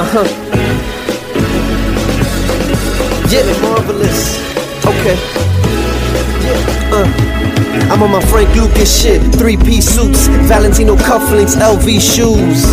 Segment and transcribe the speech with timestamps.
[0.00, 0.24] Uh-huh.
[3.28, 4.40] Yeah, marvelous.
[4.86, 5.59] Okay.
[6.92, 7.30] Uh.
[7.90, 9.20] I'm on my Frank Lucas shit.
[9.34, 12.64] Three piece suits, Valentino cufflinks, LV shoes.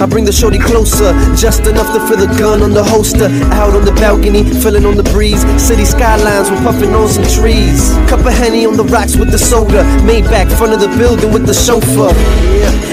[0.00, 3.26] I bring the shorty closer, just enough to feel the gun on the holster.
[3.58, 5.42] Out on the balcony, feeling on the breeze.
[5.60, 7.90] City skylines, we're puffing on some trees.
[8.06, 9.82] Cup of Henny on the rocks with the soda.
[10.04, 12.14] Made back front of the building with the chauffeur.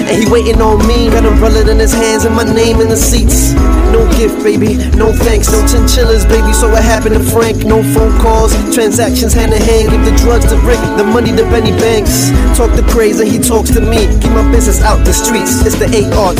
[0.08, 2.96] And he waiting on me, got umbrella in his hands and my name in the
[2.96, 3.54] seats.
[3.94, 6.52] No gift, baby, no thanks, no chinchillas, baby.
[6.52, 7.62] So what happened to Frank?
[7.64, 9.90] No phone calls, transactions hand hand.
[9.90, 12.30] Give the drugs to Rick, the money to Benny Banks.
[12.56, 14.06] Talk to crazy, he talks to me.
[14.20, 15.64] Keep my business out the streets.
[15.64, 16.38] It's the ART.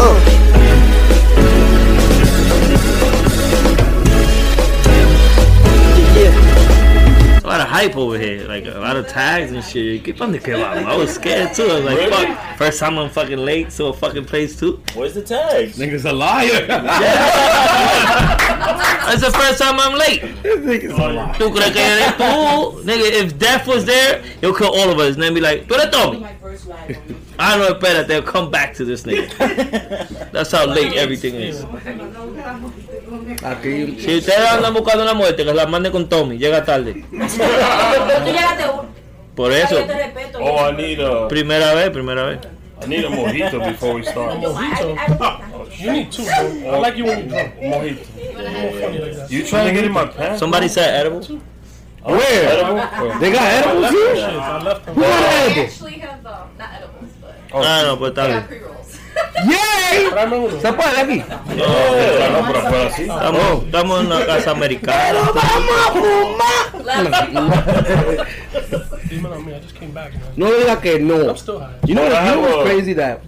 [0.00, 0.81] Uh.
[7.72, 10.04] Hype over here, like a lot of tags and shit.
[10.04, 10.76] Keep on the kill out.
[10.76, 11.64] I was scared too.
[11.64, 12.26] I was like, Really?
[12.26, 12.56] fuck.
[12.58, 14.80] First time I'm fucking late to a fucking place too.
[14.94, 15.78] Where's the tags?
[15.78, 16.66] Nigga's a liar.
[19.06, 20.20] That's the first time I'm late.
[20.42, 21.34] Nigga's a liar.
[21.38, 22.82] Tú crees que eres tú?
[22.84, 25.74] Nigga, if Death was there, he'll kill all of us and then be like, tú
[25.78, 26.26] eres Tommy.
[27.38, 28.04] I know, better.
[28.04, 30.30] they'll come back to this nigga.
[30.32, 31.64] That's how late everything is.
[33.44, 37.04] Aquí, Si ustedes andan buscando una muerte, que la mande con Tommy, llega tarde.
[37.10, 37.16] Tú
[38.24, 38.86] llegaste uno.
[39.34, 40.38] Por eso, Yo te respeto.
[40.40, 42.38] Oh, I need a, primera vez, primera vez.
[42.84, 44.36] I need a mojito before we start.
[44.42, 45.38] I- I-
[45.78, 46.74] You need two, bro.
[46.74, 47.54] I like you when you drunk.
[47.58, 48.04] Mojito.
[48.36, 49.30] That.
[49.30, 50.38] You trying to get in my pants?
[50.38, 51.20] Somebody said edible.
[52.02, 52.48] where?
[52.52, 53.18] Edible?
[53.20, 54.16] They got edibles here?
[54.16, 54.94] Shit, I left them.
[54.96, 55.72] Who got I edibles?
[55.72, 58.38] actually have um, not edibles, but I bien.
[58.40, 58.71] got pre rolls.
[59.34, 60.10] Yay!
[60.10, 60.60] Tráeme uno.
[60.60, 61.22] ¿Se puede aquí?
[61.56, 63.02] Yeah, no, pero afuera sí.
[63.02, 63.62] Estamos, oh.
[63.64, 65.18] estamos en una casa americana.
[69.10, 69.52] Dímelo a mí.
[69.52, 70.22] I just came back, man.
[70.36, 71.28] No diga que no.
[71.30, 71.74] I'm still high.
[71.86, 73.20] You know, But you know what's crazy that?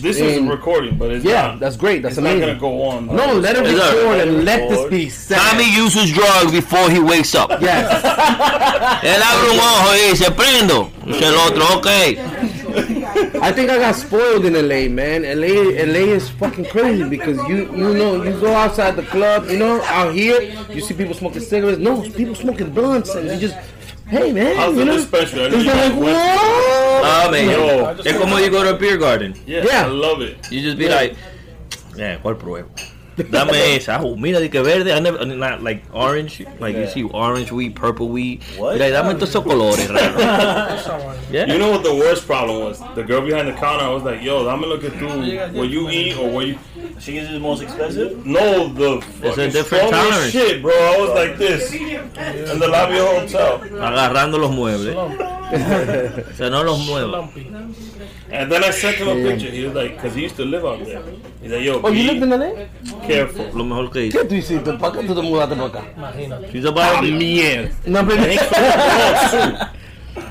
[0.00, 1.60] This is In- recording, but it's Yeah, not.
[1.60, 2.00] that's great.
[2.02, 2.58] That's it's not amazing.
[2.58, 3.06] gonna go on.
[3.06, 4.28] No, let it It's all record right.
[4.28, 5.36] and let this be said.
[5.36, 7.50] Tommy uses drugs before he wakes up.
[7.60, 8.02] Yes.
[9.02, 10.90] Él abre un ojo y dice, prendo.
[11.04, 11.86] Dice el otro, ok.
[13.42, 15.22] I think I got spoiled in LA, man.
[15.22, 19.58] LA, LA is fucking crazy because you, you know, you go outside the club, you
[19.58, 21.78] know, out here, you see people smoking cigarettes.
[21.78, 23.56] No, people smoking blunts, and you just,
[24.08, 25.42] hey, man, How's you the know, dispensary?
[25.42, 26.14] I it's like, to- what?
[27.02, 27.48] Ah, man.
[27.50, 27.86] Yo.
[28.04, 29.34] Es como you go to a beer garden.
[29.46, 29.84] Yeah, Yeah.
[29.84, 30.50] I love it.
[30.52, 31.16] You just be like,
[31.96, 32.68] yeah, ¿cuál pruebo?
[33.30, 34.00] Dame esa.
[34.02, 34.92] Oh, mira, de que verde.
[34.92, 36.42] I never, not like orange.
[36.58, 38.42] Like you see orange weed, purple weed.
[38.56, 38.74] What?
[38.78, 40.16] Mira, dame todos esos colores raros.
[40.16, 41.18] That's all right.
[41.30, 41.46] Yeah.
[41.46, 42.80] You know what the worst problem was?
[42.94, 43.84] The girl behind the counter.
[43.84, 45.08] I was like, "Yo, I'm looking through
[45.52, 46.58] what you eat or what you."
[46.98, 48.24] She is the most expensive.
[48.26, 50.32] No, the It's a fucking different strongest tolerance.
[50.32, 50.72] shit, bro.
[50.72, 55.39] I was like this in the lobby of the hotel, Agarrando los muebles.
[55.52, 56.22] Lumpy.
[56.32, 57.30] O sea, no los muebles.
[58.32, 59.50] And then I sent him a picture.
[59.50, 61.00] He was like, "Cause he used to live out there."
[61.42, 62.68] He's like, "Yo, Oh, you lived in LA?
[63.06, 64.18] careful." Lo mejor que hice.
[64.18, 64.72] ¿Qué tú hiciste?
[64.78, 65.82] ¿Para qué tú te mudaste para acá?
[65.96, 66.52] Imagínate.
[66.52, 67.70] She's about Mierda.
[67.86, 68.22] No, pero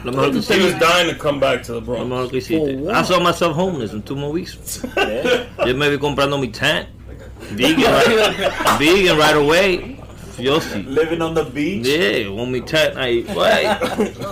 [0.05, 0.79] Lo mejor que He was hiciste.
[0.79, 2.05] dying to come back to the Lo Bronx.
[2.07, 2.77] mejor que hiciste.
[2.87, 4.81] Oh, I saw myself homeless in two more weeks.
[5.65, 6.87] Yo me vi comprando mi tent.
[7.51, 9.98] Vegan, right, vegan right away.
[10.39, 10.85] Yo sí.
[10.87, 11.85] Living on the beach.
[11.85, 12.95] Yeah, want me tent.
[12.95, 13.65] Ahí, güey.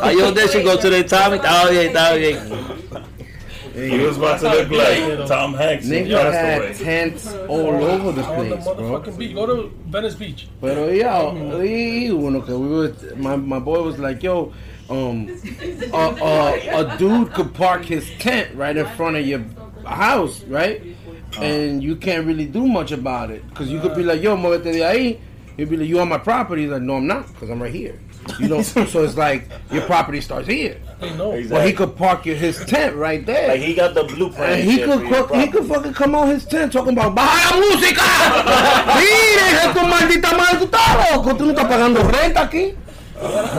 [0.02, 1.38] Ahí donde se go to the Tommy.
[1.38, 3.08] Está bien, está bien.
[3.76, 5.88] He was about to look like Tom Hanks.
[5.88, 8.74] in Nigga had tents all over the place, bro.
[8.76, 9.36] motherfucking beach.
[9.36, 10.48] Go to Venice Beach.
[10.60, 14.52] Pero yeah, y uno que we were, my my boy was like, yo,
[14.90, 15.30] um,
[15.94, 19.44] a, a, a dude could park his tent right in front of your
[19.86, 20.82] house, right?
[21.40, 24.72] And you can't really do much about it because you could be like, yo, muévete
[24.74, 25.20] de ahí.
[25.58, 26.64] He'd be like, you on my property?
[26.64, 28.00] He's like, no, I'm not, because I'm right here.
[28.40, 30.80] You know, so it's like your property starts here.
[31.00, 31.30] They know.
[31.50, 33.48] Well, he could park your, his tent right there.
[33.48, 34.52] Like he got the blueprint.
[34.52, 36.94] And and he could for your fuck, he could fucking come out his tent talking
[36.94, 38.04] about baja la música.
[38.98, 42.76] Mire, tu maldita madre, tú estás loco, tú no estás pagando renta aquí.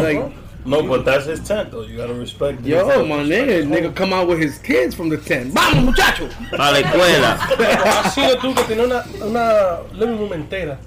[0.02, 0.32] Like,
[0.64, 1.82] No, but that's his tent though.
[1.82, 2.58] You gotta respect.
[2.60, 3.08] his yo, tent.
[3.08, 5.54] my nigga, nigga come out with his kids from the tent.
[5.54, 6.28] Vamos, muchacho.
[6.50, 7.38] Para la escuela.
[7.40, 10.78] I seen a dude que tenía una, una living room entera.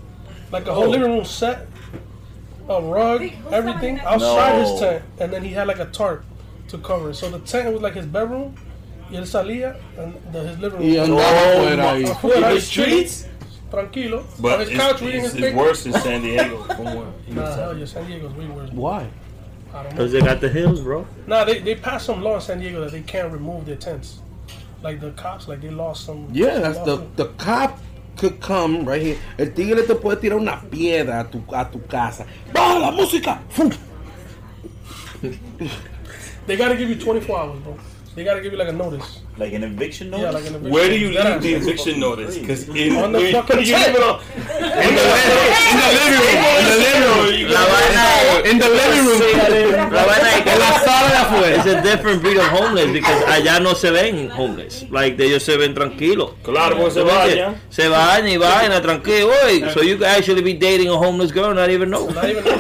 [0.52, 0.90] Like a whole oh.
[0.90, 1.68] living room set.
[2.70, 4.72] A rug, everything outside No.
[4.72, 5.04] his tent.
[5.20, 6.24] And then he had like a tarp
[6.70, 7.16] to cover it.
[7.16, 8.56] So the tent was like his bedroom.
[9.10, 10.90] Y él salía and the, his living room.
[10.90, 12.06] Y andaba afuera ahí.
[12.06, 13.28] Afuera, In the streets?
[13.70, 14.24] Tranquilo.
[14.40, 16.64] But on his it's, couch reading it's, his it's worse in San Diego.
[16.76, 18.70] From what Nah, hell yeah, San Diego's way worse.
[18.72, 19.08] Why?
[19.74, 19.90] I don't know.
[19.92, 21.08] Because they got the hills, bro.
[21.28, 24.20] Nah, they, they passed some law in San Diego that they can't remove their tents.
[24.84, 26.28] Like the cops, like they lost some.
[26.32, 27.80] Yeah, that's the the cop
[28.18, 29.18] could come right here.
[29.38, 32.26] El tigre te puede tirar una piedra a tu a tu casa.
[32.54, 33.42] Baja la música.
[36.48, 37.78] They gotta give you 24 hours, bro.
[38.16, 39.22] They gotta give you like a notice.
[39.42, 40.22] Like an eviction notice?
[40.24, 40.72] Yeah, like an eviction.
[40.72, 41.42] Where do you That leave ass.
[41.42, 42.38] the eviction notice?
[42.38, 43.88] Because in, On the in- fucking you tent.
[43.88, 46.38] leave it on- in the in the living room.
[46.62, 47.50] In the living room.
[47.58, 48.06] La vaina
[48.52, 49.90] In the living room.
[49.98, 51.56] La vaina es que la sala de afuera.
[51.58, 54.86] It's a different breed of homeless because allá no se ven homeless.
[54.92, 56.34] Like ellos se ven tranquilos.
[56.44, 57.36] Claro, porque se ¿Tú me entiendes?
[57.48, 57.62] vayan.
[57.72, 59.32] Se bañan y vayan tranquilo.
[59.74, 62.08] So you could actually be dating a homeless girl not even know.
[62.10, 62.44] Not even.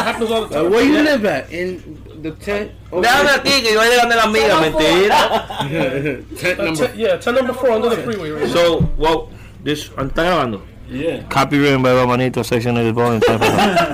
[0.00, 0.70] That happens all the time.
[0.70, 1.52] where you live at?
[1.52, 2.70] In the tent?
[2.92, 3.38] over Déjame there?
[3.40, 6.24] aquí que yo voy a de la amiga, mentira.
[6.40, 6.86] tent number.
[6.88, 8.30] ten- yeah, ten number four under the freeway.
[8.30, 9.28] Right So, well,
[9.62, 10.62] this, ¿está grabando?
[10.88, 11.22] Yeah.
[11.28, 13.22] Copywritten by Manito, section of the volume.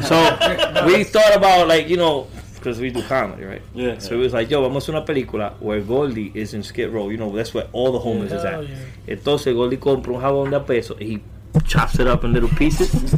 [0.02, 3.62] so, we thought about, like, you know, because we do comedy, right?
[3.75, 3.99] Yeah.
[3.99, 6.88] So it was like, yo, vamos a hacer una película where Goldie is in Skid
[6.90, 7.11] Row.
[7.11, 8.69] You know, that's where all the homeless is Hell at.
[8.69, 8.76] yeah.
[9.08, 11.20] Entonces Goldie compra un jabón de peso he
[11.64, 13.14] chops it up in little pieces.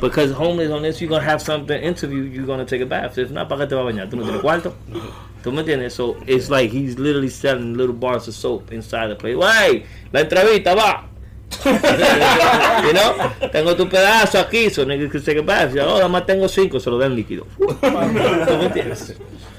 [0.00, 2.86] because homeless on this, you're going to have something interview, you're going to take a
[2.86, 3.18] bath.
[3.18, 4.10] If not, ¿para qué te va a bañar?
[4.10, 4.74] ¿Tú no tienes cuarto?
[5.42, 5.92] ¿Tú me entiendes?
[5.92, 9.36] So it's like he's literally selling little bars of soap inside the place.
[9.36, 11.04] Wey, la entrevista va.
[12.84, 13.32] you know?
[13.50, 15.74] Tengo tu pedazo aquí, so niggas can take a bath.
[15.74, 17.46] Ya, oh, nada más tengo cinco, se lo dan líquido.
[17.58, 19.10] ¿Tú me entiendes?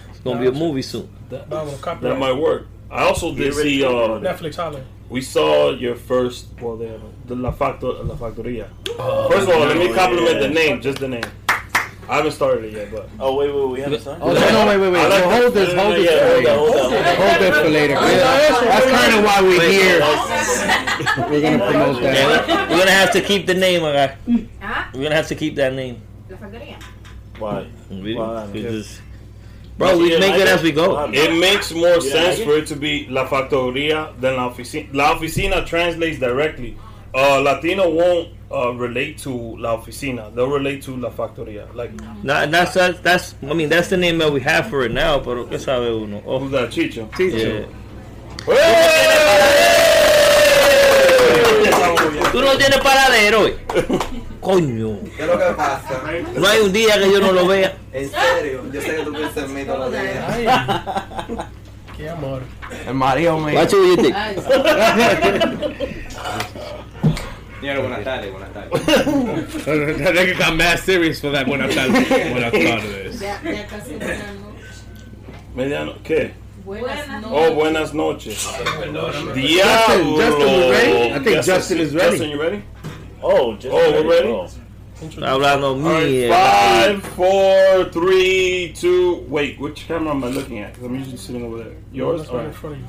[0.10, 1.10] It's gonna be a movie soon.
[1.50, 2.68] Vamos, That might work.
[2.92, 3.84] I also did see.
[3.84, 4.84] Uh, Netflix holler.
[5.10, 6.48] we saw your first.
[6.62, 7.00] Well, the,
[7.30, 8.68] the La, Factor, La Factoria.
[8.86, 11.24] First of all, let me compliment the name, just the name.
[12.10, 14.22] I haven't started it yet, but Oh, wait, wait, we haven't signed?
[14.24, 15.10] Oh, no, no, wait, wait, wait.
[15.10, 16.56] Like So hold this, hold this Yeah, for hold later.
[16.58, 16.94] hold hold.
[17.22, 17.94] Hold this for later.
[17.94, 21.30] That's kind of why we're here.
[21.30, 22.48] We're gonna promote that.
[22.48, 24.16] we- we're gonna have to keep the name, okay?
[24.62, 26.02] Ah, We're gonna have to keep that name.
[26.32, 26.78] la factoría.
[27.38, 27.68] Why?
[27.92, 28.46] We- Why?
[28.52, 29.02] we just-
[29.78, 31.00] Bro, we Yeah, make I it get- as we go.
[31.14, 34.88] It makes more Yeah, sense for it to be La Factoria than La Oficina.
[34.94, 36.76] La Oficina translates directly.
[37.14, 40.34] Uh, Latino won't uh, relate to La Oficina.
[40.34, 41.68] They'll relate to La Factoria.
[41.74, 41.92] Like,
[42.24, 45.20] Nah, that's, that's that's I mean that's the name that we have for it now,
[45.20, 46.22] pero qué sabe uno.
[46.26, 47.10] Oh, who's that, Chicho?
[47.18, 47.66] yeah.
[52.32, 53.54] Tú no tienes paradero hoy.
[54.42, 55.00] Coño.
[55.18, 56.02] ¿Qué es lo que pasa?
[56.36, 57.76] No hay un día que yo no lo vea.
[57.92, 60.26] En serio, yo sé que tú piensas en mí todos los días.
[61.98, 62.44] Qué amor.
[62.88, 63.54] El marido me.
[63.56, 64.16] Watch what you think.
[67.60, 68.86] Señor, buenas tardes, buenas tardes.
[69.66, 71.94] That nigga got mad serious for that when I started,
[72.34, 73.22] when I started this.
[73.22, 74.84] Ya, ya casi buenas noches.
[75.56, 76.32] Mediano, ¿qué?
[76.64, 78.44] Buenas Oh, buenas noches.
[78.44, 80.18] Justin, Diablo.
[80.18, 81.14] Justin is ready?
[81.14, 82.10] I think Justin is ready.
[82.12, 82.64] Justin, you ready?
[83.22, 84.30] Oh, just Oh, we're ready?
[84.30, 84.48] Oh.
[85.02, 86.34] Está hablando All right, mierda.
[86.34, 89.24] five, four, three, two.
[89.30, 90.74] Wait, which camera am I looking at?
[90.76, 91.74] 'Cause I'm usually sitting over there.
[91.94, 92.20] Yours?
[92.22, 92.88] That's All right in front of you.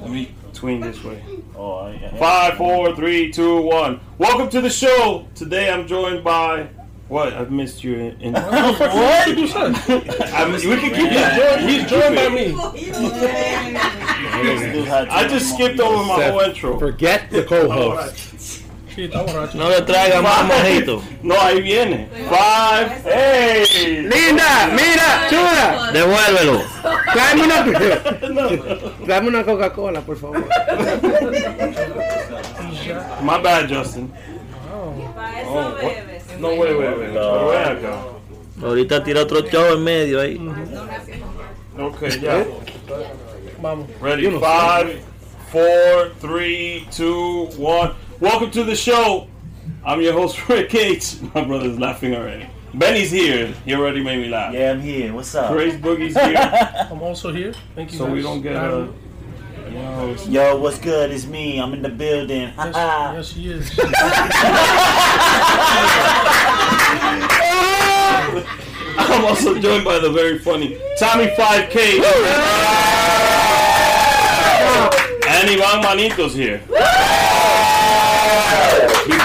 [0.00, 1.22] Let me tween this way.
[1.56, 4.00] Oh, I, I, Five, four, three, two, one.
[4.16, 5.26] Welcome to the show.
[5.34, 6.68] Today I'm joined by.
[7.08, 7.34] What?
[7.34, 8.16] I've missed you in.
[8.22, 9.28] in What?
[9.28, 11.34] I'm, we can keep He's it.
[11.36, 12.54] joined, he's joined by me.
[15.10, 16.78] I just skipped over my whole intro.
[16.78, 18.62] Forget the co-host.
[18.94, 19.58] Sí, está borracho.
[19.58, 21.02] No le traiga más mojito.
[21.22, 22.08] No, ahí viene.
[22.12, 23.02] Five.
[23.04, 24.02] Hey.
[24.02, 25.90] Linda, mira, chula.
[25.92, 26.62] Devuélvelo.
[27.12, 27.64] Tráeme una,
[29.04, 30.44] tráeme una Coca-Cola, por favor.
[33.22, 34.12] My bad, Justin.
[34.72, 34.94] Oh.
[35.46, 36.38] Oh, what?
[36.38, 37.12] No, wait, wait, wait.
[37.12, 37.96] Pero ven acá.
[38.62, 40.40] Ahorita tira otro show en medio ahí.
[41.78, 42.44] Okay, yeah.
[43.60, 43.88] Vamos.
[44.00, 44.30] Ready?
[44.38, 45.00] Five,
[45.50, 47.92] four, three, two, one.
[48.24, 49.28] Welcome to the show.
[49.84, 51.20] I'm your host, Rick Gates.
[51.34, 52.48] My brother's laughing already.
[52.72, 53.48] Benny's here.
[53.66, 54.54] He already made me laugh.
[54.54, 55.12] Yeah, I'm here.
[55.12, 55.52] What's up?
[55.52, 56.34] Crazy Boogie's here.
[56.90, 57.52] I'm also here.
[57.74, 57.98] Thank you.
[57.98, 58.90] so we don't get a.
[59.66, 61.10] You know, Yo, what's good?
[61.10, 61.60] It's me.
[61.60, 62.44] I'm in the building.
[62.44, 63.14] Yes, Haha.
[63.16, 63.70] yes, he is.
[68.96, 72.00] I'm also joined by the very funny Tommy 5K.
[75.28, 76.62] and Ivan Manitos here.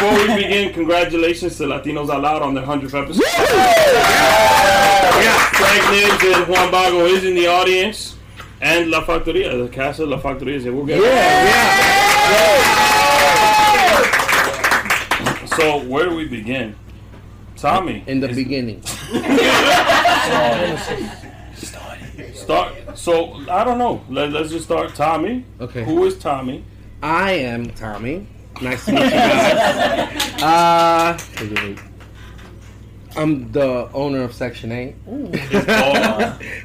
[0.10, 3.22] Before we begin, congratulations to Latinos Out Loud on their 100th episode.
[5.22, 8.16] Yeah, Frank Nibs and Juan Bago is in the audience.
[8.60, 10.74] And La Factoria, the cast of La Factoria is here.
[10.74, 11.52] We'll get yeah, yeah.
[15.12, 15.46] yeah.
[15.46, 16.76] So, where do we begin?
[17.56, 18.04] Tommy.
[18.08, 18.82] In the beginning.
[22.34, 22.98] Start.
[22.98, 24.02] So I don't know.
[24.10, 24.96] Let, let's just start.
[24.96, 25.46] Tommy.
[25.62, 25.84] Okay.
[25.84, 26.64] Who is Tommy?
[27.04, 28.26] I am Tommy.
[28.62, 30.44] Nice to meet you guys.
[30.44, 31.18] Uh,
[33.16, 34.96] I'm the owner of Section 8.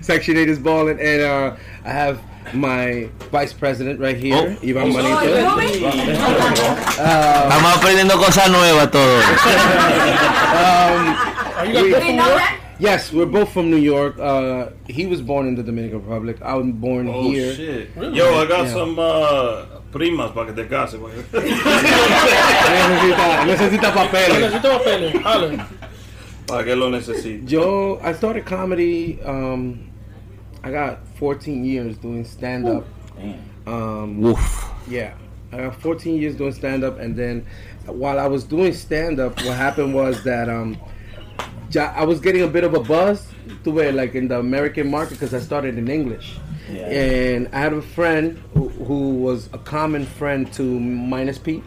[0.02, 2.20] Section 8 is balling, and uh, I have
[2.52, 4.68] my vice president right here, Oh.
[4.68, 5.22] Ivan Oh, Manito.
[5.22, 5.86] you?
[5.86, 9.24] Uh, Estamos aprendiendo cosas nuevas todos.
[9.24, 11.16] um,
[11.56, 12.82] Are you got We- good Did from you know work?
[12.82, 12.82] that?
[12.82, 14.18] Yes, we're both from New York.
[14.18, 16.40] Uh, he was born in the Dominican Republic.
[16.42, 17.54] I was born Oh here.
[17.54, 17.90] shit!
[17.96, 18.72] Yo, I got Yeah.
[18.72, 21.12] some uh, primas para que te cases, güey.
[22.34, 24.40] necesita, necesita papeles.
[24.40, 25.12] Necesito papeles.
[25.22, 25.58] Jale.
[26.46, 27.48] para que lo necesite.
[27.50, 29.18] Yo, I started comedy.
[29.24, 29.90] Um,
[30.62, 32.84] I got 14 years doing stand up.
[33.66, 34.70] Um, Woof.
[34.88, 35.14] Yeah,
[35.52, 37.46] I got 14 years doing stand up, and then
[37.86, 40.88] while I was doing stand up, what happened was that um, ja-
[41.76, 43.26] I was getting a bit of a buzz
[43.64, 46.38] to where like in the American market because I started in English.
[46.70, 46.86] Yeah.
[46.86, 51.62] And I had a friend who, who was a common friend to Minus Pete,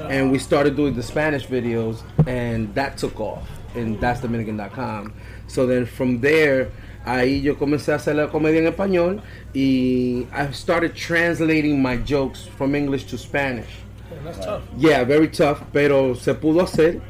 [0.00, 5.14] and we started doing the Spanish videos, and that took off, and that's Dominican.com.
[5.46, 6.70] So then from there,
[7.06, 9.22] ahí yo comencé a hacer la comedia en español,
[9.54, 13.70] y I started translating my jokes from English to Spanish.
[14.10, 14.62] Man, that's tough.
[14.76, 17.00] Yeah, very tough, pero se pudo hacer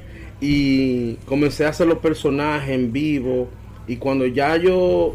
[0.44, 3.48] y comencé a hacer los personajes en vivo
[3.86, 5.12] y cuando ya yo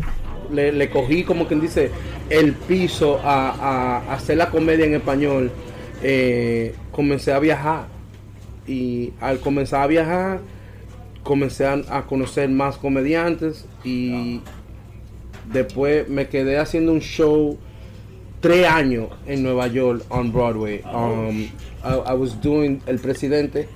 [0.51, 1.91] le, le cogí como quien dice
[2.29, 5.51] el piso a, a- a hacer la comedia en español,
[6.01, 7.87] eh, comencé a viajar
[8.65, 10.39] y al comenzar a viajar
[11.23, 14.39] comencé a, a conocer más comediantes y
[15.51, 17.57] después me quedé haciendo un show
[18.39, 20.81] tres años en Nueva York on Broadway.
[20.93, 21.43] Um,
[21.83, 23.67] I, I was doing El Presidente.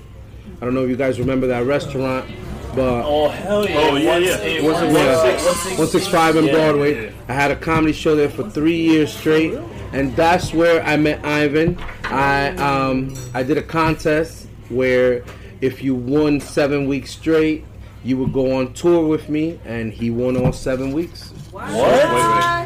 [0.61, 2.29] I don't know if you guys remember that restaurant,
[2.75, 3.75] but Oh hell yeah!
[3.77, 4.29] Oh, yeah, One- yeah.
[4.41, 5.15] eh, one- yeah.
[5.15, 6.51] 165 in Yeah.
[6.53, 7.13] Broadway.
[7.27, 9.57] I had a comedy show there for three years straight,
[9.93, 11.77] and that's where I met Ivan.
[12.05, 15.23] I um, I did a contest where
[15.61, 17.65] if you won seven weeks straight,
[18.03, 21.29] you would go on tour with me, and he won all seven weeks.
[21.51, 21.65] What?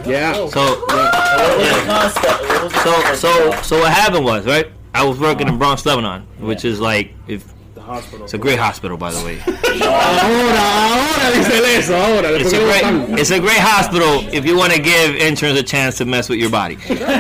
[0.06, 0.34] Yeah.
[0.34, 0.92] So What
[1.58, 2.42] was the concept?
[2.42, 4.68] What was the so so so what happened was right.
[4.94, 7.55] I was working in Bronx, Lebanon, which is like if The
[7.86, 8.26] hospital.
[8.26, 9.40] it's a great hospital, by the way.
[9.82, 10.62] Ahora,
[10.94, 12.32] ahora dice eso, ahora.
[12.32, 15.16] It's a después que lo great, it's a great hospital if you want to give
[15.16, 16.76] interns a chance to mess with your body.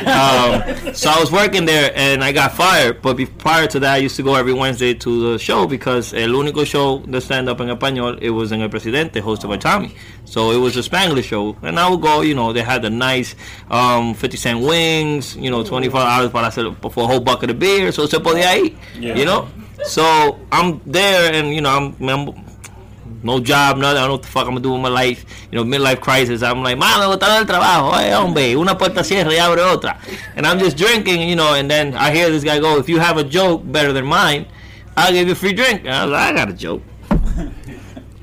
[0.06, 3.02] Um, so I was working there and I got fired.
[3.02, 6.14] But be, prior to that, I used to go every Wednesday to the show because
[6.14, 9.58] el único show de stand up en español it was en El Presidente, hosted by
[9.58, 9.94] Tommy.
[10.26, 12.22] So it was a Spanglish show, and I would go.
[12.22, 13.36] You know, they had the nice
[13.70, 15.36] um, 50 cent wings.
[15.36, 17.92] You know, 24 hours para hacer for a whole bucket of beer.
[17.92, 18.78] So se podía ir.
[19.00, 19.16] Yeah.
[19.16, 19.48] You know.
[19.84, 22.46] So I'm there, and you know, I'm, I'm
[23.26, 23.98] no job, nothing.
[23.98, 25.26] I don't know what the fuck I'm gonna do with my life.
[25.52, 26.44] You know, midlife crisis.
[26.44, 27.98] I'm like, man, me botaron el trabajo.
[27.98, 29.98] Hey, hombre, una puerta cierra y abre otra.
[30.36, 33.00] And I'm just drinking, you know, and then I hear this guy go, if you
[33.00, 34.46] have a joke better than mine,
[34.96, 35.82] I'll give you a free drink.
[35.86, 36.84] And I was like, I got a joke.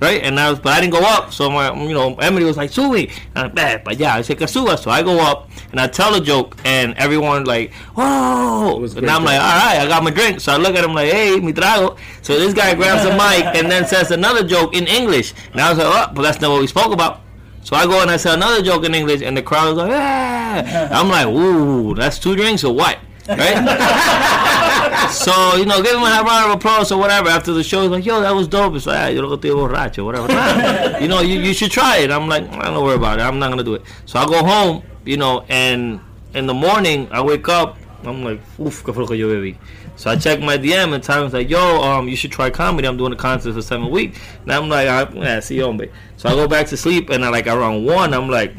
[0.03, 1.33] Right, and I was, but I didn't go up.
[1.33, 4.37] So my, you know, Emily was like, "Sube," and I'm like, "But yeah," I said,
[4.37, 8.83] "Que suba." So I go up and I tell a joke, and everyone like, "Whoa!"
[8.83, 11.13] And I'm like, "All right, I got my drink." So I look at him like,
[11.13, 14.89] "Hey, mi trago." So this guy grabs the mic and then says another joke in
[14.89, 17.21] English, and I was like, "Oh, but that's not what we spoke about."
[17.63, 19.93] So I go and I say another joke in English, and the crowd is like,
[19.95, 23.55] "Ah!" I'm like, "Ooh, that's two drinks or what?" Right?
[25.11, 27.83] so you know, give him a round of applause or whatever after the show.
[27.83, 30.29] He's like, "Yo, that was dope." It's like, ah, "Yo estoy borracho," whatever.
[30.29, 32.11] Nah, you know, you, you should try it.
[32.11, 33.23] I'm like, I don't worry about it.
[33.23, 33.83] I'm not gonna do it.
[34.07, 36.01] So I go home, you know, and
[36.35, 37.79] in the morning I wake up.
[38.05, 39.57] I'm like, "Uf, qué yo bebí."
[39.95, 42.89] So I check my DM and Time's like, "Yo, um, you should try comedy.
[42.89, 46.29] I'm doing a concert for seven weeks." And I'm like, ah, "Yeah, see, hombre." So
[46.29, 48.53] I go back to sleep, and I like around one, I'm like.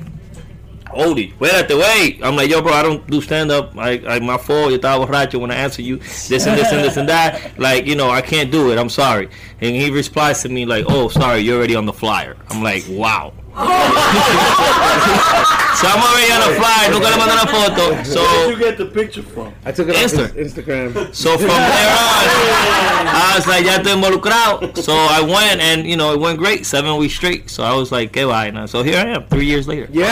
[0.96, 2.20] Odie, espérate, wait.
[2.24, 3.78] I'm like, yo, bro, I don't do stand up.
[3.78, 4.72] I, I, my fault.
[4.72, 5.98] Yo estaba borracho when I answer you.
[5.98, 7.58] This and this and this and that.
[7.60, 8.78] Like, you know, I can't do it.
[8.78, 9.30] I'm sorry.
[9.62, 12.38] And he replies to me like, oh, sorry, you're already on the flyer.
[12.50, 13.34] I'm like, wow.
[15.78, 16.90] so I'm already on the flyer.
[16.92, 17.92] Nunca le mandé una foto.
[17.94, 19.54] Where did you get the picture from?
[19.64, 20.26] I took it Insta.
[20.26, 21.14] off Instagram.
[21.14, 21.64] so from there on,
[23.14, 24.76] I was like, ya estoy involucrado.
[24.78, 26.66] So I went and, you know, it went great.
[26.66, 27.50] Seven weeks straight.
[27.52, 28.68] So I was like, qué vaina.
[28.68, 29.88] So here I am, three years later.
[29.92, 30.08] Yeah.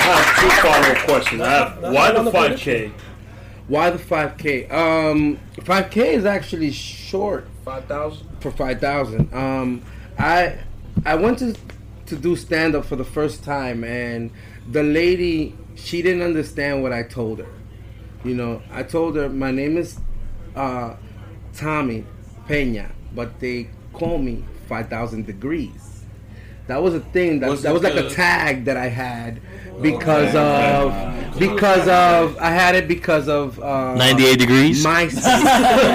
[0.00, 1.40] I have two follow-up questions.
[1.40, 2.90] I have, why the the 5K?
[3.68, 4.72] Why the 5K?
[4.72, 8.26] Um, 5K is actually short Five thousand.
[8.40, 9.32] for 5,000.
[9.34, 9.82] Um,
[10.18, 10.58] I
[11.04, 11.54] I went to
[12.06, 14.30] to do stand up for the first time, and
[14.70, 17.48] the lady she didn't understand what I told her.
[18.24, 20.00] You know, I told her my name is
[20.56, 20.94] uh,
[21.54, 22.04] Tommy
[22.46, 26.04] Pena, but they call me 5,000 degrees.
[26.66, 29.40] That was a thing that Was that was like a tag that I had
[29.80, 34.84] because of because of I had it because of uh, 98 degrees.
[34.84, 35.22] MySpace.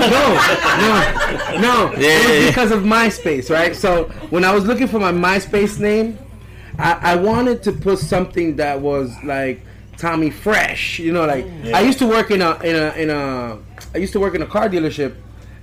[0.09, 1.93] no, no, no.
[1.93, 2.47] Yeah, it was yeah, yeah.
[2.47, 3.75] because of MySpace, right?
[3.75, 6.17] So when I was looking for my MySpace name,
[6.79, 9.61] I, I wanted to put something that was like
[9.97, 10.99] Tommy Fresh.
[10.99, 13.59] You know, like I used to work in a in a in a
[13.93, 15.15] I used to work in a car dealership,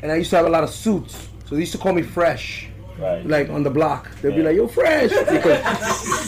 [0.02, 1.28] and I used to have a lot of suits.
[1.46, 2.69] So they used to call me Fresh.
[3.00, 3.26] Right.
[3.26, 4.10] like on the block.
[4.20, 5.10] They'll be like, yo, fresh.
[5.10, 5.60] Because,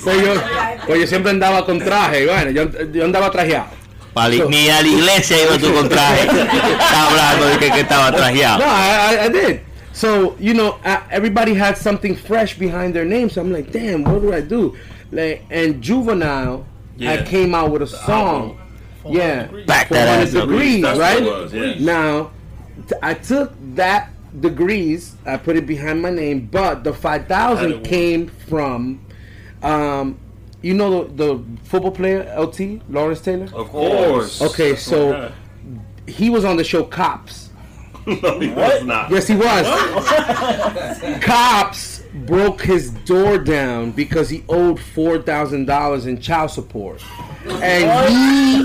[0.02, 0.40] pues yo,
[0.86, 2.24] pues yo siempre andaba con traje.
[2.26, 3.68] Bueno, yo, yo andaba trajeado.
[4.14, 6.22] Pali- So- Ni a la iglesia iba tú con traje.
[6.28, 8.62] Está hablando de que, que estaba No, trajeado.
[8.64, 9.60] I, I, I did.
[9.92, 13.28] So you know, uh, everybody had something fresh behind their name.
[13.28, 14.74] So I'm like, damn, what do I do?
[15.10, 16.64] Like, and Juvenile
[16.96, 17.16] Yeah.
[17.16, 18.58] had came out with a song.
[19.04, 20.48] Yeah, Back that 400 ass up.
[20.48, 21.22] degrees, That's what right?
[21.22, 21.74] it was, yeah.
[21.80, 22.30] Now,
[22.88, 27.64] t- I took that degrees, I put it behind my name, but the five thousand
[27.72, 27.84] Added thousand one.
[27.84, 29.04] came from,
[29.62, 30.18] um,
[30.62, 33.48] you know the, the football player LT Lawrence Taylor.
[33.54, 34.40] Of course.
[34.42, 35.32] Okay, That's so-
[36.06, 37.50] He was on the show Cops.
[38.06, 39.10] no, he was not.
[39.10, 39.64] Yes, he was.
[41.22, 47.02] Cops broke his door down because he owed four thousand dollars in child support,
[47.46, 48.64] and he.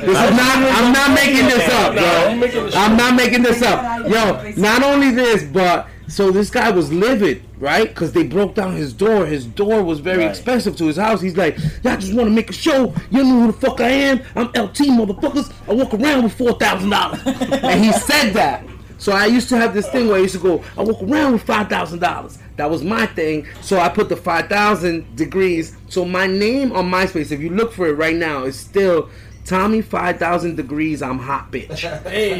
[0.00, 0.56] This is not.
[0.56, 2.70] I'm not making this up, yo.
[2.78, 4.52] I'm not making this up, yo.
[4.60, 7.86] Not only this, but so this guy was livid, right?
[7.88, 9.26] Because they broke down his door.
[9.26, 10.30] His door was very Right.
[10.30, 11.20] expensive to his house.
[11.20, 12.94] He's like, y'all just want to make a show.
[13.10, 14.20] You know who the fuck I am?
[14.34, 15.52] I'm LT, motherfuckers.
[15.68, 18.64] I walk around with four thousand dollars, and he said that.
[19.00, 21.32] So I used to have this thing where I used to go, I walk around
[21.32, 22.38] with five thousand dollars.
[22.56, 23.46] That was my thing.
[23.62, 25.74] So I put the five thousand degrees.
[25.88, 29.08] So my name on MySpace, if you look for it right now, is still
[29.46, 31.00] Tommy five thousand degrees.
[31.00, 31.80] I'm hot bitch.
[32.10, 32.38] Hey.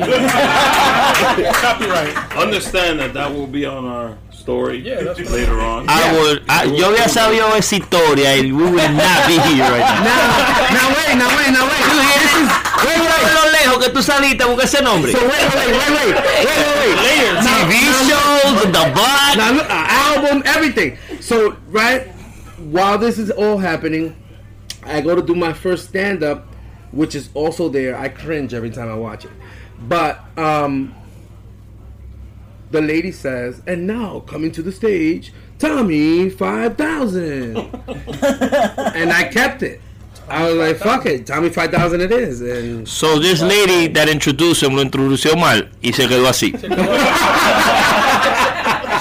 [1.52, 2.36] Copyright.
[2.36, 4.18] Understand that that will be on our
[4.50, 5.86] story Yeah, that's what- later on.
[5.88, 9.86] I would, I- yo había sabido esa historia y we would not be here right
[10.02, 10.10] now.
[10.10, 11.82] Now, now wait, now wait, now wait.
[11.86, 12.48] This is
[12.84, 13.34] wait, Mira wait.
[13.38, 15.12] lo lejos que tú saliste a buscar ese nombre.
[15.12, 17.34] So wait, wait, wait, wait, wait, wait, wait.
[17.34, 19.36] Now- TV now- shows, The Block.
[19.36, 20.98] Now look, uh, album, everything.
[21.20, 22.08] So right
[22.58, 24.16] while this is all happening,
[24.84, 26.46] I go to do my first stand up,
[26.90, 27.96] which is also there.
[27.96, 29.30] I cringe every time I watch it.
[29.88, 30.94] But um
[32.70, 37.56] the lady says, and now coming to the stage, Tommy five thousand.
[37.86, 39.80] and I kept it.
[40.28, 42.40] I was like, fuck it, Tommy five thousand it is.
[42.40, 46.52] And So this lady that introduced him lo introdució mal y se quedó así.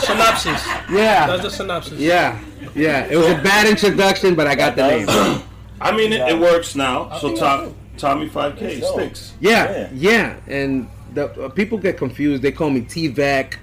[0.01, 0.65] Synopsis.
[0.89, 1.27] yeah.
[1.27, 1.99] That's the synopsis.
[1.99, 2.39] Yeah.
[2.73, 3.05] Yeah.
[3.05, 5.07] It was a bad introduction, but I got the name.
[5.81, 7.17] I mean, it, it works now.
[7.19, 9.33] So Tom, Tommy 5K sticks.
[9.39, 12.41] Yeah, yeah, and the uh, people get confused.
[12.43, 13.57] They call me T-Vec,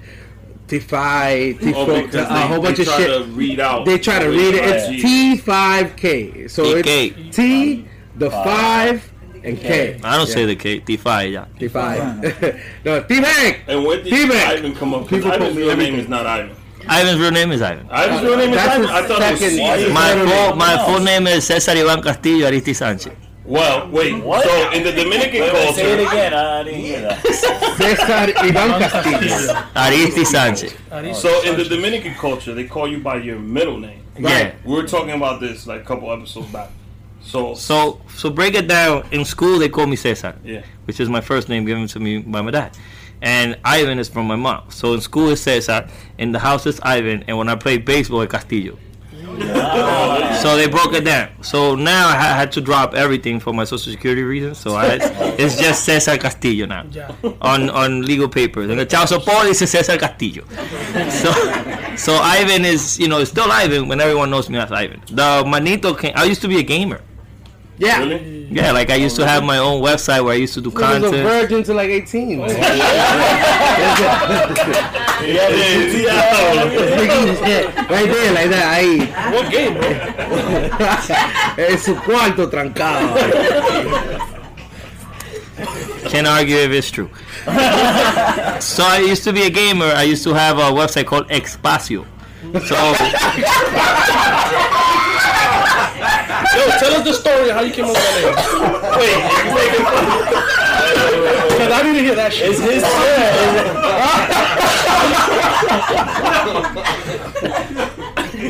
[0.67, 3.07] T5, T4, Oh, because a they, whole bunch they of try shit.
[3.25, 3.85] to read out.
[3.85, 4.63] they try to read it.
[4.65, 6.49] It's T5K.
[6.49, 7.17] So TK.
[7.17, 9.11] it's T, the five,
[9.43, 9.99] and K.
[10.03, 11.45] I don't Yeah, say the K, T5 ya.
[11.59, 12.59] T5.
[12.85, 13.61] no, T-Vec.
[13.67, 14.47] And when did T-Vec.
[14.47, 15.07] Ivan come up?
[15.07, 16.55] People call Ivan's me real name is not Ivan.
[16.89, 17.85] Ivan's real name is Ivan.
[17.89, 18.89] Ivan's real name is That's Ivan.
[18.89, 19.93] I thought it was.
[19.93, 20.57] My full, name.
[20.57, 23.13] my full name is Cesar Iván Castillo Aristi Sánchez.
[23.47, 24.21] Well, wait.
[24.23, 24.43] What?
[24.43, 26.33] So in the Dominican Wait, wait, say it culture, again.
[26.33, 27.25] I didn't hear that.
[27.77, 29.53] Cesar Ivan Castillo.
[29.73, 31.15] Aristi Sánchez.
[31.15, 34.03] So in the Dominican culture, they call you by your middle name.
[34.19, 34.53] Yeah.
[34.65, 36.69] We were talking about this like a couple episodes back.
[37.21, 39.07] So So so break it down.
[39.11, 40.63] In school they call me Cesar, yeah.
[40.83, 42.77] which is my first name given to me by my dad.
[43.21, 44.69] And Ivan is from my mom.
[44.69, 48.21] So in school it's Cesar, in the house it's Ivan, and when I play baseball
[48.21, 48.77] it's Castillo.
[50.41, 51.29] So they broke it down.
[51.43, 54.57] So now I had to drop everything for my social security reasons.
[54.57, 54.97] So I
[55.37, 57.11] it's just Cesar Castillo now Yeah.
[57.41, 58.69] on on legal papers.
[58.69, 60.43] And the child support is Cesar Castillo.
[61.09, 61.31] So
[61.95, 65.01] so Ivan is you know still Ivan when everyone knows me as Ivan.
[65.11, 66.13] The Manito came.
[66.15, 67.01] I used to be a gamer.
[67.77, 67.99] Yeah.
[67.99, 68.47] Really?
[68.49, 70.77] Yeah, like I used to have my own website where I used to do He
[70.77, 72.37] was a virgin to like 18.
[72.37, 72.49] man.
[72.49, 72.55] Yeah,
[77.91, 79.07] right there, like that, ahí.
[79.33, 79.87] What game, bro?
[81.65, 83.15] en su cuarto trancado.
[86.09, 87.09] Can't argue if it's true.
[88.59, 89.85] so I used to be a gamer.
[89.85, 92.05] I used to have a website called Expacio.
[92.65, 92.75] So
[96.57, 98.33] Yo, tell us the story of how you came up with that name.
[98.97, 100.05] Wait, you making fun?
[101.53, 102.49] Because I didn't hear that shit.
[102.49, 102.81] It's his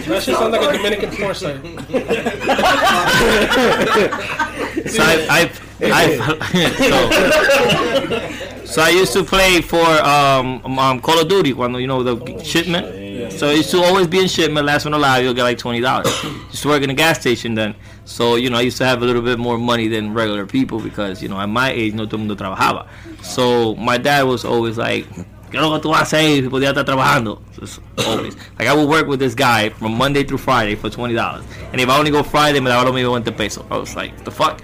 [0.07, 1.61] That shit sounds like a Dominican porn site.
[4.87, 6.17] so I, I, I
[8.65, 12.03] so, so I used to play for um, um Call of Duty when you know
[12.03, 12.85] the shipment.
[13.31, 14.65] So I used to always be in shipment.
[14.65, 16.07] Last one alive, you'll get like twenty dollars.
[16.23, 17.75] used to work in a gas station then.
[18.05, 20.79] So you know I used to have a little bit more money than regular people
[20.79, 22.87] because you know at my age no todo mundo trabajaba.
[23.21, 25.07] So my dad was always like.
[25.49, 27.41] ¿Qué es lo que tú vas a hacer si podías estar trabajando?
[28.05, 28.35] Always.
[28.59, 31.79] Like I would work with this guy from Monday through Friday for twenty dollars, and
[31.79, 33.65] if I only go Friday, me daba lo mismo 20 pesos.
[33.71, 34.61] I was like, the fuck.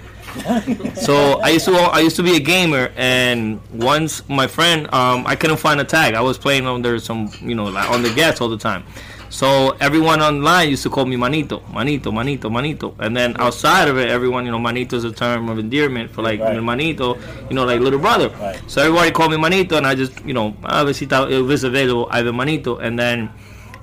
[0.96, 5.26] So I used to I used to be a gamer, and once my friend, um,
[5.26, 6.14] I couldn't find a tag.
[6.14, 8.84] I was playing under some, you know, like on the gas all the time.
[9.30, 13.98] So everyone online used to call me Manito, Manito, Manito, Manito, and then outside of
[13.98, 16.62] it, everyone, you know, Manito is a term of endearment for like Right.
[16.62, 17.18] Manito,
[17.48, 18.28] you know, like little brother.
[18.28, 18.60] Right.
[18.68, 22.06] So everybody called me Manito, and I just, you know, obviously thought it was available,
[22.12, 23.28] Ivan Manito, and then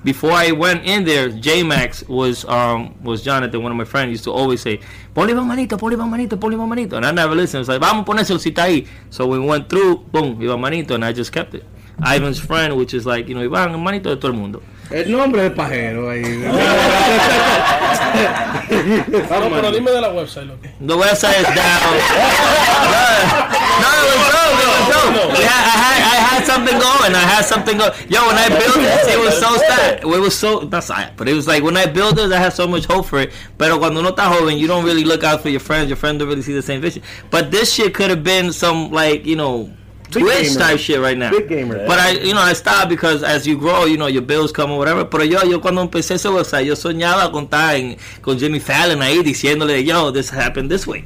[0.04, 4.12] before I went in there, J Max was um was Jonathan, one of my friends,
[4.12, 4.80] used to always say,
[5.16, 6.98] Ponle Iván Manito, ponle Iván Manito, ponle Iván Manito.
[6.98, 7.62] And I never listened.
[7.62, 8.88] It's like, vamos a ponérselo si está ahí.
[9.10, 11.66] So we went through, boom, Iván Manito, and I just kept it.
[12.04, 14.62] Ivan's friend, which is like, you know, Iván, el manito de todo el mundo.
[14.90, 16.24] El nombre es pajero ahí.
[18.72, 20.62] No, pero dime de la website, loco.
[20.80, 21.82] The website is down.
[23.82, 23.88] no,
[24.20, 24.62] was.
[24.62, 25.38] It was dope.
[25.38, 26.11] We had, I, I had
[26.52, 27.16] something going.
[27.16, 27.94] I had something going.
[28.10, 30.00] Yo, when I built this, it was so sad.
[30.00, 32.54] It was so, not sad, but it was like when I built this, I had
[32.54, 33.32] so much hope for it.
[33.58, 35.90] Pero cuando uno está joven, you don't really look out for your friends.
[35.90, 37.04] Your friends don't really see the same vision.
[37.30, 39.72] But this shit could have been some, like, you know,
[40.12, 41.32] Big Twitch type shit right now.
[41.32, 41.86] Big gamer.
[41.88, 44.72] But I, you know, I stopped because as you grow, you know, your bills come
[44.72, 45.06] or whatever.
[45.06, 49.02] Pero yo, yo cuando empecé ese website, yo soñaba con estar en, con Jimmy Fallon
[49.02, 51.04] ahí diciéndole, yo, this happened this way.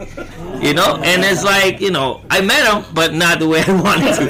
[0.61, 0.95] You know?
[1.03, 4.25] And it's like, you know, I met him, but not the way I wanted to.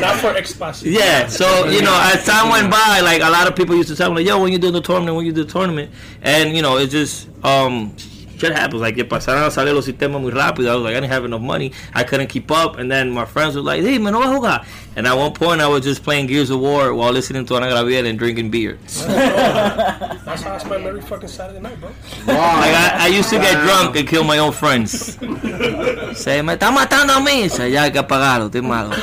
[0.00, 0.90] Not for Expacio.
[0.90, 3.96] Yeah, so you know, as time went by, like a lot of people used to
[3.96, 5.90] tell me, like, "Yo, when you do the tournament, when you do the tournament,"
[6.22, 7.94] and you know, it just um,
[8.38, 8.80] shit happens.
[8.82, 10.70] Like, que pasaron a salir los sistemas muy rápido.
[10.70, 11.72] I was like, I didn't have enough money.
[11.94, 14.34] I couldn't keep up, and then my friends were like, "Hey, man, no vas a
[14.38, 14.64] jugar."
[14.96, 17.68] And at one point, I was just playing Gears of War while listening to Ana
[17.68, 18.78] Gabriel and drinking beer.
[18.86, 21.88] That's how I spend every fucking Saturday night, bro.
[22.26, 24.92] Like I, I used to get drunk and kill my own friends.
[26.16, 27.48] Se me está matando a mí.
[27.50, 28.90] Say, ya hay que apagarlo, estoy malo.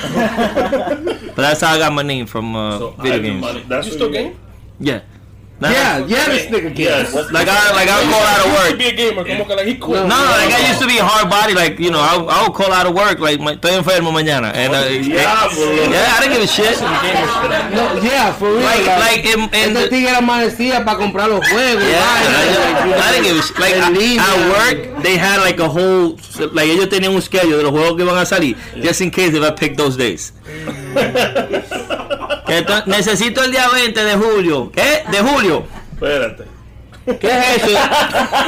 [1.36, 3.42] But that's how I got my name from uh, So, video games.
[3.42, 4.38] Money- That's You still game?
[4.80, 5.02] Yeah.
[5.64, 7.14] Nah, Yeah, yeah, this nigga Yes.
[7.14, 7.32] gets.
[7.32, 8.78] Like I like I would call out of He used to work.
[8.84, 10.04] be a gamer, como que like he quit.
[10.04, 11.54] No, no, like I used to be hard body.
[11.56, 13.20] Like you know, I, I would call out of work.
[13.24, 15.64] Like my, estoy enfermo mañana, and uh, Diablo.
[15.88, 16.76] yeah, I didn't give a shit.
[17.74, 18.62] No, yeah, for real.
[18.62, 21.84] Like like in, in the, tigre amanecía para comprar los juegos.
[21.84, 23.58] yeah, vaina, I, I didn't give a shit.
[23.58, 26.18] Like I- at work, they had like a whole
[26.52, 29.34] like ellos tenían un schedule de los juegos que iban a salir, just in case
[29.34, 30.34] if I picked those days.
[32.86, 34.72] Necesito el día 20 de julio.
[34.72, 35.04] ¿Qué?
[35.12, 35.66] De julio.
[35.94, 36.44] Espérate.
[37.06, 37.80] ¿Qué es eso?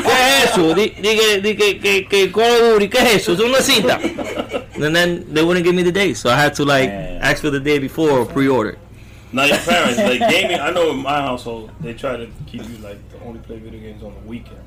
[0.03, 0.73] ¿Qué es eso?
[0.73, 3.33] Di, di que, que, que, que Call of Duty, ¿qué es eso?
[3.33, 3.99] Es una cita.
[4.81, 7.49] And then they wouldn't give me the day, so I had to like ask for
[7.49, 8.77] the day before or pre-order.
[9.33, 10.59] Now your parents, like gaming.
[10.59, 13.79] I know in my household, they try to keep you like to only play video
[13.79, 14.61] games on the weekend.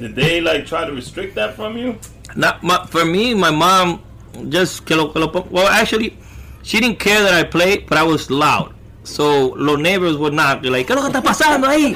[0.00, 1.98] Did they like try to restrict that from you?
[2.34, 4.02] Not my, for me, my mom
[4.48, 6.16] just que lo, que lo well actually
[6.64, 8.74] she didn't care that I played, but I was loud.
[9.04, 11.94] So los neighbors would not they're like, ¿qué lo que está pasando ahí?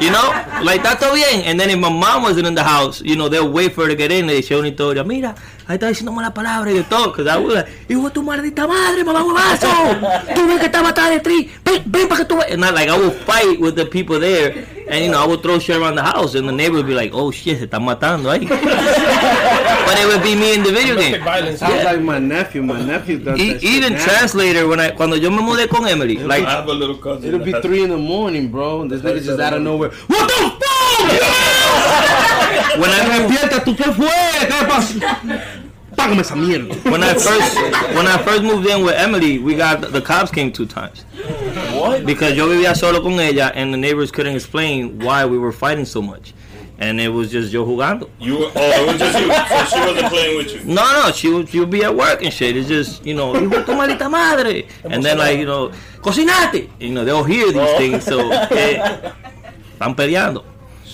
[0.00, 1.42] You know, like está todo bien.
[1.46, 3.88] And then if my mom wasn't in the house, you know, they'll wait for her
[3.88, 4.26] to get in.
[4.26, 5.34] They show historia, mira,
[5.66, 7.12] ahí está diciendo mala palabra y de todo.
[7.12, 9.66] Because I was like, hijo de tu maldita madre, mamá huevazo.
[10.34, 11.50] Tú ves que estaba atrás de ti.
[11.64, 12.50] Ven, ven para que tú veas.
[12.52, 14.66] And I, like, I would fight with the people there.
[14.86, 16.34] And, you know, I would throw shit around the house.
[16.34, 18.46] And the neighbor would be like, oh shit, se están matando ahí.
[18.48, 21.22] but it would be me in the video game.
[21.24, 21.60] violence.
[21.60, 22.62] Sounds like my nephew.
[22.62, 24.04] My nephew does E- that even now.
[24.04, 27.28] translator when I cuando yo me mudé con Emily, I like have a little cousin.
[27.28, 28.86] It'll be three in the morning, bro.
[28.86, 29.90] This nigga just out of nowhere.
[30.06, 31.50] What the fuck?
[32.78, 34.08] When I Despierta, ¿tú qué fue?
[34.40, 34.98] ¿Qué pasó?
[35.96, 36.74] Págame esa mierda.
[36.90, 37.56] when I first
[37.94, 41.04] when I first moved in with Emily, we got the cops came two times
[41.72, 42.04] What?
[42.04, 45.84] because yo vivía solo con ella and the neighbors couldn't explain why we were fighting
[45.84, 46.34] so much,
[46.80, 48.08] and it was just yo jugando.
[48.18, 49.28] You were, oh, it was just you.
[49.28, 50.64] So she wasn't playing with you.
[50.74, 52.56] No, no, she would she would be at work and shit.
[52.56, 55.70] It's just you know, hijo de tu maldita madre, and then like you know,
[56.02, 56.70] cocinate.
[56.80, 57.78] You know, they'll hear these Oh.
[57.78, 58.82] things, so eh,
[59.78, 60.42] están peleando.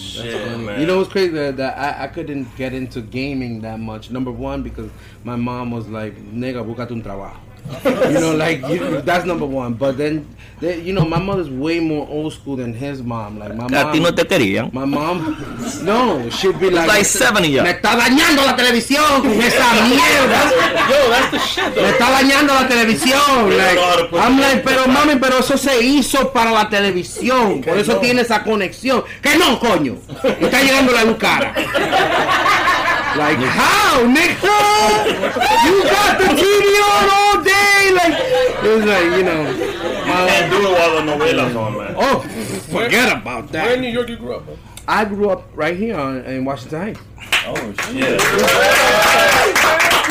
[0.00, 0.80] Shit, man.
[0.80, 1.30] You know what's crazy?
[1.32, 4.10] That, that I, I couldn't get into gaming that much.
[4.10, 4.90] Number one, because
[5.24, 7.36] my mom was like, nigga, búscate un trabajo.
[7.85, 9.75] You know, like you, that's number one.
[9.75, 10.27] But then,
[10.61, 13.38] they, you know, my mother's way more old school than his mom.
[13.38, 14.73] Like my A ti no mom, te querían.
[14.73, 15.37] my mom,
[15.83, 17.64] no, she'd be like, like seven of y'all.
[17.64, 20.51] me está dañando la televisión con esa mierda.
[20.90, 23.57] Yo, that's the shit, Me está dañando la televisión.
[23.57, 27.62] Like, put I'm like, pero mami, pero eso se hizo para la televisión.
[27.62, 29.03] Por eso tiene esa conexión.
[29.23, 29.96] Que no, coño.
[30.40, 31.55] Está llegando la luz cara.
[33.16, 34.55] Like, how, nigga?
[35.66, 37.92] You got the TV on all day.
[37.94, 38.14] Like,
[38.64, 39.42] it was like, you know.
[40.04, 41.94] Can't my- do it while the novela's on, man.
[41.96, 42.20] oh,
[42.70, 43.64] forget about that.
[43.66, 43.88] Where in New.
[43.88, 44.56] York you grew up, bro?
[44.88, 47.00] I grew up right here on, in Washington Heights.
[47.46, 47.94] Oh shit.
[47.94, 48.16] Yeah.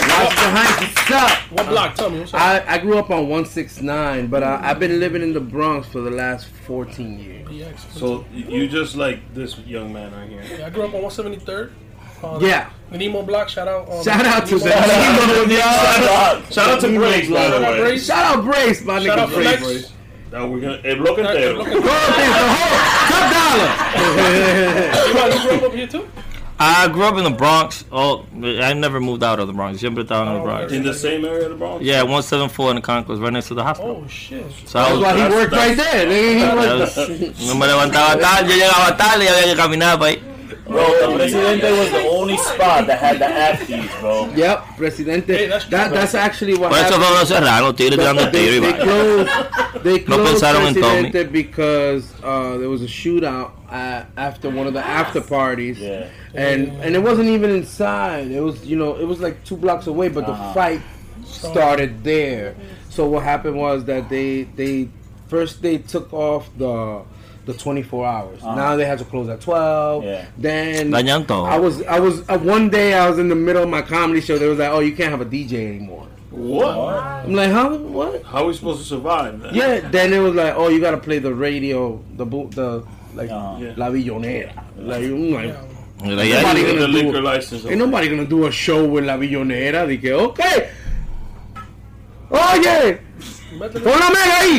[0.10, 1.32] Washington Heights, what's up?
[1.52, 1.96] What block?
[1.96, 2.20] Tell me.
[2.20, 2.42] What's up?
[2.42, 6.02] I, I grew up on 169, but I, I've been living in the Bronx for
[6.02, 7.48] the last 14 years.
[7.48, 7.80] PX.
[7.92, 10.44] So you just like this young man right here.
[10.60, 11.72] Yeah, I grew up on 173rd.
[12.24, 12.70] Uh, Yeah.
[12.92, 13.50] The Nemo Block.
[13.50, 13.88] Shout out.
[13.92, 15.48] Um, Shout out to Nemo them.
[15.48, 16.52] Block.
[16.52, 17.80] Shout out to Brace, by the Shout out way.
[17.80, 18.06] Brace.
[18.06, 19.60] Shout out Brace, my Shout nigga out Brace.
[19.60, 19.94] Flex.
[20.32, 21.56] Now we're gonna el bloque entero.
[21.56, 22.78] Go up there, the whole
[23.10, 23.70] top dollar.
[25.34, 26.08] You grew up up here too?
[26.62, 27.86] I grew up in the Bronx.
[27.92, 29.80] Oh, I never moved out of the Bronx.
[29.80, 30.74] Siempre estaba en the Bronx.
[30.74, 31.84] In the same area of the Bronx.
[31.84, 34.04] Yeah, 174 in the Concourse, right next to the hospital.
[34.06, 34.44] Oh shit.
[34.66, 36.08] So I was, why he worked right there.
[36.10, 40.12] He worked- was- no me levantaba tarde, yo llegaba tarde y había que caminar para
[40.12, 40.22] ahí.
[40.70, 44.30] Bro, the Presidente was the only spot that had the afties, bro.
[44.36, 45.34] Yep, Presidente.
[45.36, 47.04] Hey, that's that, that's actually what Por eso happened.
[47.04, 50.68] fue que lo cerraron, los tigres tirando They, tiro y they closed, they closed pensaron
[50.68, 51.02] en Tommy.
[51.10, 56.08] Presidente because uh, there was a shootout uh, after one of the after parties, Yeah.
[56.36, 58.30] and and it wasn't even inside.
[58.32, 60.54] It was you know it was like two blocks away, but the Uh-huh.
[60.54, 60.82] fight
[61.26, 62.56] started there.
[62.90, 64.90] So what happened was that they they
[65.28, 67.02] first they took off the
[67.50, 68.40] the 24 hours.
[68.44, 68.56] Uh-huh.
[68.56, 70.04] Now they had to close at 12.
[70.04, 70.26] Yeah.
[70.38, 71.46] Then Dañan todo.
[71.46, 74.22] I was I was uh, one day I was in the middle of my comedy
[74.22, 74.38] show.
[74.38, 76.78] They was like, "Oh, you can't have a DJ anymore." What?
[76.78, 77.70] I'm like, "Huh?
[77.98, 79.40] What?" How are we supposed to survive?
[79.42, 79.54] Man?
[79.56, 79.80] Yeah.
[79.90, 82.86] Then it was like, "Oh, you gotta play the radio, the bo- the
[83.16, 83.58] like Uh-huh.
[83.60, 83.74] Yeah.
[83.82, 84.54] La Villonera.
[84.78, 85.56] Like, I'm like,
[86.06, 87.24] Mira, ya- Nobody gonna do liquor it.
[87.24, 87.66] license.
[87.66, 89.82] ain't nobody gonna do a show with La Billonera.
[89.90, 90.70] Dije, okay.
[92.32, 93.00] Oye,
[93.58, 93.84] Métele.
[93.84, 94.58] pon la mega ahí.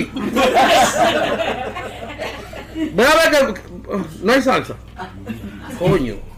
[2.75, 3.61] Ven a ver que
[4.23, 4.77] no hay salsa.
[5.79, 6.30] Coño.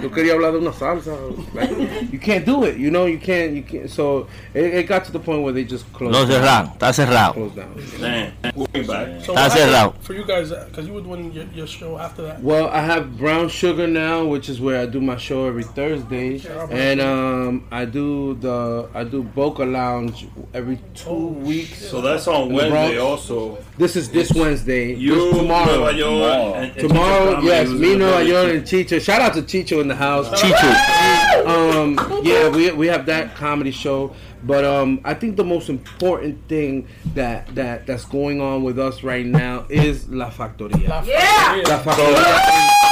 [0.00, 1.14] Yo quería hablar de una salsa.
[1.54, 1.70] Like,
[2.12, 3.04] you can't do it, you know.
[3.06, 3.52] You can't.
[3.52, 3.90] You can't.
[3.90, 6.14] So it, it got to the point where they just closed.
[6.14, 6.40] Lo down.
[6.42, 7.32] cerraron, está cerrado.
[7.34, 7.74] Closed down.
[8.00, 8.32] Damn.
[8.54, 9.22] We'll back.
[9.24, 9.94] So Está what happened cerrado.
[10.02, 12.42] For you guys, because you were doing your, your show after that.
[12.42, 16.40] Well, I have Brown Sugar now, which is where I do my show every Thursday,
[16.70, 21.90] and um, I do the I do Boca Lounge every two Oh, weeks.
[21.90, 22.98] So that's on Wednesday Bronx.
[23.28, 23.58] also.
[23.76, 24.94] This is this Wednesday.
[24.94, 25.76] You, this tomorrow.
[25.92, 29.00] Nueva York, and- and Tomorrow, yes, me, was Nueva in the York, and Chicho.
[29.00, 30.28] Shout out to Chicho in the house.
[30.40, 30.72] Chicho.
[31.42, 34.14] Um, yeah, we, we have that comedy show,
[34.44, 39.02] but um, I think the most important thing that that that's going on with us
[39.02, 40.86] right now is La Factoria.
[40.88, 41.62] La Yeah.
[41.66, 42.14] La Factoria.
[42.14, 42.82] Factoria.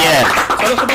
[0.00, 0.88] Yeah, Tell us about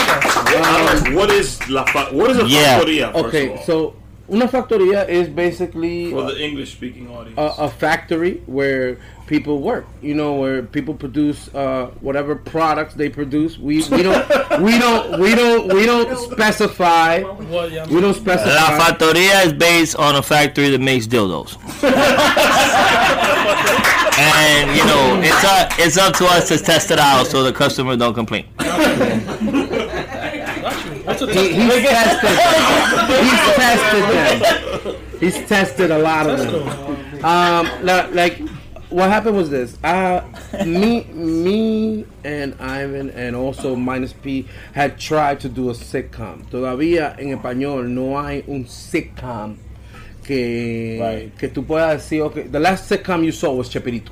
[0.48, 1.12] that.
[1.14, 2.80] What is la fa- What is a Yeah.
[2.80, 3.12] factoria?
[3.12, 3.64] First Okay, of all?
[3.66, 3.96] so
[4.34, 7.38] una factoria is basically for the English speaking audience.
[7.38, 9.86] a, a factory where people work.
[10.02, 13.58] You know, where people produce uh, whatever products they produce.
[13.58, 14.28] We we don't
[14.62, 17.22] we don't we don't we don't specify.
[17.22, 18.54] Well, yeah, We don't specify.
[18.54, 18.80] La.
[18.80, 21.58] Factoria is based on a factory that makes dildos.
[24.18, 27.54] and you know, it's up, it's up to us to test it out so the
[27.54, 28.46] customer don't complain.
[30.64, 30.92] got you.
[31.04, 32.30] What's a He, he's tested.
[33.24, 35.20] He's tested them.
[35.20, 37.26] He's tested a lot of them.
[37.26, 38.40] Um, like
[38.90, 39.78] what happened was this.
[39.84, 40.22] Uh,
[40.66, 46.46] me, me, and Ivan, and also Minus P had tried to do a sitcom.
[46.50, 49.58] Todavía en español no hay un sitcom
[50.24, 51.38] que Right.
[51.38, 52.22] que tú puedas decir.
[52.24, 54.12] Okay, the last sitcom you saw was Chespirito.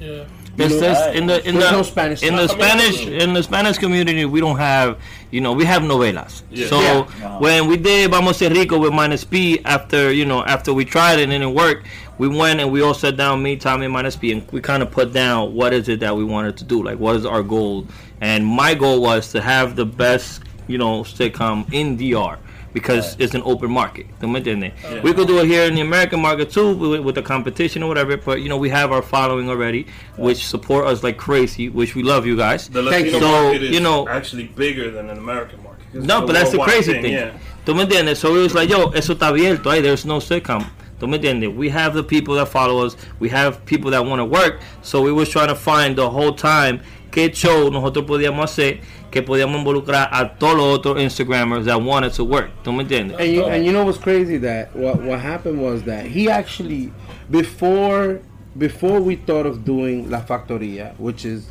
[0.00, 0.24] Yeah.
[0.56, 2.48] Know, just in the in the no Spanish in the.
[2.48, 4.98] Spanish in the Spanish community we don't have
[5.30, 6.42] you know we have novelas.
[6.50, 6.68] Yeah.
[6.68, 7.38] So Yeah.
[7.38, 11.18] When we did Vamos a Rico with Minus P after you know after we tried
[11.18, 11.84] it and it didn't work,
[12.18, 14.82] we went and we all sat down me Tommy and Minus P and we kind
[14.82, 17.42] of put down what is it that we wanted to do like what is our
[17.42, 17.86] goal
[18.20, 22.38] and my goal was to have the best you know sitcom in DR.
[22.76, 24.06] Because it's an open market.
[24.20, 25.02] ¿Tú me entiendes?
[25.02, 27.88] We could do it here in the American market too, with, with the competition or
[27.88, 28.18] whatever.
[28.18, 29.86] But you know, we have our following already,
[30.18, 31.70] which support us like crazy.
[31.70, 32.68] Which we love you guys.
[32.68, 33.18] the Latino.
[33.18, 35.86] So, market is you know- actually bigger than an American market.
[35.94, 37.12] No, it's a but that's the worldwide crazy thing.
[37.14, 37.30] Yeah.
[37.64, 38.18] ¿Tú me entiendes?
[38.18, 39.72] So it was like, yo, eso está abierto.
[39.72, 40.66] Hey, there's no sitcom.
[41.00, 41.56] ¿Tú me entiendes?
[41.56, 42.94] We have the people that follow us.
[43.20, 44.60] We have people that want to work.
[44.82, 48.80] So we was trying to find the whole time qué show nosotros podíamos hacer
[49.16, 52.50] que podíamos involucrar a todos los otros Instagrammers that wanted to work.
[52.62, 53.18] ¿Tú me entiendes?
[53.18, 56.92] And you, and you know what's crazy that what what happened was that he actually
[57.30, 58.20] before
[58.58, 61.46] before we thought of doing La Factoria, which is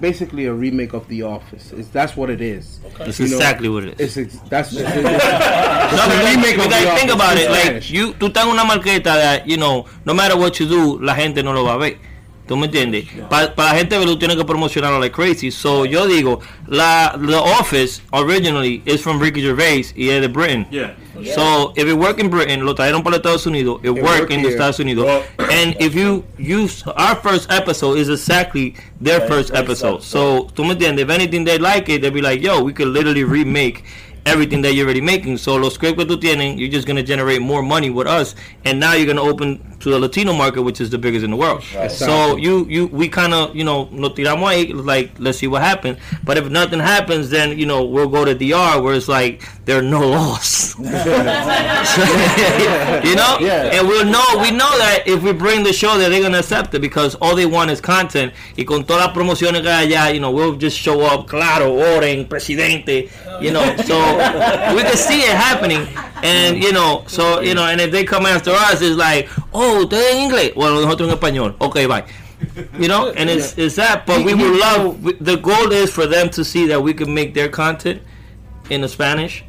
[0.00, 1.72] basically a remake of The Office.
[1.72, 2.80] It's, that's what it is.
[2.96, 4.16] That's You know, exactly what it is.
[4.16, 7.50] It's that's it's, it's, No, a remake of The think Office about it.
[7.50, 10.98] Like you, tú estás en una marqueta that you know, no matter what you do,
[11.00, 11.98] la gente no lo va a ver.
[12.46, 13.06] ¿Tú me entiendes?
[13.30, 15.50] Para la gente verlo tiene que promocionarlo like crazy.
[15.50, 20.66] So yo digo, la The Office originally is from Ricky Gervais y es de Britain.
[20.70, 20.94] Yeah.
[21.34, 24.42] So if it work in Britain, lo trajeron para Estados Unidos, it, work work in
[24.42, 24.48] the.
[24.50, 25.06] Estados Unidos.
[25.06, 29.94] Well- and if you use our first episode is exactly their first first episode.
[29.96, 30.02] episode.
[30.02, 31.00] So tú me entiendes?
[31.00, 33.84] If anything they like it, they'll be like, yo, we could literally remake
[34.26, 35.36] everything that you're already making.
[35.38, 38.34] So los scripts que tú tienes, you're just gonna generate more money with us,
[38.64, 41.36] and now you're gonna open to the Latino market, which is the biggest in the
[41.36, 41.62] world.
[41.90, 45.62] So you you we kind of you know nos tiramos ahí like let's see what
[45.62, 45.98] happens.
[46.24, 49.78] But if nothing happens, then you know we'll go to DR where it's like there
[49.78, 50.74] are no laws.
[50.78, 50.84] you
[53.14, 53.70] know, Yeah.
[53.74, 56.74] and we'll know we know that if we bring the show that they're gonna accept
[56.74, 58.32] it because all they want is content.
[58.56, 61.26] Y con todas las promociones que allá, you know, we'll just show up.
[61.28, 63.10] Claro, Oren, presidente.
[63.40, 63.94] You know, so
[64.74, 65.86] we can see it happening,
[66.22, 69.84] and you know, so you know, and if they come after us, it's like, oh,
[69.84, 71.60] ustedes en inglés, bueno, nosotros en español.
[71.60, 72.04] Okay, bye.
[72.78, 75.02] You know, and it's it's that, but we would love.
[75.20, 78.02] The goal is for them to see that we can make their content
[78.70, 79.44] in the Spanish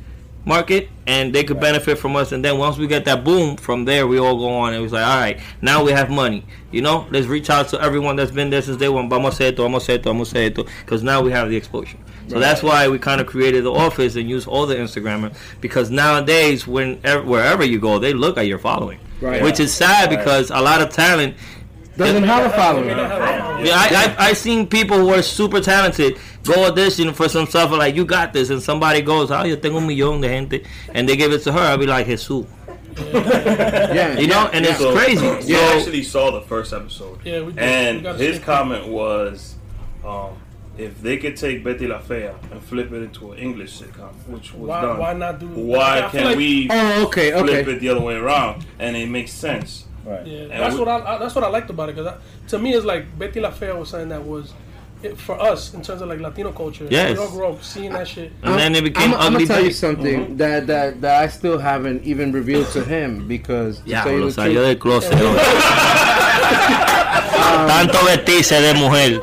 [0.45, 2.31] market and they could benefit from us.
[2.31, 4.81] And then once we get that boom from there we all go on and it
[4.81, 6.45] was like all right now we have money.
[6.71, 9.09] You know let's reach out to everyone that's been there since day one.
[9.09, 10.65] Vamos a esto vamos a esto vamos a esto.
[10.81, 14.15] Because now we have the exposure so that's why we kind of created the office
[14.15, 18.59] and use all the instagrammers because nowadays when wherever you go they look at your
[18.59, 19.41] following Right.
[19.41, 21.35] which is sad because a lot of talent
[21.97, 22.89] Doesn't have a following.
[22.89, 27.69] yeah, I, I I seen people who are super talented go audition for some stuff
[27.69, 30.65] and like you got this, and somebody goes, oh, yo tengo un millón de gente,
[30.93, 31.59] and they give it to her.
[31.59, 32.45] I'll be like Jesus,
[32.99, 35.25] Yeah, you know, and it's So, crazy.
[35.47, 37.19] Yeah, So actually saw the first episode.
[37.23, 37.59] Yeah, we did.
[37.63, 39.55] And We his comment was,
[40.03, 40.35] um,
[40.77, 44.53] if they could take Betty La Fea and flip it into an English sitcom, which
[44.53, 45.47] was Why, done, why not do?
[45.47, 48.65] why I feel can't like- we Oh, okay, flip it the other way around?
[48.79, 49.85] And it makes sense.
[50.03, 50.25] Right.
[50.27, 52.13] Yeah, And that's we- what I, I that's what I liked about it because
[52.49, 54.53] to me it's like Betty La Fea was something that was
[55.01, 56.87] it, for us in terms of like Latino culture.
[56.89, 57.17] Yes.
[57.17, 58.31] we all grew up seeing that shit.
[58.43, 59.73] and then it became I'm, I'm gonna tell you Betty.
[59.73, 60.37] something mm-hmm.
[60.37, 64.19] that, that that I still haven't even revealed to him because to Ya, tell you
[64.25, 65.11] lo the salió del closet.
[67.67, 69.21] Tanto vestirse de mujer.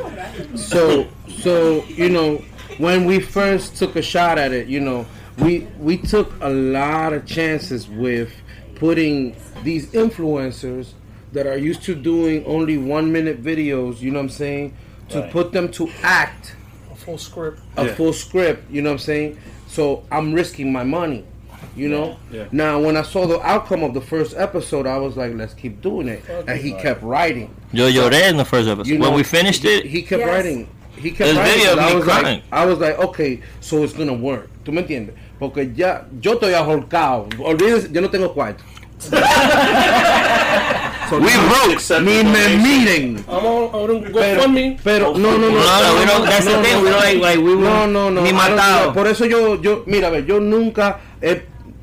[0.57, 1.07] so
[1.43, 2.37] so you know
[2.79, 5.05] when we first took a shot at it you know
[5.39, 8.33] we we took a lot of chances with
[8.77, 10.93] putting these influencers
[11.33, 14.75] that are used to doing only one minute videos you know what i'm saying
[15.09, 15.31] to Right.
[15.31, 16.55] put them to act
[16.91, 17.61] A full script.
[17.77, 17.95] a Yeah.
[17.95, 21.25] full script you know what i'm saying so i'm risking my money
[21.77, 22.45] you know Yeah.
[22.53, 25.81] now when i saw the outcome of the first episode i was like let's keep
[25.81, 28.87] doing it and he kept writing Yo lloré in the first episode.
[28.89, 30.29] you when we finished he, it, he kept Yes.
[30.29, 30.69] writing.
[31.03, 32.25] He kept and I me was crying.
[32.25, 34.49] like, I was like, okay, so it's gonna work.
[34.65, 35.15] ¿Tú me entiendes?
[35.39, 37.29] Porque ya yo estoy ahorcado.
[37.41, 38.63] Olvídense, yo no tengo cuarto.
[39.03, 39.19] so
[41.19, 41.83] we broke.
[42.03, 43.25] Ni the me miren.
[44.15, 44.43] Pero,
[44.85, 45.59] pero no, no, no,
[47.59, 48.93] No, no, no, ni matado.
[48.93, 51.43] Por eso yo, yo, mira, ve, yo nunca he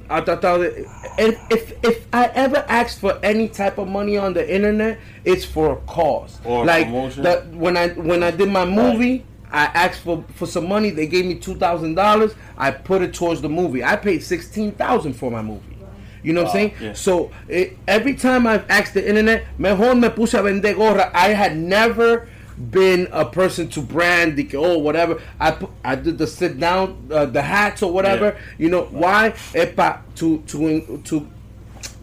[0.10, 0.86] ha tratado de.
[1.18, 5.46] If, if if I ever asked for any type of money on the internet, it's
[5.46, 6.40] for a cause.
[6.44, 7.24] Or like promotion.
[7.24, 10.90] the, when I when I did my movie, I asked for for some money.
[10.90, 12.34] They gave me two thousand dollars.
[12.58, 13.84] I put it towards the movie.
[13.84, 15.78] I paid sixteen thousand for my movie.
[16.22, 16.74] You know what I'm saying?
[16.82, 16.94] yeah.
[16.94, 21.12] So it, every time I've asked the internet, mejor me puse a vender gorra.
[21.14, 22.28] I had never
[22.60, 25.22] been a person to brand the oh whatever.
[25.40, 28.26] I pu- I did the sit down, uh, the hats or whatever.
[28.26, 28.40] Yeah.
[28.58, 29.32] You know why?
[29.54, 31.28] Epa, to to to.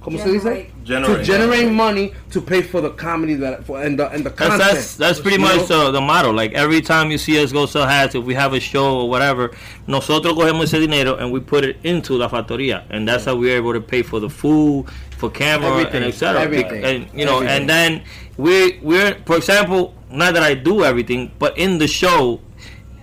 [0.01, 0.71] ¿Cómo se dice?
[0.85, 1.19] Generate.
[1.19, 4.39] To generate money to pay for the comedy that for and the and the That's,
[4.51, 4.61] content.
[4.61, 6.33] that's that's pretty You much the, the motto.
[6.33, 9.11] Like every time you see us go sell hats, if we have a show or
[9.11, 9.51] whatever,
[9.89, 13.57] nosotros cogemos ese dinero and we put it into la factoría, and that's how we're
[13.57, 14.87] able to pay for the food,
[15.19, 16.41] for camera, Everything, and etc.
[16.41, 17.63] everything, And you know, everything.
[17.63, 18.03] and then
[18.37, 22.41] we we're for example, not that I do everything, but in the show.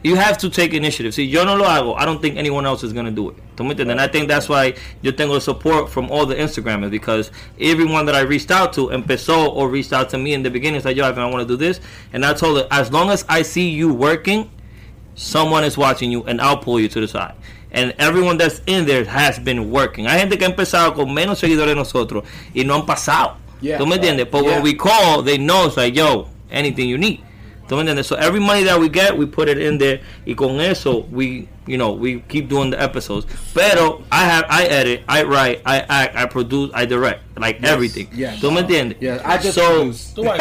[0.06, 1.14] You have to take initiative.
[1.14, 1.96] See, yo no lo hago.
[1.98, 3.38] I don't think anyone else is gonna do it.
[3.56, 3.92] ¿Tú me entiendes?
[3.92, 8.14] And I think that's why yo tengo support from all the Instagrammers because everyone that
[8.16, 11.06] I reached out to empezó or reached out to me in the beginning said, "Yo,
[11.06, 11.80] Ivan, I want to do this,"
[12.12, 14.50] and I told her, as long as I see you working,
[15.16, 17.34] someone is watching you, and I'll pull you to the side.
[17.72, 20.06] And everyone that's in there has been working.
[20.06, 23.38] Hay gente que ha empezado con menos seguidores de nosotros y no han pasado.
[23.62, 23.78] Yeah.
[23.78, 24.30] ¿Tú me entiendes?
[24.30, 24.56] But Yeah.
[24.56, 27.20] when we call, they know it's like, yo, anything you need.
[27.68, 28.06] ¿Tú me entiendes?
[28.08, 30.02] So every money that we get, we put it in there.
[30.28, 33.26] Y con eso, we, you know, we keep doing the episodes.
[33.54, 38.10] Pero I have, I edit, I write, I act, I produce, I direct, like everything.
[38.14, 38.42] yes.
[38.42, 38.98] ¿Tú me entiendes?
[39.00, 40.14] Yeah, I just so, produced.
[40.18, 40.36] Do I?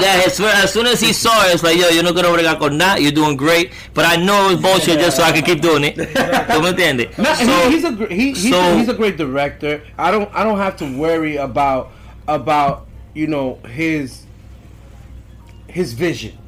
[0.00, 2.28] yeah, as soon, as soon as he saw it, it's like, yo, you're not gonna
[2.28, 5.42] bregar con nada, you're doing great, but I know it's bullshit just so I can
[5.44, 5.96] keep doing it.
[6.48, 7.16] ¿Tú me entiendes?
[7.18, 9.82] No, So- he, he's a he, he's, so- a, he's a great director.
[9.98, 11.90] I don't I don't have to worry about
[12.26, 14.22] about you know his
[15.72, 16.38] his vision.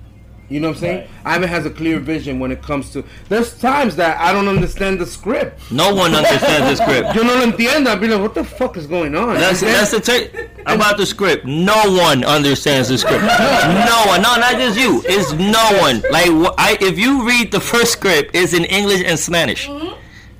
[0.51, 1.09] You know what I'm saying?
[1.25, 3.03] Ivan has a clear vision when it comes to.
[3.31, 5.73] There's times that I don't understand the script.
[5.73, 7.17] No one understands the script.
[7.17, 7.87] Yo no lo entiendo.
[7.89, 9.37] I'll be like, what the fuck is going on?
[9.37, 11.47] That's And then- that's the ter- about the script.
[11.47, 13.23] No one understands the script.
[13.25, 14.21] No one.
[14.21, 15.03] No, not just you.
[15.07, 16.03] It's no one.
[16.11, 16.29] Like
[16.59, 19.67] I, if you read the first script, it's in English and Spanish.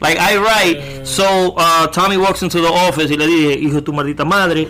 [0.01, 3.91] Like I write, so uh, Tommy walks into the office y le dije, hijo tu
[3.93, 4.69] maldita madre.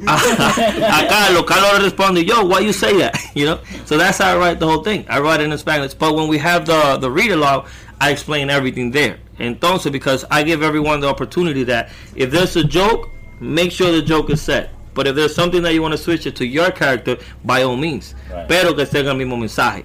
[0.00, 3.16] A Carlos, Carlos responde, yo, why you say that?
[3.36, 5.04] You know, so that's how I write the whole thing.
[5.08, 7.66] I write it in Spanish, but when we have the the read along,
[8.00, 9.18] I explain everything there.
[9.38, 14.00] Entonces, because I give everyone the opportunity that if there's a joke, make sure the
[14.02, 14.70] joke is set.
[14.94, 17.76] But if there's something that you want to switch it to your character, by all
[17.76, 18.14] means.
[18.32, 18.48] Right.
[18.48, 19.84] Pero que tenga el mismo mensaje.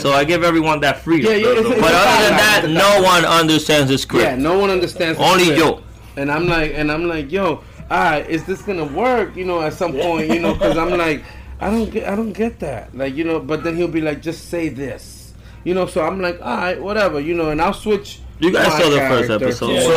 [0.00, 1.30] So I give everyone that freedom.
[1.32, 2.74] Yeah, yeah, it's- it's but a other than fine that, line.
[2.74, 4.24] no one understands the script.
[4.24, 5.18] Yeah, no one understands.
[5.18, 5.58] the Only script.
[5.58, 5.82] yo.
[6.16, 9.36] And I'm like, and I'm like, yo, alright, is this gonna work?
[9.36, 11.24] You know, at some point, you know, because I'm like,
[11.60, 12.94] I don't get, I don't get that.
[12.96, 15.32] Like, you know, but then he'll be like, just say this.
[15.64, 18.20] You know, so I'm like, alright, whatever, you know, and I'll switch.
[18.38, 19.68] You guys saw the first episode.
[19.68, 19.90] to- So,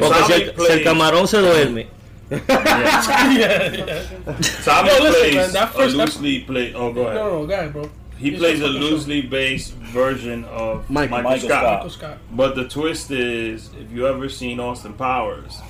[0.00, 1.86] Porque Tommy si, el- si plays, camarón se duerme.
[4.64, 6.74] Tommy Yo, listen, plays man, that a first ep- loosely play.
[6.74, 7.14] Oh, go ahead.
[7.14, 7.90] No, no, go ahead, bro.
[8.18, 11.22] He He's plays a just- loosely based version of Michael.
[11.22, 11.60] Michael, Michael Scott.
[11.60, 11.72] Scott.
[11.74, 12.18] Michael Scott.
[12.32, 15.60] But the twist is, if you ever seen Austin Powers,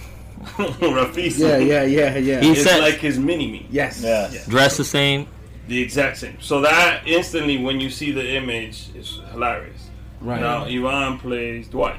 [0.56, 2.40] Rafisi, Yeah, yeah, yeah, yeah.
[2.40, 3.66] He it's said- like his mini me.
[3.70, 4.02] yes.
[4.02, 4.30] Yeah.
[4.48, 5.26] Dress the same.
[5.68, 6.36] The exact same.
[6.40, 9.88] So that instantly, when you see the image, it's hilarious.
[10.20, 10.40] Right.
[10.40, 11.96] Now, Ivan plays Dwight,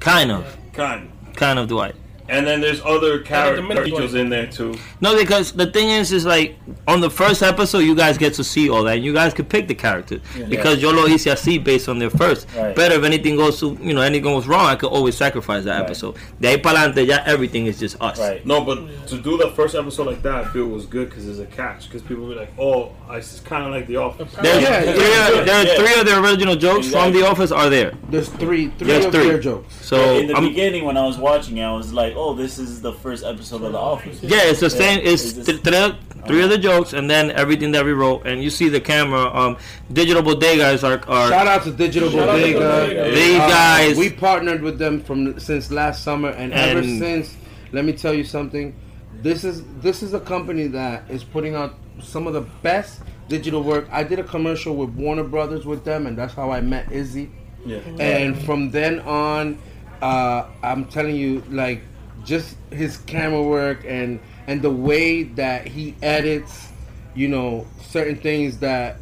[0.00, 0.56] Kind of.
[0.72, 1.10] kind.
[1.34, 1.94] Kind of Dwight.
[2.28, 4.74] And then there's other the minute characters in there too.
[5.00, 6.56] No, because the thing is, is like
[6.88, 9.48] on the first episode, you guys get to see all that, and you guys could
[9.48, 12.48] pick the character because yo lo hice así based on their first.
[12.56, 12.74] Right.
[12.74, 15.76] But if anything goes to, you know, anything goes wrong, I could always sacrifice that
[15.78, 15.84] Right.
[15.84, 16.16] episode.
[16.40, 18.18] De ahí para adelante, ya everything is just us.
[18.18, 18.44] Right.
[18.44, 21.38] No, but to do the first episode like that, I feel was good because there's
[21.38, 21.84] a catch.
[21.84, 25.28] Because people be like, "Oh, it's kind of like The Office." There's, Yeah, three, yeah,
[25.40, 25.74] of- there's yeah.
[25.76, 27.92] three of the original jokes from The Office are there.
[28.10, 29.28] There's three, three There's of three.
[29.28, 29.74] their jokes.
[29.86, 32.80] So in the I'm- beginning, when I was watching, I was like, "Oh, this is
[32.80, 35.00] the first episode of The Office." Yeah, it's the same.
[35.02, 38.26] It's Is this- th- three, three of the jokes, and then everything that we wrote.
[38.26, 39.24] And you see the camera.
[39.34, 39.56] Um,
[39.92, 42.58] Digital Bodegas are are Shout out to Digital Shout out to Bodega.
[42.58, 43.14] Bodega.
[43.14, 47.34] These Uh, guys- we partnered with them from since last summer, and, ever since,
[47.72, 48.74] let me tell you something.
[49.22, 53.62] This is this is a company that is putting out some of the best digital
[53.62, 53.88] work.
[53.90, 57.30] I did a commercial with Warner Brothers with them, and that's how I met Izzy.
[57.64, 57.78] Yeah.
[57.98, 59.58] And from then on,
[60.02, 61.80] uh, I'm telling you, like,
[62.26, 66.68] just his camera work and and the way that he edits,
[67.14, 68.98] you know, certain things that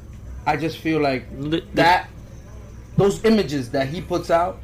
[0.47, 2.09] I just feel like Li- that
[2.97, 4.61] those images that he puts out,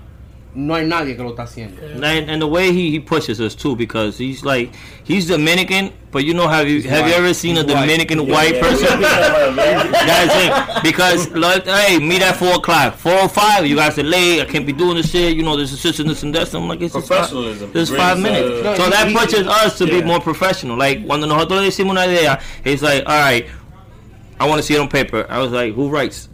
[0.54, 1.80] no hay nadie que lo está haciendo.
[2.02, 4.74] and, and the way he, he pushes us too, because he's like
[5.04, 7.80] he's Dominican, but you know have you have you ever seen a He's white.
[7.82, 8.60] Dominican white Yeah.
[8.60, 9.00] person?
[9.00, 10.82] That's it.
[10.82, 13.64] Because like, hey, meet at four o'clock, four or five.
[13.66, 14.40] You guys are late.
[14.40, 15.36] I can't be doing this shit.
[15.36, 16.52] You know, there's this and this and that.
[16.54, 17.72] I'm like, it's just five, Professionalism.
[17.72, 18.64] there's five uh, minutes.
[18.64, 20.76] No, so he- that he- pushes us to be more professional.
[20.76, 23.46] Like cuando nosotros le decimos una idea, it's like, all right,
[24.40, 25.26] I want to see it on paper.
[25.28, 26.28] I was like, who writes?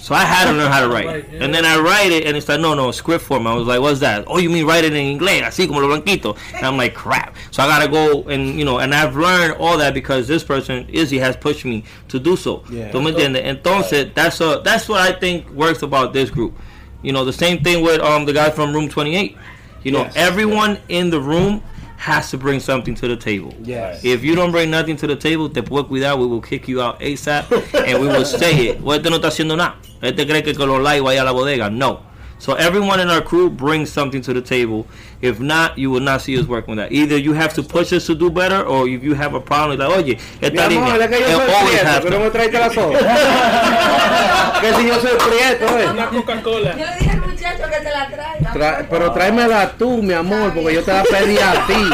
[0.00, 1.06] So I had to learn how to write.
[1.06, 1.44] Right, yeah.
[1.44, 3.46] And then I write it, and it's like, no, no, script form.
[3.46, 4.24] I was like, what's that?
[4.26, 6.36] Oh, you mean write it in inglés, así como lo blanquito.
[6.54, 7.36] And I'm like, crap.
[7.50, 10.86] So I gotta go and you know, and I've learned all that because this person,
[10.88, 12.64] Izzy, has pushed me to do so.
[12.70, 12.90] Yeah.
[12.90, 13.44] ¿Tú me entiendes?
[13.44, 16.54] Entonces, that's a, that's what I think works about this group.
[17.02, 19.36] You know, the same thing with um the guy from Room 28.
[19.82, 20.16] You know, Yes.
[20.16, 21.62] everyone in the room
[21.98, 23.52] has to bring something to the table.
[23.62, 24.02] Yes.
[24.02, 26.80] If you don't bring nothing to the table, te puedo cuidar, we will kick you
[26.80, 27.50] out ASAP
[27.86, 28.76] and we will say it.
[28.78, 29.74] Este no está haciendo nada.
[30.02, 31.70] Este cree que con los likes vaya a la bodega.
[31.70, 32.08] No.
[32.38, 34.86] So everyone in our crew brings something to the table.
[35.20, 36.90] If not, you will not see us working with that.
[36.90, 39.78] Either you have to push us to do better, or if you have a problem,
[39.78, 42.30] like, oye, Mi esta amor, línea, es que yo soy always prieto, has pero me
[42.30, 42.98] traiste la soda.
[44.62, 45.90] que si yo soy prieto, eh.
[45.90, 46.76] Una Coca-Cola.
[46.78, 48.52] Yo le dije al muchacho que te la traiga.
[48.54, 51.90] Tra- pero tráemela tú, mi amor, porque yo te la pedí a ti.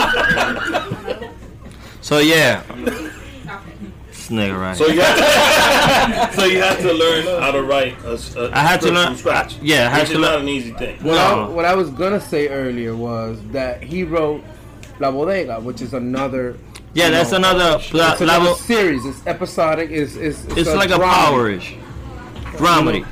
[2.03, 2.63] So yeah.
[4.29, 4.77] This nigga right.
[4.77, 8.51] So you had to, so you had to learn how to write a, s- a
[8.53, 9.57] I had to learn- from scratch.
[9.63, 10.97] yeah, I had which to is learn- not an easy thing.
[10.97, 11.45] What, No.
[11.45, 14.43] I, what I was gonna say earlier was that he wrote
[14.99, 16.57] La Bodega, which is another.
[16.95, 19.05] yeah, that's know, another la, It's another la- series.
[19.05, 19.91] It's episodic.
[19.91, 21.13] It's it's, It's like a drama.
[21.13, 21.77] powerish
[22.59, 23.07] dramedy.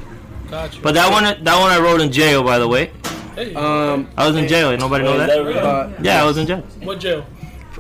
[0.51, 0.83] Got you.
[0.83, 2.91] But that one, that one I wrote in jail, by the way.
[3.37, 4.77] Hey, Um, I was in jail.
[4.77, 5.27] Nobody know that?
[5.29, 6.61] that uh, Yeah, I was in jail.
[6.83, 7.25] what jail?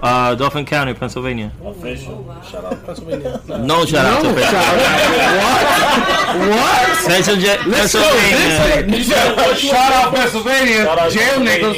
[0.03, 1.53] Uh, Dauphin County, Pennsylvania.
[1.64, 2.24] Official.
[2.51, 3.40] Shout out Pennsylvania.
[3.49, 3.57] Nah.
[3.64, 5.40] No shout out to No, Pennsylvania.
[5.40, 5.62] What?
[6.51, 7.07] What?
[7.07, 7.57] Pennsylvania.
[7.74, 8.97] Pennsylvania.
[8.99, 11.74] You said, shout out Pennsylvania, Shout out jail niggas.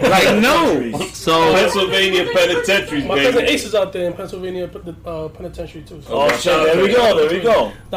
[0.00, 0.10] Pennsylvania.
[0.10, 1.06] Like, no.
[1.12, 3.52] So Pennsylvania penitentiaries, My cousin baby.
[3.52, 4.70] Ace is out there in Pennsylvania
[5.06, 6.02] uh, penitentiary too.
[6.02, 6.44] So Oh shit!
[6.44, 7.16] There we go.
[7.16, 7.72] There we go.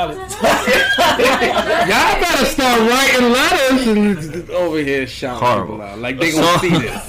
[1.88, 5.76] Y'all better start writing letters and over here shouting Horrible.
[5.78, 6.00] people out.
[6.00, 7.08] Like they gonna So- see this.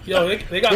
[0.06, 0.72] Yo, they, they got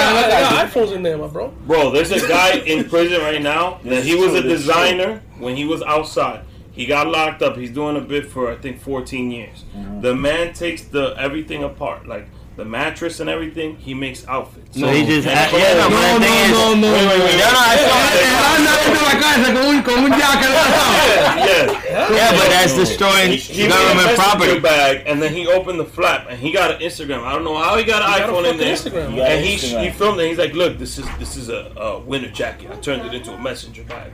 [0.00, 1.48] Yo, iPhones, you they got, they got- got iPhones in there, my bro.
[1.66, 4.74] Bro, there's a guy in prison right now that he was a This is true.
[4.74, 6.44] designer when he was outside.
[6.72, 7.56] He got locked up.
[7.56, 9.64] He's doing a bit for I think 14 years.
[9.76, 10.00] Mm-hmm.
[10.02, 12.26] The man takes the everything apart, like
[12.56, 13.76] the mattress and everything.
[13.76, 14.78] He makes outfits.
[14.78, 16.92] So he just And- yeah, no, No, but the thing no, no, no.
[16.92, 17.38] Wait, wait, wait.
[17.38, 20.50] No, no, I saw Anda de la casa con un, con un jacket.
[20.50, 24.58] yeah, Yeah, but that's destroying He made a government messenger property.
[24.60, 27.22] bag, and then he opened the flap, and he got an Instagram.
[27.24, 28.74] I don't know how he got an He got iPhone in there.
[28.74, 29.16] Instagram.
[29.16, 29.24] Yeah.
[29.28, 29.84] And he Instagram.
[29.84, 30.28] he filmed it.
[30.28, 32.70] He's like, "Look, this is this is a, a winter jacket.
[32.70, 34.12] I turned it into a messenger bag."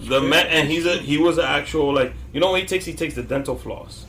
[0.00, 2.84] The man, and he's a he was an actual like you know what he takes?
[2.84, 4.04] He takes the dental floss,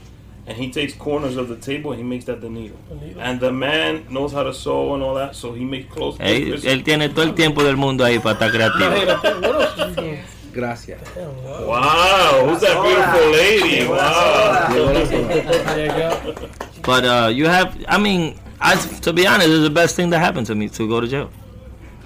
[0.50, 2.76] and he takes corners of the table and he makes that the needle.
[3.02, 3.22] needle.
[3.22, 6.18] And the man knows how to sew and all that, so he makes clothes.
[6.20, 9.42] Él, él tiene todo el tiempo del mundo ahí para estar Hey, creativo.
[9.42, 10.20] what else you doing?
[10.52, 11.00] Gracias.
[11.14, 11.68] Damn, wow.
[11.68, 13.88] Wow, who's that beautiful lady?
[13.88, 14.68] Wow.
[15.76, 15.92] There you
[16.34, 16.50] go.
[16.82, 20.20] But uh, you have, I mean, I, to be honest, it's the best thing that
[20.20, 21.30] happened to me to go to jail.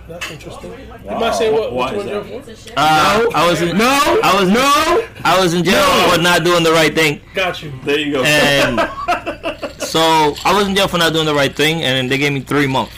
[0.07, 0.71] That's interesting.
[1.05, 2.73] You might say what, Why what you is went jail for?
[2.77, 4.19] Uh, I was in, No.
[4.23, 5.07] I was No.
[5.23, 7.71] I was in jail for not doing the right thing, Got you.
[7.83, 8.23] There you go.
[8.23, 8.79] and
[9.81, 10.01] so
[10.43, 12.67] I was in jail for not doing the right thing, and they gave me three
[12.67, 12.93] months.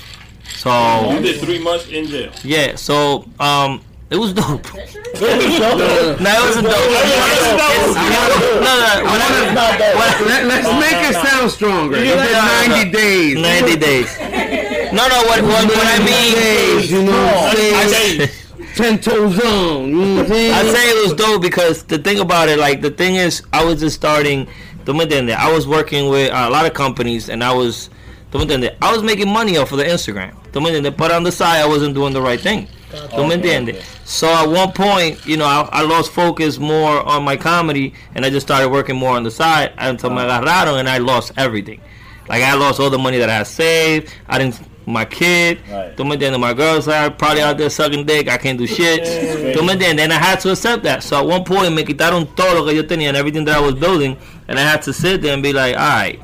[0.56, 2.32] So you did three months in jail.
[2.44, 4.66] yeah, so um, it was dope.
[4.74, 6.76] no, it wasn't dope.
[6.76, 11.98] It's- no, no, what I- what- Let, let's make it sound stronger.
[12.00, 12.66] You Yeah.
[12.66, 13.36] did 90 days.
[13.38, 14.18] 90 days.
[14.96, 18.28] No, no, what, what, what I mean days, you know what I'm I saying?
[18.30, 19.90] say, Ten toes on.
[19.90, 20.54] You know what I'm saying?
[20.54, 23.64] I say it was dope because the thing about it, like the thing is, I
[23.66, 24.48] was just starting.
[24.86, 25.34] ¿Tú me?
[25.34, 27.90] I was working with uh, a lot of companies, and I was,
[28.32, 28.78] ¿tú me entiendes?
[28.82, 30.34] I was making money off of the Instagram.
[30.54, 30.96] ¿Tú me entiendes?
[30.96, 32.68] But on the side, I wasn't doing the right thing.
[33.10, 33.84] ¿Tú me entiendes?
[34.06, 38.26] So at one point, you know, I, I lost focus more on my comedy, and
[38.26, 41.82] I just started working more on the side until me agarraron, and I lost everything.
[42.30, 44.14] Like I lost all the money that I saved.
[44.28, 44.60] I didn't.
[44.88, 45.98] My kid, Right.
[45.98, 46.40] me entiendes?
[46.40, 48.30] My girls are probably out there sucking dick.
[48.30, 49.04] I can't do shit.
[49.56, 50.04] ¿Tú me entiendes?
[50.04, 51.04] And I had to accept that.
[51.04, 53.60] So at one point me quitaron todo lo que yo tenía and everything that I
[53.60, 54.16] was building,
[54.48, 56.20] and I had to sit there and be like, all right,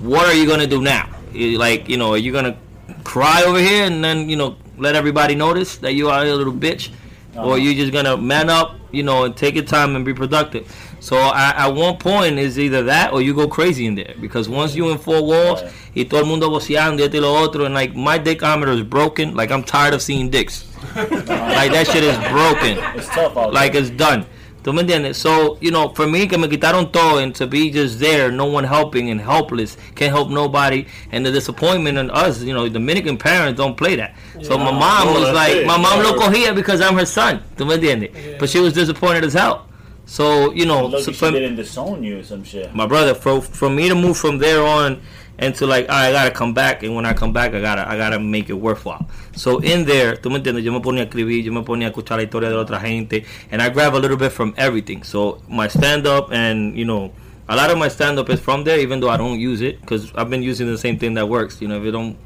[0.00, 1.08] what are you gonna do now?
[1.34, 2.56] Like, you know, are you gonna
[3.04, 6.52] cry over here and then you know let everybody notice that you are a little
[6.52, 6.90] bitch,
[7.36, 7.54] or uh-huh.
[7.54, 10.66] you just gonna man up, you know, and take your time and be productive?
[11.00, 14.48] So I, at one point is either that or you go crazy in there because
[14.48, 15.62] once you in four walls
[15.96, 19.50] y todo el mundo voceando y lo otro and like my dichometer is broken, like
[19.50, 20.66] I'm tired of seeing dicks.
[20.96, 22.78] like that shit is broken.
[22.96, 24.26] It's tough out Like it's done.
[24.62, 25.16] ¿Tú me entiendes?
[25.16, 28.44] So, you know, for me, que me quitaron todo and to be just there, no
[28.44, 33.16] one helping and helpless, can't help nobody, and the disappointment in us, you know, Dominican
[33.16, 34.14] parents don't play that.
[34.42, 37.42] So my mom was like, my mom lo cogía because I'm her son.
[37.56, 38.38] ¿Tú me entiendes?
[38.38, 39.66] But she was disappointed as hell.
[40.10, 42.74] So, you know, so for- didn't disown you or some shit.
[42.74, 45.00] my brother for for me to move from there on
[45.38, 47.96] and to like I gotta come back and when I come back I gotta I
[47.96, 49.06] gotta make it worthwhile
[49.36, 51.90] so in there tú me entiendes yo me ponía a escribir yo me ponía a
[51.92, 55.04] escuchar la historia de la otra gente and I grab a little bit from everything
[55.04, 57.12] so my stand up and you know
[57.48, 59.80] a lot of my stand up is from there even though I don't use it
[59.80, 62.16] because I've been using the same thing that works you know if it don't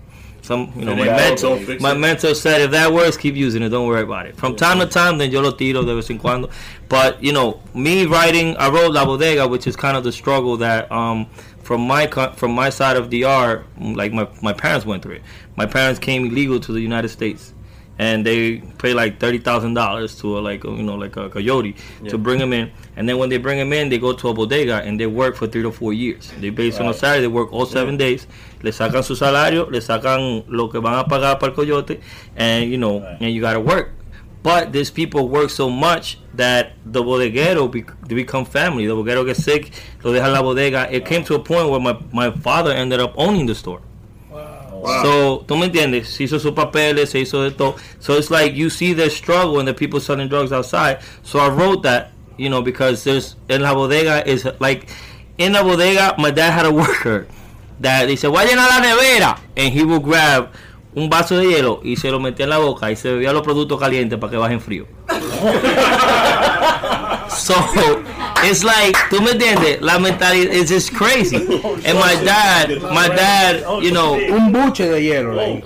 [0.45, 3.89] some you know my mentor my mentor said if that works keep using it don't
[3.89, 4.37] worry about it.
[4.37, 6.51] From time to time then yo lo tiro de vez en cuando.
[6.91, 10.59] But you know me writing I wrote La Bodega which is kind of the struggle
[10.59, 11.27] that um
[11.63, 15.23] from my from my side of the DR like my my parents went through it.
[15.57, 17.54] My parents came illegal to the United States
[17.99, 21.29] and they pay like thirty thousand dollars to a like a, you know like a
[21.31, 21.77] coyote
[22.09, 24.35] to bring them in and then when they bring them in they go to a
[24.35, 26.97] bodega and they work for three to four years they base on a Right.
[26.97, 28.27] salary they work all seven days
[28.63, 32.01] le sacan su salario le sacan lo que van a pagar para el coyote
[32.37, 33.21] and you know Right.
[33.21, 33.93] and you gotta work
[34.43, 38.85] but these people work so much that the bodeguero be, they become family.
[38.87, 39.71] The bodeguero gets sick,
[40.03, 40.87] lo deja la bodega.
[40.95, 43.81] It came to a point where my, my father ended up owning the store.
[44.85, 45.03] Wow.
[45.03, 46.11] So, ¿tú me entiendes?
[46.11, 47.77] Se hizo sus papeles, se hizo de todo.
[48.01, 50.99] So it's like you see their struggle and the people selling drugs outside.
[51.23, 54.87] So I wrote that, you know, because there's in la bodega is like
[55.39, 56.15] in la bodega.
[56.19, 57.27] My dad had a worker
[57.81, 60.51] that he said, "Voy a llenar la nevera," and he would grab
[60.95, 63.43] un vaso de hielo y se lo metía en la boca y se bebía los
[63.43, 64.87] productos calientes para que bajen frío.
[67.31, 67.55] So
[68.45, 69.81] it's like, tú me entiendes?
[69.81, 71.37] La mentalidad is just crazy.
[71.85, 75.35] And my dad, my dad, you know, Un buche de hielo.
[75.35, 75.65] Like.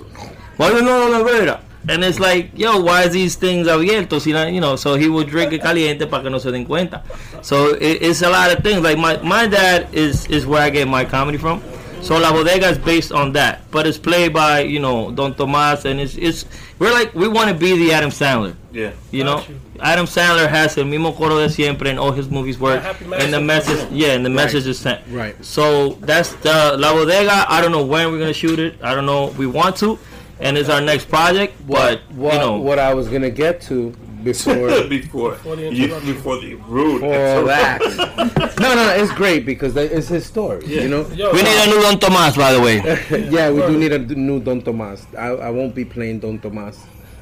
[0.57, 1.61] why you no la nevera?
[1.89, 4.27] And it's like, yo, why is these things abiertos?
[4.27, 6.67] You know, you know, so he would drink it caliente para que no se den
[6.67, 7.03] cuenta.
[7.43, 8.83] So it, it's a lot of things.
[8.83, 11.63] Like my, my dad is is where I get my comedy from.
[12.09, 15.85] So La Bodega is based on that, but it's played by you know Don Tomas,
[15.85, 16.47] and it's it's
[16.79, 18.57] we're like we want to be the Adam Sandler.
[18.73, 18.93] Yeah.
[19.11, 19.61] You know, you.
[19.79, 22.81] Adam Sandler has el mismo coro de siempre, and all his movies work.
[22.81, 25.03] Happy And the message, yeah, and the message is sent.
[25.11, 25.37] Right.
[25.45, 27.45] So that's the La Bodega.
[27.47, 28.83] I don't know when we're gonna shoot it.
[28.83, 29.27] I don't know.
[29.37, 29.99] We want to,
[30.41, 31.57] and it's our next project.
[31.67, 33.95] But what, you know, what I was gonna get to
[34.89, 37.01] before before the you, before the rude.
[37.01, 37.81] for that.
[38.61, 40.65] no, no, it's great because that- it's his story.
[40.67, 41.07] You know.
[41.09, 42.77] Yo, we need a new Don Tomas, by the way.
[43.31, 45.07] yeah, we do need a d- new Don Tomas.
[45.17, 46.79] I, I won't be playing Don Tomas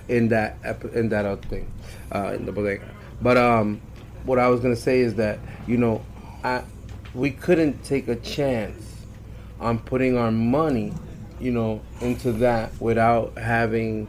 [0.08, 1.70] in that ep- in that other thing,
[2.14, 2.88] uh, in the bodega.
[3.20, 3.80] But um,
[4.24, 6.02] what I was gonna say is that you know,
[6.44, 6.62] I
[7.14, 8.82] we couldn't take a chance
[9.58, 10.92] on putting our money,
[11.40, 14.06] you know, into that without having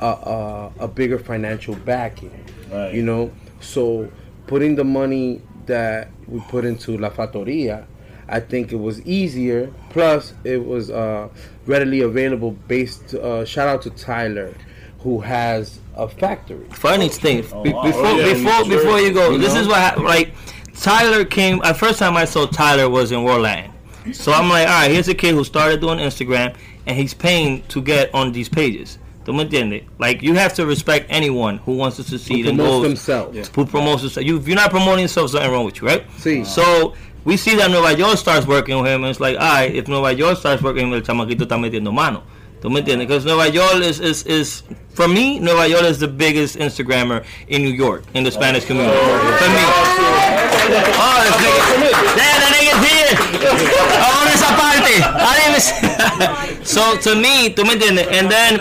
[0.00, 2.32] a, a, a bigger financial backing.
[2.70, 2.92] Right.
[2.94, 4.10] You know, so
[4.46, 7.84] putting the money that we put into La Factoria,
[8.28, 9.72] I think it was easier.
[9.90, 11.28] Plus, it was uh,
[11.66, 12.52] readily available.
[12.52, 14.54] Based, uh, shout out to Tyler,
[15.00, 16.66] who has a factory.
[16.70, 17.42] Funny thing.
[17.62, 17.82] Be- wow.
[17.82, 19.60] before Oh, yeah, before before you go, You this know?
[19.62, 20.32] is what hap- like
[20.74, 21.60] Tyler came.
[21.74, 23.72] First time I saw Tyler was in Warland.
[24.12, 27.62] So I'm like, all right, here's a kid who started doing Instagram, and he's paying
[27.68, 28.98] to get on these pages.
[29.30, 29.84] ¿Tú me entiendes?
[30.00, 33.48] Like you have to respect anyone who wants to succeed and promotes goes themselves.
[33.54, 34.26] who promotes themselves.
[34.26, 36.04] You, if you're not promoting yourself, something wrong with you, right?
[36.18, 36.44] Sí.
[36.44, 39.72] So we see that Nueva York starts working with him, and it's like, all right,
[39.72, 42.24] if Nueva York starts working with him, el chamaquito está metiendo mano.
[42.60, 43.06] ¿Tú me entiendes?
[43.06, 47.62] Because Nueva York is, is, is, for me, Nueva York is the biggest Instagrammer in
[47.62, 48.98] New York, in the Spanish community.
[48.98, 49.62] For me.
[49.62, 52.02] Oh, oh this nigga.
[52.18, 52.99] Damn, that nigga's here.
[53.16, 54.94] I want esa parte.
[55.02, 58.06] I didn't even see- So, to me, ¿tú me entiendes?
[58.12, 58.56] And then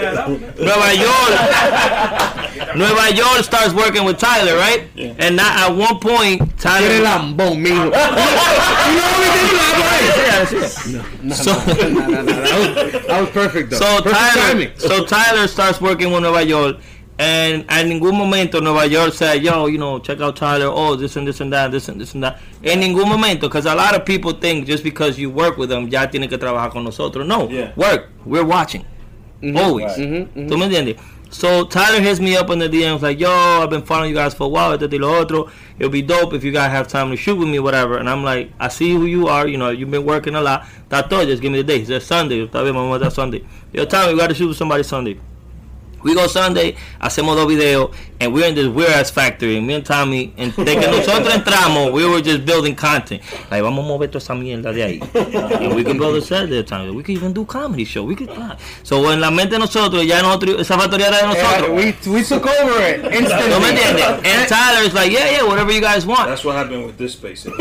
[0.57, 4.87] Nueva York, Nueva York starts working with Tyler, right?
[5.19, 6.99] And now at one point, Eres Tyler.
[7.03, 7.91] lambón, mijo.
[11.35, 13.77] So, No, no, no, that was, that was perfect though.
[13.77, 14.69] So perfect Tyler, timing.
[14.77, 16.77] so Tyler starts working with Nueva York,
[17.19, 20.67] and at ningún momento Nueva York said, "Yo, you know, check out Tyler.
[20.73, 23.65] Oh, this and this and that, this and this and that." En ningún momento, because
[23.65, 26.71] a lot of people think just because you work with them, ya tiene que trabajar
[26.71, 27.27] con nosotros.
[27.27, 27.71] No, Yeah.
[27.75, 28.09] work.
[28.25, 28.85] We're watching.
[29.43, 29.57] Mm-hmm.
[29.57, 29.91] Always.
[29.97, 30.39] Mm-hmm.
[30.39, 30.47] Mm-hmm.
[30.49, 30.97] ¿Tú me entiendes?
[31.31, 34.33] So Tyler hits me up on the DMs like, "Yo, I've been following you guys
[34.33, 34.73] for a while.
[34.73, 35.47] Este y lo otro.
[35.77, 38.23] It'll be dope if you guys have time to shoot with me, whatever." And I'm
[38.23, 39.45] like, "I see who you are.
[39.47, 40.65] You know, you've been working a lot.
[40.89, 41.25] That's all.
[41.25, 42.47] Just give me the day." He said Sunday.
[42.47, 43.43] Está bien, vamos a Sunday.
[43.73, 45.19] Yo, Tommy, we got to shoot with somebody Sunday.
[46.03, 49.59] We go Sunday, hacemos dos videos, and we're in this weird ass factory.
[49.59, 53.21] Me and Tommy, and de que nosotros entramos, we were just building content.
[53.51, 55.01] Like, vamos a mover toda esa mierda de ahí.
[55.61, 56.91] And we can build a set there, Tommy.
[56.91, 58.03] We could even do comedy show.
[58.03, 58.57] We could fly.
[58.83, 62.23] So, en la mente de nosotros, ya nosotros, esa factoría era de Yeah, we, we
[62.23, 63.09] took over it ¿No
[63.59, 63.99] me entiendes?
[63.99, 64.31] instantly.
[64.31, 66.27] And Tyler is like, yeah, yeah, whatever you guys want.
[66.27, 67.41] That's what happened with this space.
[67.43, 67.51] so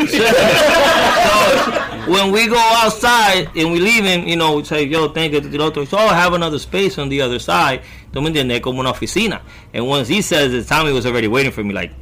[2.07, 5.62] when we go outside and we leaving, you know, we say, yo, thank you, the
[5.62, 5.84] otro.
[5.84, 7.82] So I have another space on the other side.
[8.12, 8.61] ¿Tú me entiendes?
[8.61, 9.42] Como una oficina.
[9.72, 11.92] And once he says it, Tommy was already waiting for me, like.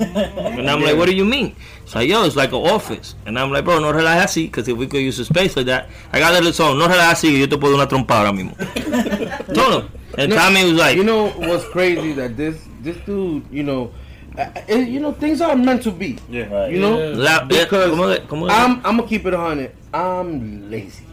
[0.00, 1.54] and I'm like, what do you mean?
[1.84, 3.14] It's like, yo, it's like an office.
[3.26, 5.66] And I'm like, bro, no relajes así, because if we could use a space like
[5.66, 8.18] that, I got a little song, no relajes así, yo te puedo dar una trompa
[8.18, 8.56] ahora mismo.
[9.54, 9.90] Told him.
[10.18, 13.92] And No, Tommy was like, you know what's crazy that this this dude, you know,
[14.36, 16.18] uh, uh, you know things are meant to be.
[16.28, 16.52] Yeah.
[16.52, 16.72] Right.
[16.72, 19.70] You know, La- because ¿cómo le- cómo le- I'm I'm gonna keep it a hundred.
[19.94, 21.04] I'm lazy.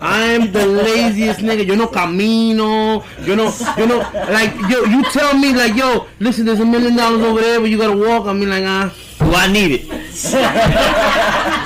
[0.00, 1.66] I'm the laziest nigga.
[1.66, 3.02] Yo no camino.
[3.24, 3.98] Yo no, you know,
[4.30, 7.70] like yo, you tell me like yo, listen, there's a million dollars over there, but
[7.70, 8.26] you gotta walk.
[8.26, 8.92] I mean like ah.
[9.18, 9.84] Do I need it?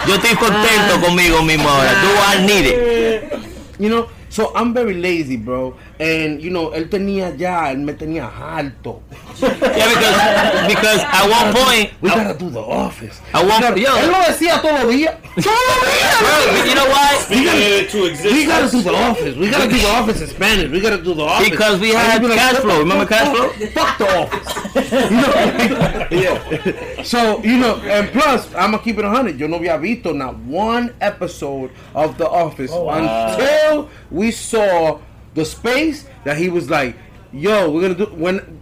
[0.06, 1.90] Yo estoy contento conmigo mismo ahora.
[1.90, 3.32] Do I need it?
[3.78, 5.74] You know, so I'm very lazy, bro.
[6.00, 9.02] And you know, él tenía ya, él me tenía harto.
[9.40, 13.20] Yeah, because because at one point, We gotta uh, do the office.
[13.34, 13.96] I want- We gotta- yo.
[13.96, 15.14] él lo decía todos los días.
[15.34, 16.18] Todos los días.
[16.20, 17.26] bro, you know why?
[17.30, 18.32] We needed to exist.
[18.34, 19.36] We gotta do the office.
[19.36, 20.70] We gotta do the office in Spanish.
[20.70, 21.50] We gotta do the office.
[21.50, 22.78] Because we And had you'd cash flow.
[22.78, 25.10] Remember fuck cash the- Fuck the office.
[25.10, 26.06] You know?
[26.10, 27.02] yeah.
[27.02, 29.38] So you know, and plus, I'm gonna keep it hundred.
[29.38, 34.98] Yo no había visto not one episode of The Office oh, until we saw
[35.34, 36.96] the space that he was like,
[37.32, 38.60] "Yo, we're gonna do." When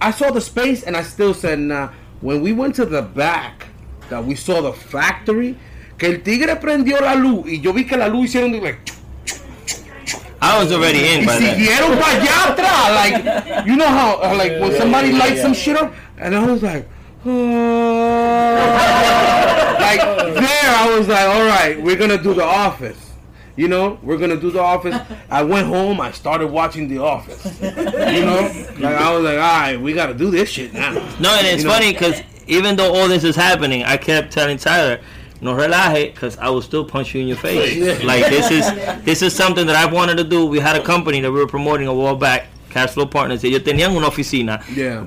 [0.00, 3.68] I saw the space, and I still said, "Nah." When we went to the back,
[4.10, 5.56] that we saw the factory,
[5.98, 8.78] que el tigre prendió la luz y yo vi que la luz hicieron de like.
[10.40, 11.58] I was already in Y by then.
[11.58, 12.94] siguieron para allá atrás.
[12.94, 16.62] Like, you know how, uh, like, when somebody lights some shit up, and I was
[16.62, 16.88] like,
[17.26, 17.30] oh.
[19.80, 20.00] like,
[20.34, 23.07] there, I was like, all right, we're gonna do the office.
[23.58, 24.94] You know, we're gonna do the office.
[25.30, 26.00] I went home.
[26.00, 27.42] I started watching the office.
[27.60, 28.40] You know,
[28.78, 30.92] like I was like, all right, we gotta do this shit now.
[31.18, 34.58] No, and it's You funny because even though all this is happening, I kept telling
[34.58, 35.00] Tyler,
[35.40, 38.00] "No relaje," because I will still punch you in your face.
[38.10, 38.64] Like this is
[39.04, 40.46] this is something that I've wanted to do.
[40.46, 43.42] We had a company that we were promoting a while back, Cash Flow Partners.
[43.42, 45.02] Ellos tenían una oficina Yeah.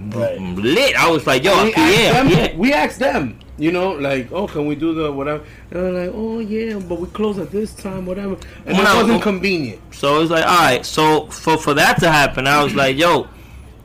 [0.58, 0.94] lit.
[0.98, 4.32] I was like, "Yo, we, aquí, yeah, them, yeah." we asked them, you know, like,
[4.32, 5.44] oh, can we do the whatever?
[5.70, 8.36] And they're like, oh yeah, but we close at this time, whatever.
[8.66, 9.80] And it Well, wasn't well- convenient.
[9.92, 10.86] So it was like, all right.
[10.86, 13.28] So for for that to happen, I was like, yo,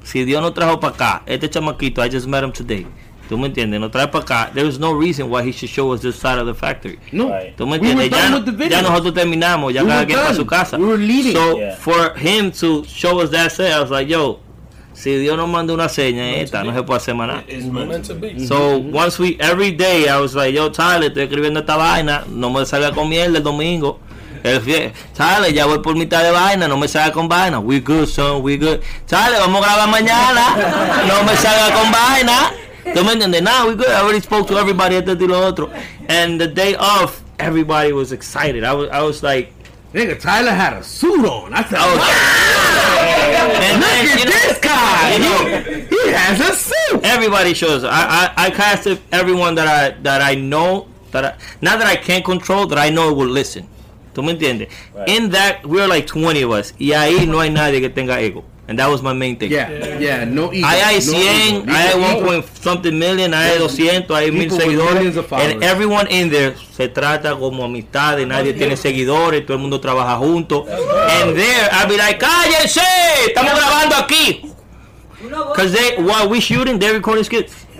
[0.02, 2.86] si Dios no trajo para acá, este chamaquito, I just met him today.
[3.28, 3.80] ¿Tú me entiendes?
[3.80, 4.54] No trae para acá.
[4.54, 6.98] There was no reason why he should show us this side of the factory.
[7.12, 7.56] No, Right.
[7.56, 8.04] ¿Tú me we were?
[8.04, 8.78] Ya, done no- with the video.
[8.78, 10.36] ya nosotros terminamos, ya We cada were quien para done.
[10.36, 10.78] su casa.
[10.78, 11.34] We were leaving.
[11.34, 11.74] So Yeah.
[11.76, 14.38] for him to show us that set, I was like, yo,
[14.96, 17.44] si Dios nos manda una seña esta, no se puede hacer más nada.
[18.48, 22.48] So once we every day I was like, yo Tyler, estoy escribiendo esta vaina, no
[22.50, 24.00] me salga con mierda el domingo.
[24.42, 27.58] El fie- Tyler, ya voy por mitad de vaina, no me salga con vaina.
[27.60, 28.80] We good, son, we good.
[29.06, 32.52] Tyler, vamos a grabar mañana, no me salga con vaina.
[32.94, 33.42] ¿Tú me entiendes?
[33.42, 33.88] Nah, we good.
[33.88, 35.68] I already spoke to everybody at the lo otro.
[36.08, 38.62] And the day off, everybody was excited.
[38.64, 39.52] I was, I was like,
[39.92, 41.52] Nigga, Tyler had a suit on.
[41.54, 41.98] I said, was,
[43.50, 45.12] and look then, at you know- this guy.
[45.12, 47.00] you know, he has a suit.
[47.04, 47.92] everybody shows up.
[47.92, 51.96] I, I I casted everyone that I that I know that I not that I
[51.96, 53.68] can't control that I know will listen.
[54.14, 54.68] ¿Tú me entiendes?
[54.94, 55.08] Right.
[55.08, 58.44] In that we're like 20 of us y ahí no hay nadie que tenga ego.
[58.68, 59.52] And that was my main thing.
[59.52, 60.66] Yeah, yeah, no ego.
[60.66, 61.72] Hay no 100, ego.
[61.72, 62.18] ahí hay Ego.
[62.18, 65.16] 1 point something million, ahí hay 200, ahí hay mil seguidores.
[65.16, 65.54] of followers.
[65.54, 70.16] And everyone in there se trata como amistades, nadie tiene seguidores, todo el mundo trabaja
[70.16, 70.66] junto.
[70.66, 72.80] And there, I'll be like, cállense,
[73.28, 74.52] estamos grabando aquí.
[75.54, 77.66] Cause they, while we shooting, they recording skits.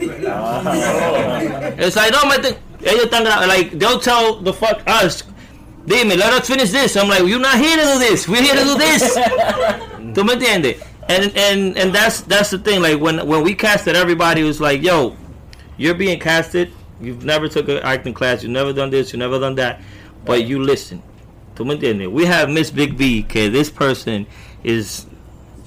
[1.78, 2.58] It's like, no, mete.
[2.82, 5.24] Ellos están like, they'll tell the fuck us,
[5.86, 6.96] dime, let us finish this.
[6.96, 8.28] I'm like, you're not here to do this.
[8.28, 9.16] We're here to do this.
[10.14, 10.82] ¿Tú me entiendes?
[11.08, 12.82] And and and that's that's the thing.
[12.82, 15.16] Like when when we casted, everybody was like, yo,
[15.76, 16.72] you're being casted.
[17.00, 18.42] You've never took an acting class.
[18.42, 19.12] You've never done this.
[19.12, 19.80] You've never done that.
[20.24, 21.02] But you listen.
[21.54, 22.10] ¿Tú me entiendes?
[22.10, 23.24] We have Miss Big B.
[23.24, 24.26] Okay, this person
[24.64, 25.06] is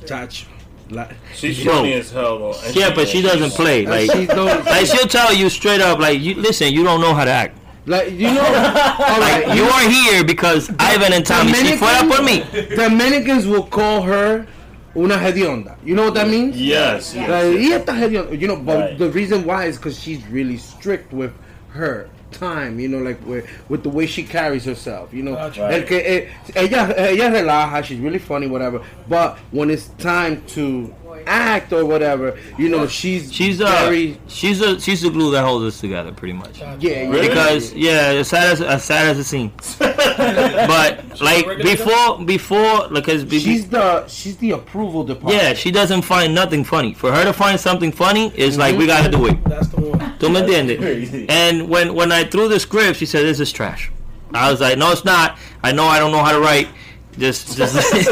[0.05, 0.47] Touch.
[0.89, 1.71] Like, She's Yo.
[1.71, 2.59] funny as hell though.
[2.65, 3.85] And yeah, but she doesn't play.
[3.85, 7.25] Like, she like she'll tell you straight up, like, you listen, you don't know how
[7.25, 7.58] to act.
[7.85, 12.07] Like you know, all right, Like, you are here because Ivan and Tommy, si fuera
[12.07, 12.43] por mí,
[12.75, 14.45] Dominicans will call her
[14.95, 15.77] una hedionda.
[15.83, 16.59] You know what that means?
[16.59, 17.15] Yes.
[17.15, 17.55] Like, yes.
[17.55, 18.97] "Y esta hedionda," You know, but Right.
[18.97, 21.31] the reason why is because she's really strict with
[21.69, 22.79] her time.
[22.79, 25.13] You know, like with, with the way she carries herself.
[25.13, 25.71] You know, Gotcha.
[25.71, 27.83] El que, eh, ella ella relaja.
[27.83, 28.81] She's really funny, whatever.
[29.07, 30.93] But when it's time to
[31.27, 35.43] act or whatever, you know, she's she's uh, very she's a she's the glue that
[35.43, 36.59] holds us together, pretty much.
[36.59, 37.09] yeah, yeah.
[37.09, 37.27] Really?
[37.27, 43.23] Because yeah, as sad as as sad as it seems, but like before before because
[43.25, 45.41] be- she's the she's the approval department.
[45.41, 46.93] yeah, she doesn't find nothing funny.
[46.93, 49.43] For her to find something funny is like we gotta do it.
[49.45, 49.99] That's the one.
[50.19, 51.25] ¿Tú me entiendes?
[51.29, 53.91] And when when I threw the script, she said, "This is trash."
[54.33, 55.37] I was like, "No, it's not.
[55.63, 56.67] I know I don't know how to write.
[57.19, 58.09] Just, just, Pay attention.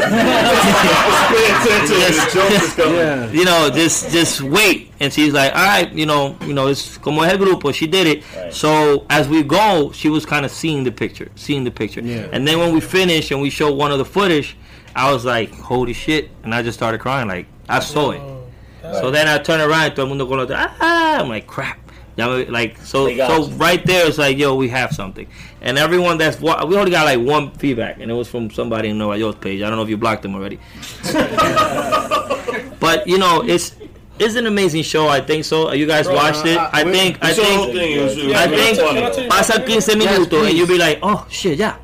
[1.96, 2.94] The joke is coming.
[2.96, 3.30] Yeah.
[3.30, 6.98] you know, just, just wait." And she's like, "All right, you know, you know, it's
[6.98, 8.24] como es el grupo." She did it.
[8.36, 8.52] Right.
[8.52, 12.02] So as we go, she was kind of seeing the picture, seeing the picture.
[12.02, 12.28] Yeah.
[12.32, 14.56] And then when we finished and we showed one of the footage,
[14.94, 17.28] I was like, "Holy shit!" And I just started crying.
[17.28, 18.20] Like I saw it.
[18.20, 21.78] Oh, So then I turn around, todo el mundo con ah, I'm like crap.
[22.16, 25.28] Ya Like so, so right there, it's like yo, we have something,
[25.60, 28.88] and everyone that's wa- we only got like one feedback, and it was from somebody
[28.90, 29.62] in Nueva York page.
[29.62, 30.58] I don't know if you blocked them already,
[32.80, 33.74] but you know, it's
[34.18, 35.08] it's an amazing show.
[35.08, 35.72] I think so.
[35.72, 36.58] You guys Bro, watched it.
[36.58, 37.92] I we- think I It's the whole think thing.
[37.92, 39.22] It was, it was I think funny, Can I though.
[39.22, 41.76] you- pasa 15 minutos, and you'll be like, oh shit, yeah,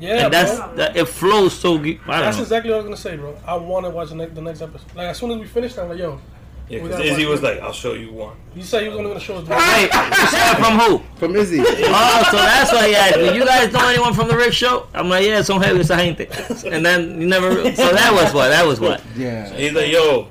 [0.00, 0.74] Yeah, and that's bro.
[0.76, 1.78] that, it flows so.
[1.78, 1.98] good.
[2.06, 2.42] I That's don't know.
[2.42, 3.36] exactly what I was gonna say, bro.
[3.46, 4.86] I want to watch the next, the next episode.
[4.94, 6.20] Like as soon as we finish, I'm like, yo,
[6.68, 9.08] Yeah, because gotta Izzy was like, "I'll show you one." you said he was only
[9.10, 9.48] gonna show us.
[9.48, 11.02] Hey, you from who?
[11.16, 11.60] From Izzy.
[11.60, 13.34] Oh, so that's why he asked me.
[13.36, 14.86] You guys know anyone from the Rick Show?
[14.92, 16.26] I'm like, yeah, son heavy esa gente.
[16.70, 17.54] And then you never.
[17.74, 18.48] So that was what.
[18.48, 19.02] That was what.
[19.16, 19.48] Yeah.
[19.54, 20.28] He's like, "Yo,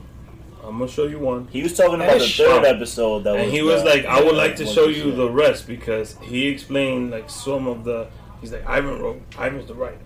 [0.64, 2.66] I'm gonna show you one." He was talking about the It's third shot.
[2.66, 3.24] episode.
[3.24, 5.66] That And was he was the- like, "I would like to show you the rest
[5.68, 8.08] because he explained like some of the.
[8.42, 9.22] He's like, Ivan wrote.
[9.40, 9.98] Ivan's the writer,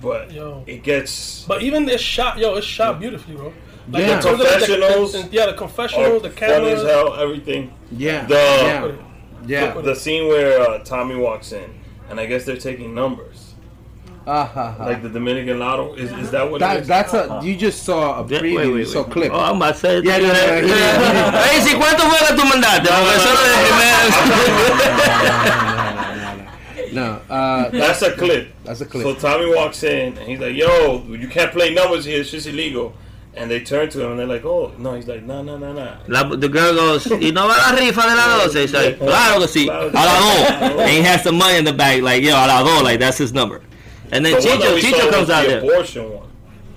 [0.00, 0.62] but Yo.
[0.68, 3.52] it gets But even it's shot, yo, it's shot beautifully, bro.
[3.90, 4.16] Like Yeah.
[4.16, 7.14] in terms of, like, the- Confessionals the- yeah, the confessionals, the funny as hell.
[7.14, 7.70] Everything.
[7.92, 8.24] Yeah.
[8.26, 8.90] The yeah.
[9.46, 9.80] Yeah.
[9.80, 11.70] the scene where uh, Tommy walks in,
[12.10, 13.54] and I guess they're taking numbers,
[14.26, 14.84] Ah, ha, ha.
[14.86, 15.94] like the Dominican Lotto.
[15.94, 16.88] Is is that what it That, is?
[16.88, 17.38] that's a.
[17.44, 18.76] You just saw a Yeah, preview.
[18.78, 19.30] You saw a clip.
[19.32, 20.00] Oh, I'm about to say.
[20.02, 22.88] Yeah, no, no, no, he didn't- Hey, si cuánto fue que tú mandaste?
[22.88, 23.56] Porque eso lo de-
[26.92, 28.48] No, No, uh, That's a clip.
[28.64, 29.02] That's a clip.
[29.04, 32.20] So Tommy walks in and he's like, "Yo, you can't play numbers here.
[32.20, 32.92] It's just illegal."
[33.38, 35.72] And they turn to him and they're like, "Oh no." He's like, "No, no, no,
[35.74, 38.54] no." La, the girl goes, ¿y no va la rifa de la 12?
[38.62, 40.80] He's like, claro que sí, a la 2.
[40.80, 43.18] And he has the money in the bag, like, yo, a la 2, like, that's
[43.18, 43.60] his number.
[44.10, 45.58] And then The Chicho, Chicho comes out the there.
[45.60, 46.22] abortion one.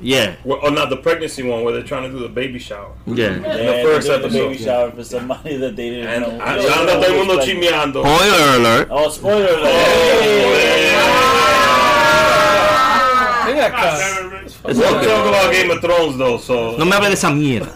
[0.01, 2.91] Yeah, Well, or not the pregnancy one where they're trying to do the baby shower.
[3.05, 3.35] yeah.
[3.35, 4.49] In the first they did the episode.
[4.49, 6.37] baby shower for somebody that they didn't And know.
[6.37, 8.01] ya anda todo el mundo chismeando.
[8.03, 8.87] Spoiler alert.
[8.91, 10.89] Oh, spoiler alert.
[13.45, 13.93] Ven acá.
[13.93, 14.28] It's We
[14.63, 15.05] don't okay.
[15.07, 17.73] talk about Game of Thrones though, so No me hable de esa mierda.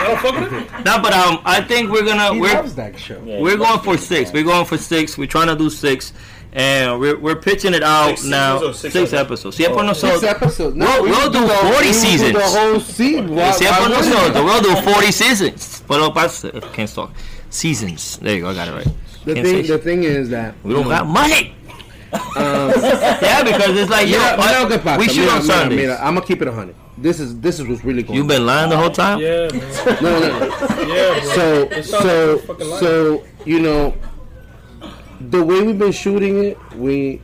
[0.00, 0.84] Don't fuck with it.
[0.84, 3.20] No, but um, I think we're gonna he we're loves that show.
[3.24, 4.00] Yeah, we're going for it.
[4.00, 4.32] six.
[4.32, 5.16] We're going for six.
[5.18, 6.12] We're trying to do six,
[6.52, 8.72] and we're we're pitching it out Six now.
[8.72, 9.56] Six, six episodes.
[9.56, 10.76] Si es por Six nosotros, episodes.
[10.76, 12.32] We'll- we we'll can do the- 40 we can do seasons.
[12.32, 13.34] The whole season.
[13.36, 14.44] Why- si es why por wouldn't nosotros, we?
[14.44, 15.82] we'll do forty seasons.
[15.86, 17.12] But lo pasa, can't talk.
[17.50, 18.18] Seasons.
[18.18, 18.48] There you go.
[18.50, 18.88] I got it right.
[19.24, 21.54] The Can't thing, say the thing is that we don't got money.
[22.12, 22.70] Um,
[23.22, 24.98] Yeah, because it's like yo, mira, mira lo que what- pasa.
[24.98, 25.76] we shoot mira, on mira, Sundays.
[25.78, 26.76] mira, I'm gonna keep it a hundred.
[26.98, 28.16] This is this is what's really going.
[28.18, 29.20] You've been lying the whole time.
[29.20, 30.02] Yeah, man.
[30.02, 30.94] no, no, no.
[30.94, 31.30] Yeah, bro.
[31.30, 31.96] So so
[32.34, 32.80] like a fucking lie.
[32.80, 33.94] so you know
[35.20, 37.20] the way we've been shooting it, we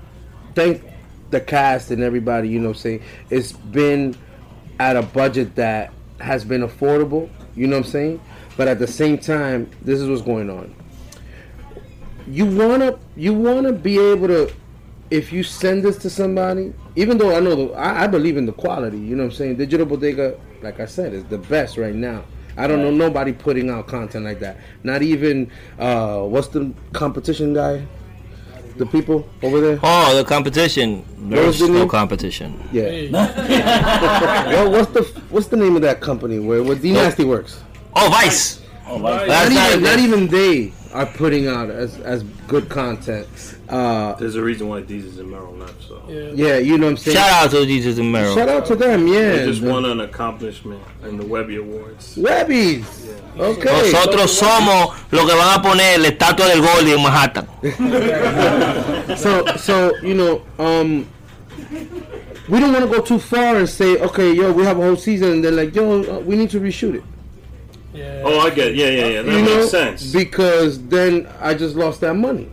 [0.55, 0.83] thank
[1.31, 2.49] the cast and everybody.
[2.49, 4.17] You know, what I'm saying it's been
[4.79, 7.29] at a budget that has been affordable.
[7.55, 8.21] You know what I'm saying?
[8.57, 10.75] But at the same time, this is what's going on.
[12.29, 14.53] You wanna you wanna be able to
[15.11, 18.47] if you send this to somebody, even though I know the, I, I believe in
[18.47, 19.57] the quality, you know what I'm saying?
[19.57, 22.25] Digital Bodega, like I said, is the best right now.
[22.57, 24.57] I don't know nobody putting out content like that.
[24.83, 27.87] Not even uh, what's the competition guy?
[28.79, 29.79] The people over there.
[29.83, 31.05] Oh, the competition.
[31.31, 31.89] There's the no name?
[31.89, 32.63] competition.
[32.73, 32.83] Yeah.
[32.89, 37.63] Hey, well, what's the what's the name of that company where where D Nasty works?
[37.95, 38.63] Oh, Vice.
[38.87, 39.29] Oh, Vice.
[39.29, 43.29] That's not not even not even they are putting out as as good content.
[43.69, 45.83] Uh, there's a reason why these is in Merrill left.
[45.83, 46.31] So yeah.
[46.35, 47.17] yeah, you know what I'm saying.
[47.17, 48.35] Shout out to Jesus and Mero.
[48.35, 49.33] Shout out to them, yeah.
[49.37, 52.17] they just The- won an accomplishment in the Webby Awards.
[52.17, 52.87] Webbies.
[53.39, 53.69] Okay.
[53.69, 57.47] Nosotros somos lo que van a poner la estatua del Goldie en Manhattan.
[59.19, 61.07] so so you know um
[62.49, 64.97] we don't want to go too far and say okay yo we have a whole
[64.97, 67.03] season and they're like yo uh, we need to reshoot it
[67.97, 68.23] Yeah.
[68.25, 68.69] Oh, I get.
[68.69, 68.77] It.
[68.77, 69.23] Yeah, yeah, yeah.
[69.23, 70.13] That you know makes sense.
[70.13, 72.49] because then i just lost that money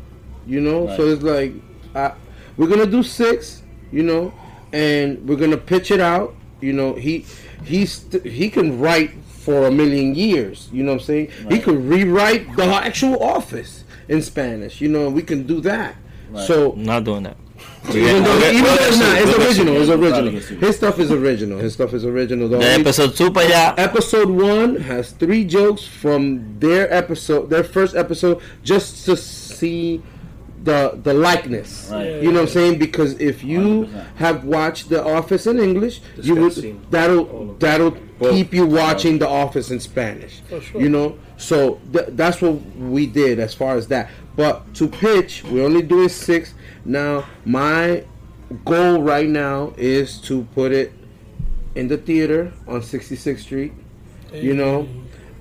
[0.47, 1.51] you know so it's like
[1.95, 2.13] I,
[2.57, 4.33] we're gonna do six you know
[4.71, 7.25] and we're gonna pitch it out you know he
[7.63, 9.11] he's he can write
[9.45, 11.63] for a million years you know what i'm saying he Right.
[11.63, 15.95] could rewrite the actual office in spanish you know we can do that
[16.29, 16.47] Right.
[16.47, 17.37] so Not doing that.
[17.89, 19.75] Even though, even though it's not, it's original.
[19.81, 20.59] It's original.
[20.59, 21.59] His stuff is original.
[21.59, 22.47] His stuff is original.
[22.47, 23.73] The De episode 2 para allá.
[23.77, 30.01] episode one has three jokes from their episode, their first episode, just to see
[30.63, 31.89] the the likeness.
[31.91, 32.21] Right.
[32.23, 32.79] You know what I'm saying?
[32.79, 34.15] Because if you 100%.
[34.15, 38.67] have watched The Office in English, This you would that'll that'll Well, keep you uh,
[38.67, 40.39] watching The Office in Spanish.
[40.47, 40.79] For sure.
[40.81, 44.09] You know, so th- that's what we did as far as that.
[44.37, 46.53] But to pitch, we're only doing six.
[46.85, 48.03] Now, my
[48.65, 50.91] goal right now is to put it
[51.75, 53.73] in the theater on 66th Street,
[54.33, 54.87] you know,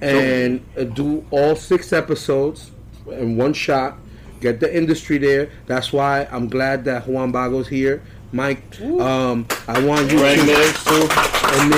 [0.01, 2.70] and uh, do all six episodes
[3.07, 3.99] in one shot.
[4.40, 5.51] Get the industry there.
[5.66, 8.03] That's why I'm glad that Juan Bago's here.
[8.32, 11.07] Mike, um, I want you to Miggs, too.
[11.11, 11.70] and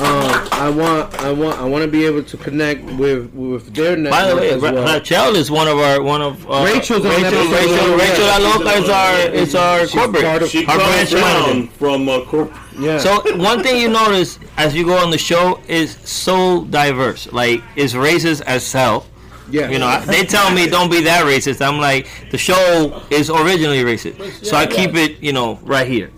[0.00, 3.96] um, I want, I want, I want to be able to connect with with their
[3.96, 4.94] network By the way, as Ra- well.
[4.98, 8.78] Rachel is one of our one of uh, Rachel's on Rachel, Rachel, one, Rachel yeah.
[8.80, 10.42] Is our is our She's part corporate.
[10.42, 11.70] of- She our branch manager.
[11.72, 12.98] from uh, corp- yeah.
[12.98, 17.30] So one thing you notice as you go on the show is so diverse.
[17.32, 19.06] Like it's racist as hell.
[19.50, 21.60] yeah, You know, I- they tell me don't be that racist.
[21.66, 26.10] I'm like, the show is originally racist, so I keep it, you know, right here.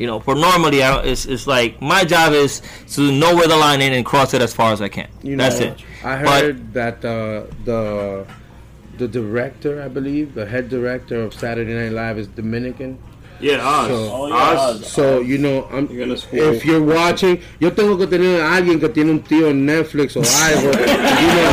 [0.00, 2.62] You know, for normally, I, it's, it's like my job is
[2.94, 5.10] to know where the line is and cross it as far as I can.
[5.22, 5.84] You know, That's it.
[6.02, 8.26] I But- heard that uh, the
[8.96, 12.98] the director, I believe, the head director of Saturday Night Live is Dominican.
[13.40, 13.88] Yeah, Oz.
[13.88, 14.80] So- Oh, yeah, Oz.
[14.82, 14.92] Oz.
[14.92, 16.52] So you know, I'm, You're gonna spoil.
[16.54, 20.16] if you're watching, yo tengo que tener a alguien que tiene un tío en Netflix
[20.16, 20.70] o algo.
[20.70, 21.50] you know,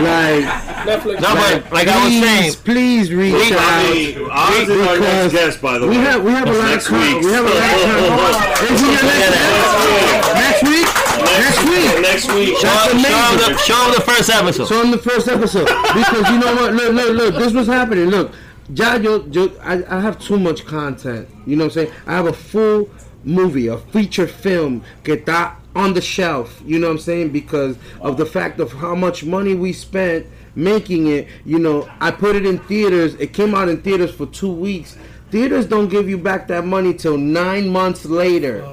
[0.00, 0.44] like
[0.86, 1.20] Netflix.
[1.20, 3.60] No, but like I was please, saying, please reach We- out.
[3.60, 6.04] I mean, Oz is our next guest, by the We way.
[6.04, 7.24] have we have a lot of con- week.
[7.24, 10.86] we have a lot of con- Is he your next next week?
[11.24, 12.00] Next week.
[12.00, 12.56] Next week.
[12.58, 13.52] show, That's show, amazing.
[13.54, 14.68] the, show the first episode.
[14.68, 16.74] Show in the first episode, because you know what?
[16.74, 17.34] Look, look, look.
[17.36, 18.06] This was happening.
[18.10, 18.30] Look,
[18.68, 21.28] ya, yo, yo, I, I have too much content.
[21.46, 21.92] You know what I'm saying?
[22.06, 22.88] I have a full
[23.24, 26.62] movie, a feature film que está on the shelf.
[26.64, 27.30] You know what I'm saying?
[27.30, 31.28] Because of the fact of how much money we spent making it.
[31.44, 33.14] You know, I put it in theaters.
[33.14, 34.96] It came out in theaters for two weeks.
[35.30, 38.64] Theaters don't give you back that money till nine months later.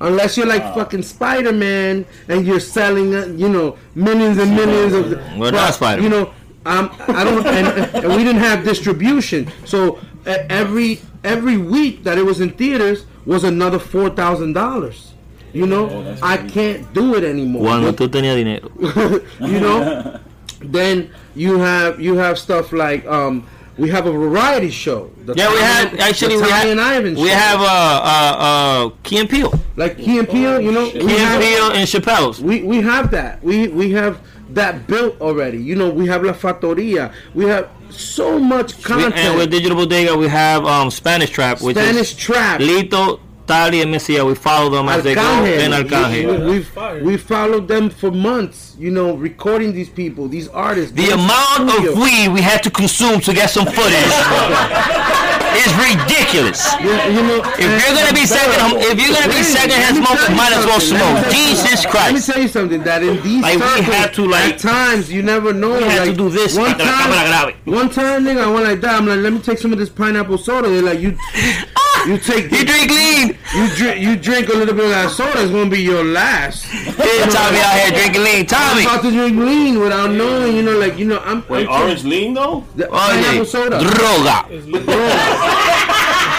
[0.00, 4.92] Unless you're like fucking Spider Man and you're selling, uh, you know, millions and millions
[4.92, 5.10] of.
[5.36, 6.02] We're not Spider-Man.
[6.02, 6.34] You know,
[6.68, 7.66] um, I don't, and,
[8.04, 9.50] and we didn't have distribution.
[9.64, 15.14] So every every week that it was in theaters was another four thousand dollars.
[15.52, 17.62] You know, I can't do it anymore.
[17.64, 18.68] Cuando tú tenías dinero.
[19.40, 20.20] you know,
[20.60, 23.46] then you have you have stuff like um,
[23.78, 25.10] we have a variety show.
[25.24, 27.34] The Yeah, we had actually the we had and Ivan we show.
[27.34, 30.60] have uh uh uh Key and Peele, like Key and Peele.
[30.60, 32.40] You know, we Key and have- Peele and Chappelle's.
[32.42, 33.42] we we have that.
[33.42, 35.58] We we have that built already.
[35.58, 37.12] You know, we have La Factoria.
[37.34, 39.16] We have so much We, content.
[39.16, 42.60] and with Digital Bodega, we have um Spanish Trap, which Spanish is Trap.
[42.60, 44.26] Lito, Tali, and Messia.
[44.26, 45.22] We follow them as they go.
[45.22, 50.92] And We, we, we followed them for months, you know, recording these people, these artists.
[50.92, 54.12] The amount of weed we had to consume to get some footage
[55.56, 56.60] is ridiculous.
[56.80, 60.30] you, you know, If you're eh, gonna be second, if you're gonna be secondhand smokers,
[60.36, 61.24] might as well smoke.
[61.32, 62.12] Jesus Christ.
[62.12, 62.82] Let me tell you something.
[62.82, 65.76] That in these Like, we circles, had to, like- at times you never know.
[65.78, 68.44] We had like, to do this One para que la cámara time, one time, nigga,
[68.44, 68.94] I went like that.
[68.96, 70.68] I'm like, let me take some of this pineapple soda.
[70.68, 71.16] They're like, you,
[71.76, 73.36] oh, you take, You drink lean.
[73.54, 75.42] you drink, you drink a little bit of that soda.
[75.42, 76.66] It's gonna be your last.
[76.72, 78.40] Yeah, Tommy out here drinking lean.
[78.40, 78.82] I'm Tommy.
[78.84, 81.44] about to drink lean without knowing, you know, like you know, I'm.
[81.48, 82.64] Wait, I'm orange lean though?
[82.76, 83.78] the Oye, pineapple soda.
[83.80, 84.44] droga.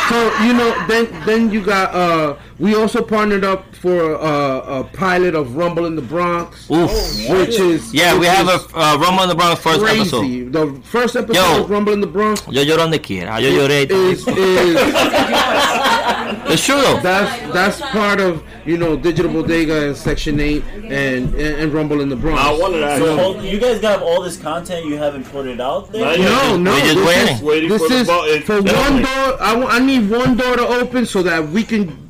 [0.10, 4.84] So you know, then then you got uh, we also partnered up for uh, a
[4.84, 6.92] pilot of Rumble in the Bronx, Oof.
[7.30, 10.20] which is Yeah, we have a uh, Rumble in the Bronx first episode.
[10.20, 10.44] crazy.
[10.44, 11.64] The first episode Yo.
[11.64, 13.40] of Rumble in the Bronx Yo lloro donde quiera.
[13.40, 13.90] Yo lloré.
[13.90, 14.76] is, is
[16.52, 17.00] It's true though.
[17.00, 22.02] that's that's part of you know Digital Bodega and Section Eight and and, and Rumble
[22.02, 22.42] in the Bronx.
[22.42, 23.50] I wanted to ask So you.
[23.52, 26.04] you guys got all this content you haven't put it out there.
[26.06, 26.30] Not yet.
[26.30, 26.74] No, no.
[26.74, 27.36] We just this waiting.
[27.36, 29.42] is, Waiting this for the is ball- it- for one door.
[29.42, 32.09] I, I need one door to open so that we can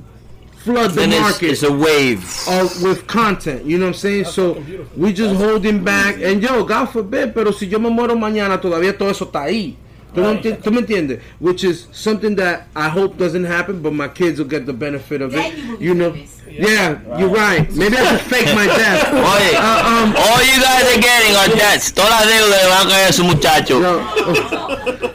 [0.63, 1.51] flood the Then it's, market.
[1.51, 2.23] it's a wave.
[2.47, 4.25] uh, with content, you know what I'm saying?
[4.25, 4.63] So
[4.95, 6.15] we just holding back.
[6.21, 9.75] And yo, God forbid, pero si yo me muero mañana, todavía todo eso está ahí.
[10.13, 11.21] ¿Tú, no tú me entiendes?
[11.39, 15.21] Which is something that I hope doesn't happen, but my kids will get the benefit
[15.21, 15.57] of Then it.
[15.79, 16.11] you You know?
[16.13, 16.35] famous.
[16.49, 17.71] Yeah, you're right.
[17.75, 19.05] Maybe I should fake my death.
[19.13, 21.91] Oye, Uh, um, all you guys are getting are debts.
[21.91, 23.79] Todas las deudas le van a caer a su muchacho.
[23.79, 23.99] No,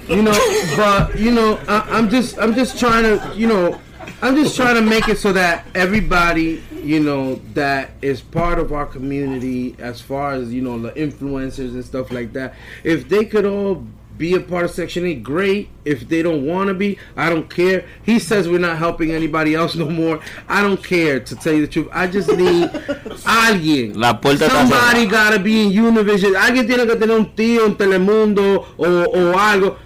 [0.09, 0.38] you know,
[0.76, 3.80] but you know, I, I'm just, I'm just trying to, you know,
[4.23, 8.73] I'm just trying to make it so that everybody, you know, that is part of
[8.73, 13.25] our community, as far as you know, the influencers and stuff like that, if they
[13.25, 13.87] could all
[14.17, 15.71] be a part of Section 8, great.
[15.85, 17.85] If they don't want to be, I don't care.
[18.05, 20.21] He says we're not helping anybody else no more.
[20.49, 21.89] I don't care, to tell you the truth.
[21.93, 22.69] I just need
[23.27, 23.97] alguien.
[23.97, 26.37] La puerta Somebody gotta be in Univision.
[26.37, 29.77] Alguien tiene que tener un tío en Telemundo o, o algo.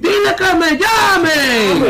[0.00, 1.80] Dile que me llamen.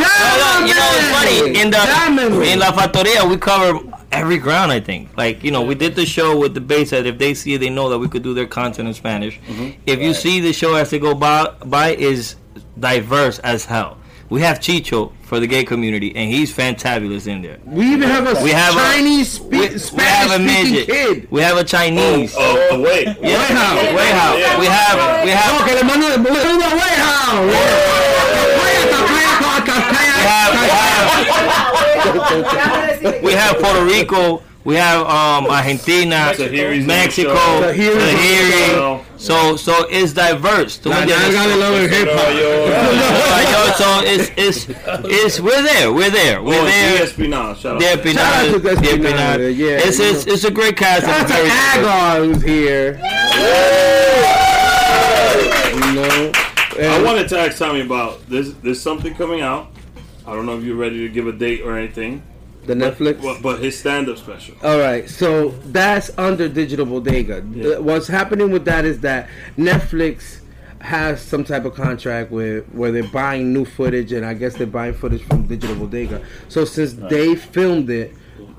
[0.00, 1.60] No, no, you know, it's funny.
[1.60, 2.52] In the Llámenme.
[2.52, 3.78] in La Factoria, we cover
[4.10, 4.72] every ground.
[4.72, 5.16] I think.
[5.16, 7.58] Like you know, we did the show with the base that if they see it,
[7.58, 9.38] they know that we could do their content in Spanish.
[9.40, 9.80] Mm-hmm.
[9.86, 12.36] If you see the show as they go by, by is
[12.78, 13.99] diverse as hell.
[14.30, 17.58] We have Chicho for the gay community, and he's fantabulous in there.
[17.64, 20.86] We even have a We have Chinese a spe- we, we have a speaking midget.
[20.86, 21.26] kid.
[21.32, 22.34] We have a Chinese.
[22.38, 23.06] Oh, oh, wait.
[23.06, 23.74] Yeah, Way how?
[23.96, 24.36] way how?
[24.36, 24.60] Yeah.
[24.60, 28.50] We have we have No, que le mando le mando way how.
[33.22, 34.42] we have Puerto Rico.
[34.64, 37.34] We have um, Argentina, Tahiri's in the Mexico.
[37.34, 39.04] Tahiri.
[39.20, 39.26] Tahiri.
[39.26, 40.78] So so it's diverse.
[40.78, 41.34] ¿Tú me La entiendes?
[41.34, 42.30] nalga de love and hip hop.
[43.80, 44.66] So it's it's
[45.04, 45.92] it's we're there.
[45.92, 46.42] We're there.
[46.42, 47.06] We're Oh, there.
[47.06, 47.54] DSP now.
[47.54, 47.80] Shout out.
[47.80, 49.56] De Shout out to Espinal, Des De Espinal, Espinal.
[49.56, 50.32] yeah, It's you it's know.
[50.34, 51.04] it's a great cast.
[51.04, 53.00] and That's very an Agar who's here.
[55.74, 56.32] You know.
[56.80, 59.68] I wanted to ask Tommy about there's there's something coming out.
[60.26, 62.22] I don't know if you're ready to give a date or anything,
[62.66, 63.22] the Netflix.
[63.22, 64.54] but, but his stand-up special.
[64.62, 67.40] All right, so that's under Digital Bodega.
[67.40, 70.40] The- What's happening with that is that Netflix
[70.80, 74.66] has some type of contract with where they're buying new footage, and I guess they're
[74.66, 76.22] buying footage from Digital Bodega.
[76.48, 78.14] So since they filmed it,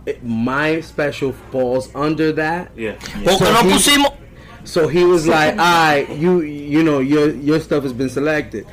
[0.05, 2.71] it, my special falls under that.
[2.75, 2.95] Yeah.
[3.23, 4.17] Porque So no he- pusimos.
[4.63, 8.67] So he was like, "I, you, you know, your your stuff has been selected.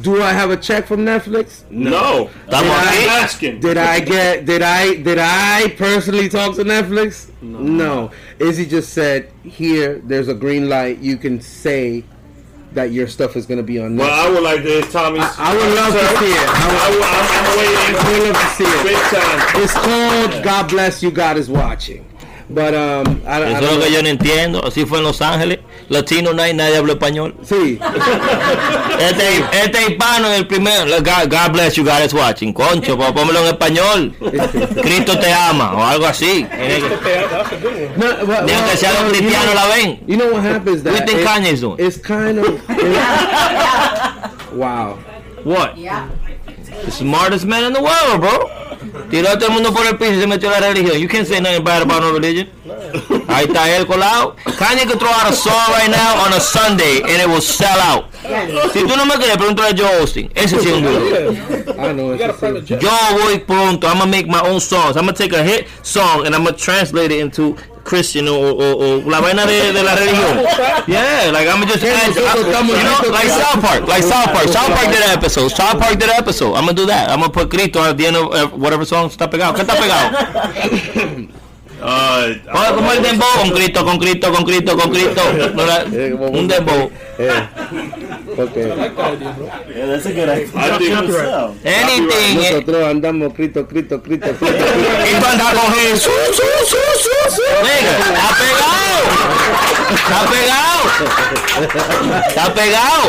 [0.00, 1.68] Do I have a check from Netflix?
[1.70, 2.30] No.
[2.48, 3.06] Estamos I'm aquí.
[3.22, 3.60] asking.
[3.60, 4.46] Did I get?
[4.46, 4.94] Did I?
[4.94, 7.30] Did I personally talk to Netflix?
[7.42, 7.58] No.
[7.58, 8.10] no.
[8.38, 10.98] Izzy just said, "Here, there's a green light.
[10.98, 12.04] You can say
[12.72, 13.96] that your stuff is gonna be on.
[13.98, 15.22] Well, I would like to hear Tommy's.
[15.38, 16.48] I would love to see it.
[16.48, 17.96] I I would, I'm, I'm waiting.
[17.96, 18.82] I would love to see it.
[18.82, 19.62] Big time.
[19.62, 22.06] It's called God Bless You, God is Watching.
[22.54, 23.88] But um, I, I Eso es don't lo que know.
[23.96, 24.62] yo no entiendo.
[24.66, 25.60] Así fue en Los Ángeles.
[25.88, 27.34] Latino no hay, nadie habla español.
[27.42, 27.78] Sí.
[29.02, 30.84] Este, este hispano es el primero.
[31.02, 32.52] God, God bless you, is watching.
[32.52, 34.14] Concho, pónmelo en español.
[34.80, 36.46] Cristo te ama o algo así.
[37.96, 40.00] No, well, Ni aunque sea los you cristianos know- la ven.
[40.06, 40.82] You know what happens?
[40.84, 41.76] That you think it- Kanye's doing?
[41.80, 42.60] It's kind of.
[44.54, 44.98] wow.
[45.44, 45.76] What?
[45.76, 46.08] Yeah.
[46.84, 48.50] The smartest man in the world, bro.
[49.10, 50.98] Tiró a todo el mundo por el piso y se metió a la religión.
[50.98, 52.48] You can't say nothing bad about no religion.
[53.28, 54.36] Ahí está él colado.
[54.58, 57.78] Kanye could throw out a song right now on a Sunday and it will sell
[57.80, 58.06] out.
[58.72, 60.30] Si tú no me crees, pregúntale a Joe Austin.
[60.34, 61.32] Ese sí es un duro.
[61.78, 62.12] I know.
[62.12, 62.82] You got a It's private jet.
[62.82, 63.86] Yo voy pronto.
[63.88, 64.96] I'm gonna make my own songs.
[64.96, 68.74] I'm gonna take a hit song and I'm gonna translate it into Christian or, or,
[68.84, 70.38] or la vaina de, de la religión.
[70.86, 74.48] Yeah, like I'm just add, nosotros estamos you know, like South Park, like South Park.
[74.48, 75.48] South Park did an episode.
[75.50, 76.54] South Park did an episode.
[76.54, 77.10] I'm gonna do that.
[77.10, 79.54] I'm gonna put Cristo at the end of uh, whatever song está pegado.
[79.54, 81.28] ¿Qué está pegado?
[81.84, 85.20] Uh, Oye, como el dembow, con Cristo, con Cristo, con Cristo, con Cristo.
[85.52, 86.92] No la- Eh, Un dembow.
[88.32, 88.64] Okay.
[88.64, 89.46] That idea, bro.
[89.76, 91.52] Yeah, that's a good idea.
[91.64, 92.36] Anything.
[92.40, 94.64] Nosotros andamos Cristo, Cristo, Cristo, Cristo.
[94.64, 95.06] Cristo.
[95.06, 97.42] Y tú andas con Jesús, su, su, su, su.
[97.62, 99.00] Nigga, está pegado.
[99.92, 100.82] Está pegado.
[102.28, 103.04] Está pegado.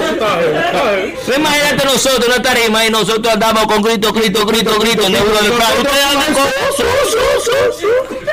[1.26, 5.08] Tú imagínate nosotros, una tarima y nosotros andamos con Cristo, Cristo, Cristo, Cristo.
[5.08, 5.22] en el.
[5.24, 6.44] Ustedes andan con
[6.76, 7.88] su, su, su, su.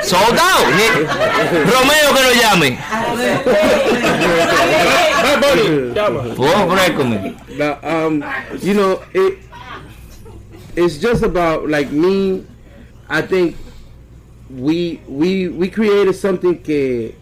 [0.09, 0.67] Sold out.
[0.75, 2.77] Ni- Romeo que lo llame.
[5.41, 7.35] Frescome.
[7.57, 8.23] Now, um,
[8.61, 9.39] you know, it
[10.75, 12.45] it's just about like me.
[13.09, 13.55] I think
[14.49, 17.15] we we we created something que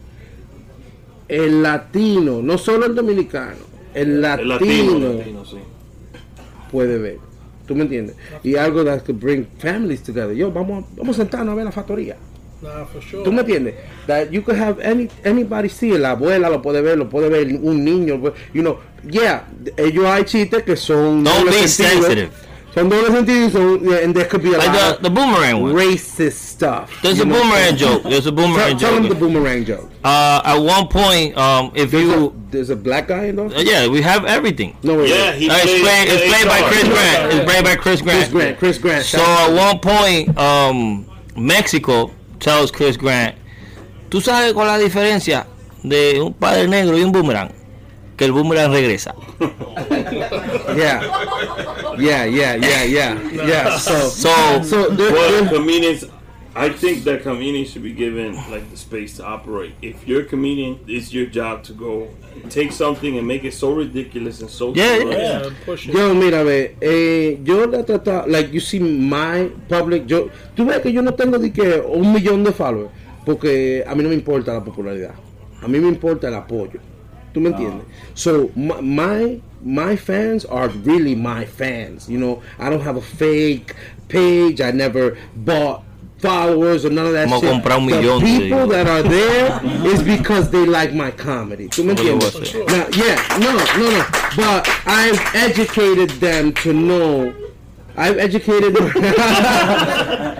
[1.27, 3.57] el latino, no solo el dominicano,
[3.93, 5.57] el latino, El latino, latino, sí.
[6.71, 7.19] puede ver.
[7.67, 8.15] ¿Tú me entiendes?
[8.43, 10.33] Y algo that could bring families together.
[10.33, 12.17] Yo, vamos, vamos a sentarnos a ver la factoría.
[12.61, 13.23] Nah, for sure.
[13.23, 13.75] ¿Tú me entiendes?
[14.07, 15.99] That you could have any anybody see it.
[16.01, 18.33] La abuela lo puede ver, lo puede ver un niño.
[18.53, 19.43] You know, yeah,
[19.77, 22.01] ellos hay chistes que son Don't be sentido.
[22.03, 22.31] sensitive.
[22.75, 25.55] Son doble sentido, son, yeah, and there could be a Like lot the, the boomerang
[25.55, 25.73] of one.
[25.73, 26.91] racist stuff.
[27.01, 27.41] There's a know?
[27.41, 28.03] boomerang joke.
[28.03, 29.89] There's a Tell, boomerang tell them the boomerang joke.
[30.03, 33.47] Uh, at one point, um, if There's, a, you, there's a black guy in there.
[33.47, 34.77] uh, yeah, we have everything.
[34.83, 35.07] No way.
[35.09, 37.33] Yeah, he Uh, it's played, played, it's played by Chris Grant.
[37.33, 38.19] It's played by Chris Grant.
[38.19, 38.59] Chris Grant.
[38.59, 39.03] Chris Grant.
[39.05, 41.05] So at one point, um,
[41.35, 43.35] Mexico tells Chris Grant,
[44.09, 45.47] ¿tú sabes cuál es la diferencia
[45.83, 47.51] de un padre negro y un boomerang?
[48.17, 49.15] Que el boomerang regresa.
[50.75, 51.01] yeah,
[51.97, 53.77] yeah, yeah, yeah, yeah, yeah.
[53.77, 56.09] So, So, so there, Well,
[56.55, 59.73] I think that comedians should be given like the space to operate.
[59.81, 62.07] If you're a comedian, it's your job to go
[62.49, 65.17] take something and make it so ridiculous and so Yeah, serious.
[65.17, 65.93] Yeah, push it.
[65.93, 70.65] Yo, mira, ve, eh, yo la he tratado, like you see my public, yo, tú
[70.65, 72.89] ves que yo no tengo de que un millón de followers,
[73.25, 75.13] porque a mí no me importa la popularidad,
[75.61, 76.79] a mí me importa el apoyo,
[77.33, 77.85] tú me entiendes?
[78.15, 82.41] So my, my my fans are really my fans, you know.
[82.57, 83.75] I don't have a fake
[84.07, 84.61] page.
[84.61, 85.83] I never bought
[86.19, 87.49] followers or none of that shit.
[87.49, 91.67] comprar un the people that are there is because they like my comedy.
[91.69, 92.33] ¿Tú me entiendes?
[92.33, 92.65] want to say?
[92.65, 94.05] Now, yeah, no, no, no.
[94.35, 97.33] But I've educated them to know.
[97.97, 98.77] I've educated.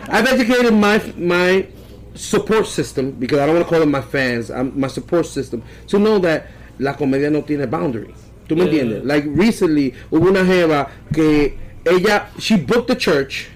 [0.09, 1.67] I've educated my my
[2.15, 4.51] support system because I don't want to call them my fans.
[4.51, 6.47] I'm, my support system to know that
[6.79, 8.13] la comedia no tiene boundary.
[8.47, 9.05] ¿Tú me entiendes?
[9.05, 13.47] Like recently hubo una jeva que ella she booked the church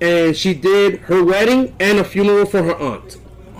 [0.00, 3.16] and she did her wedding and a funeral for her aunt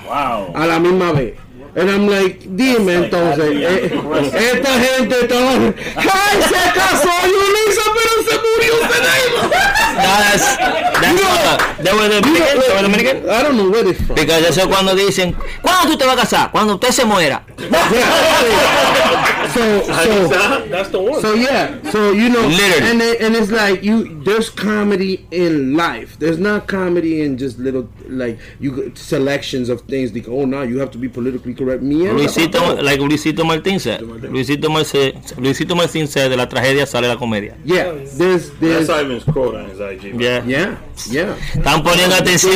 [0.06, 0.52] Wow.
[0.54, 1.34] a la misma vez.
[1.76, 3.90] And I'm like, dime entonces, eh,
[4.34, 5.38] esta gente está,
[5.96, 9.50] ¡ay, se casó Yulisa, pero se murió Zenaima!
[9.98, 13.30] That's, that's not, they were Dominican, they were Dominican.
[13.30, 14.16] I don't know where they're from.
[14.16, 16.50] Because eso es cuando dicen, ¿cuándo tú te vas a casar?
[16.50, 17.44] Cuando usted se muera.
[17.58, 19.24] Yeah.
[19.48, 20.28] So, so,
[20.68, 21.22] That's the one.
[21.22, 22.90] so yeah, so you know, Literally.
[22.90, 26.18] and it- and it's like you, there's comedy in life.
[26.18, 30.12] There's not comedy in just little like you selections of things.
[30.14, 31.82] Like, oh, now you have to be politically correct.
[31.82, 34.00] Mierda, Luisito, like Luisito Martín said.
[34.02, 37.56] Luisito Martín, Luisito Martín said, de la tragedia sale la comedia.
[37.64, 40.20] Yeah, there's, there's, That's Ivan's quote on his IG.
[40.20, 40.44] Yeah.
[40.44, 40.78] yeah,
[41.10, 41.36] yeah.
[41.54, 42.54] Están poniendo atención.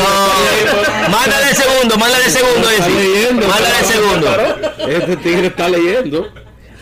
[1.11, 2.69] Mándale el segundo, mándale el segundo.
[2.71, 3.49] Está leyendo.
[3.49, 4.29] Mándale el segundo.
[4.89, 6.29] Este tigre está leyendo.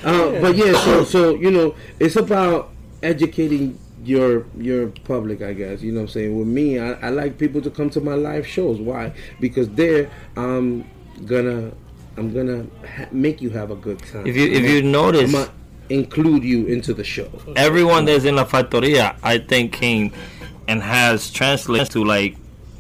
[0.03, 2.71] Uh, but yeah, so so you know, it's about
[3.03, 5.83] educating your your public, I guess.
[5.83, 6.39] You know what I'm saying?
[6.39, 8.81] With me, I, I like people to come to my live shows.
[8.81, 9.13] Why?
[9.41, 10.85] Because there I'm
[11.27, 11.73] gonna
[12.17, 12.67] I'm gonna
[12.97, 14.27] ha- make you have a good time.
[14.27, 15.53] If you if you notice, I'm a-
[15.91, 17.29] include you into the show.
[17.57, 20.13] everyone that's in La Factoria, I think, came
[20.69, 22.37] and has translated to like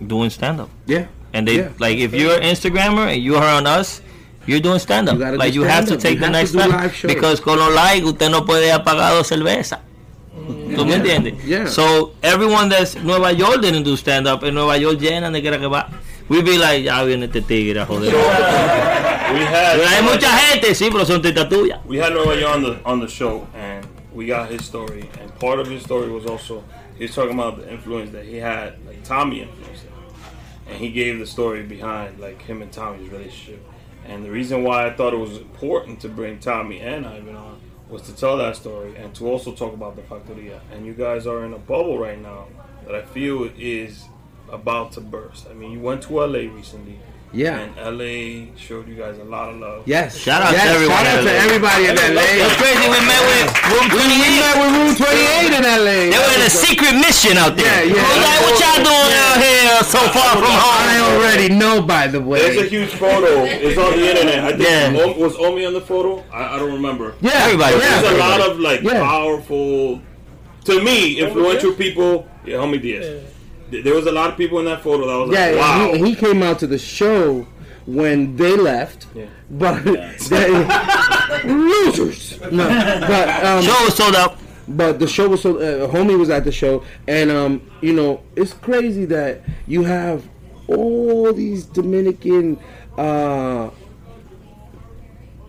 [0.06, 0.70] doing stand up.
[0.86, 1.06] Yeah.
[1.32, 1.68] And they Yeah.
[1.78, 4.00] like if you're an Instagrammer and you are on us,
[4.46, 5.18] you're doing stand up.
[5.18, 6.70] You Like do you have to take You the next step
[7.06, 9.80] because con los likes usted no puede apagar dos cervezas.
[10.34, 10.74] Mm.
[10.76, 11.34] ¿Tú me entiendes?
[11.44, 11.66] Yeah.
[11.66, 15.50] So everyone that's Nueva York didn't do stand up en Nueva York llena de que
[15.66, 15.88] va.
[16.30, 18.06] We be like, ya viene este tigre a joder.
[18.12, 21.84] We had Pero hay mucha gente, sí, pero son tetas tuyas.
[21.84, 25.10] we had York on the on the show, and we got his story.
[25.20, 26.62] And part of his story was also
[26.96, 29.92] he was talking about the influence that he had, like Tommy influenced him,
[30.68, 33.66] and he gave the story behind like him and Tommy's relationship.
[34.06, 37.60] And the reason why I thought it was important to bring Tommy and Ivan on
[37.88, 40.60] was to tell that story and to also talk about the Factoria.
[40.72, 42.46] And you guys are in a bubble right now
[42.86, 44.04] that I feel is
[44.52, 45.46] about to burst.
[45.50, 46.98] I mean, you went to LA recently.
[47.32, 47.60] Yeah.
[47.62, 49.86] And LA showed you guys a lot of love.
[49.86, 50.18] Yes.
[50.18, 50.66] Shout out to yes.
[50.74, 51.38] everyone Shout out in to LA.
[51.46, 52.26] everybody in LA.
[52.26, 52.86] It's crazy.
[52.90, 54.42] We met with Room We 28.
[54.42, 55.98] met with Room 28 in LA.
[56.10, 57.86] They were in a secret mission out there.
[57.86, 58.02] Yeah, yeah.
[58.02, 62.08] I was like, what y'all doing out here so far from I already know, by
[62.08, 62.40] the way.
[62.50, 63.44] There's a huge photo.
[63.46, 64.38] It's on the internet.
[64.42, 65.14] I think Yeah.
[65.22, 66.24] Was Omi on the photo?
[66.34, 67.14] I, I don't remember.
[67.20, 67.76] Yeah, Everybody.
[67.78, 68.02] yeah.
[68.02, 69.06] There's a lot of like Yeah.
[69.06, 70.02] powerful,
[70.64, 72.26] to me, influential people.
[72.44, 73.06] Yeah, Homie Diaz.
[73.06, 73.22] Th-
[73.70, 75.92] There was a lot of people in that photo that was Yeah, like, wow.
[75.94, 77.46] he, he came out to the show
[77.86, 79.26] when they left, Yeah.
[79.50, 80.50] but they,
[81.44, 82.40] losers.
[82.52, 84.38] No, but um, Show was sold out.
[84.68, 85.56] but the show was so.
[85.58, 90.22] Uh, homie was at the show, and um, you know, it's crazy that you have
[90.68, 92.58] all these Dominican,
[92.98, 93.70] uh,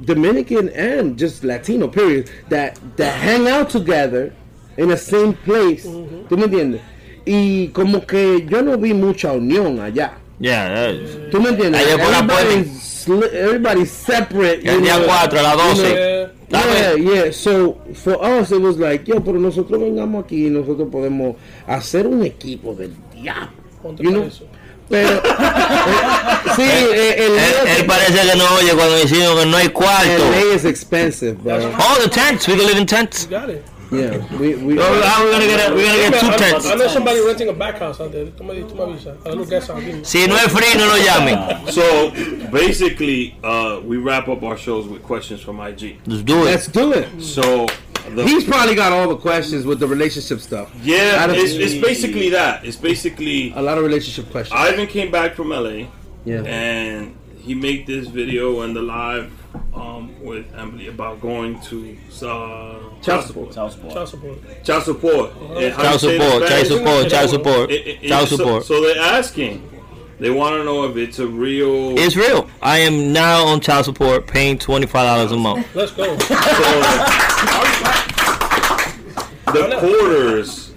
[0.04, 4.34] Dominican and just Latino period that that hang out together
[4.78, 5.86] in the same place.
[5.86, 6.82] ¿Tú me entiendes?
[7.26, 10.14] Y como que yo no vi mucha unión allá.
[10.40, 11.30] Yeah, is.
[11.30, 11.86] ¿Tú me entiendes?
[11.86, 14.62] Allá por sli- everybody's separate.
[14.68, 15.08] El you día know.
[15.08, 16.32] 4 a las 12.
[16.50, 16.62] Yeah.
[16.74, 17.32] Yeah, yeah.
[17.32, 21.36] So for us it was like, yo, pero nosotros vengamos aquí y nosotros podemos
[21.68, 23.52] hacer un equipo del diablo.
[24.00, 24.24] You know?
[24.24, 24.46] eso.
[24.90, 25.22] Pero eh,
[26.56, 30.10] sí, eh, el Él, él parece que no oye cuando decimos que no hay cuarto.
[30.32, 31.56] LA is expensive, bro.
[31.80, 32.48] Oh, the tents.
[32.48, 33.26] We can live in tents.
[33.30, 33.64] Got it.
[33.92, 34.80] Yeah, we we.
[34.80, 36.66] Oh, how we gonna get a, we gonna get two I, tents.
[36.66, 38.26] I know somebody renting a back house out there.
[38.28, 38.80] Tú me, tú.
[39.26, 39.84] A little guest house.
[40.08, 41.68] Si no es free, no lo llamen.
[41.72, 42.12] So
[42.52, 45.98] basically, uh, we wrap up our shows with questions from IG.
[46.06, 46.46] Let's do it.
[46.46, 47.22] Let's do it.
[47.22, 47.68] So
[48.16, 50.72] the, He's probably got all the questions with the relationship stuff.
[50.82, 52.66] yeah, of- it's, it's basically that.
[52.66, 54.60] It's basically A lot of relationship questions.
[54.60, 55.88] Ivan came back from LA.
[56.26, 56.44] yeah.
[56.46, 59.32] and he made this video and the live
[59.74, 63.52] um, with Emily about going to uh, child support.
[63.54, 63.94] Child support.
[63.94, 64.64] Child support.
[64.64, 65.32] Child support.
[65.58, 68.08] And how Child you say it in support, child support, child support, It- it- it-
[68.10, 68.66] child so- support.
[68.66, 69.68] So, they're asking.
[70.20, 71.98] They want to know if it's a real.
[71.98, 72.48] It's real.
[72.62, 75.66] I am now on child support, paying twenty five dollars a month.
[75.76, 76.16] Let's go.
[79.48, 80.72] the quarters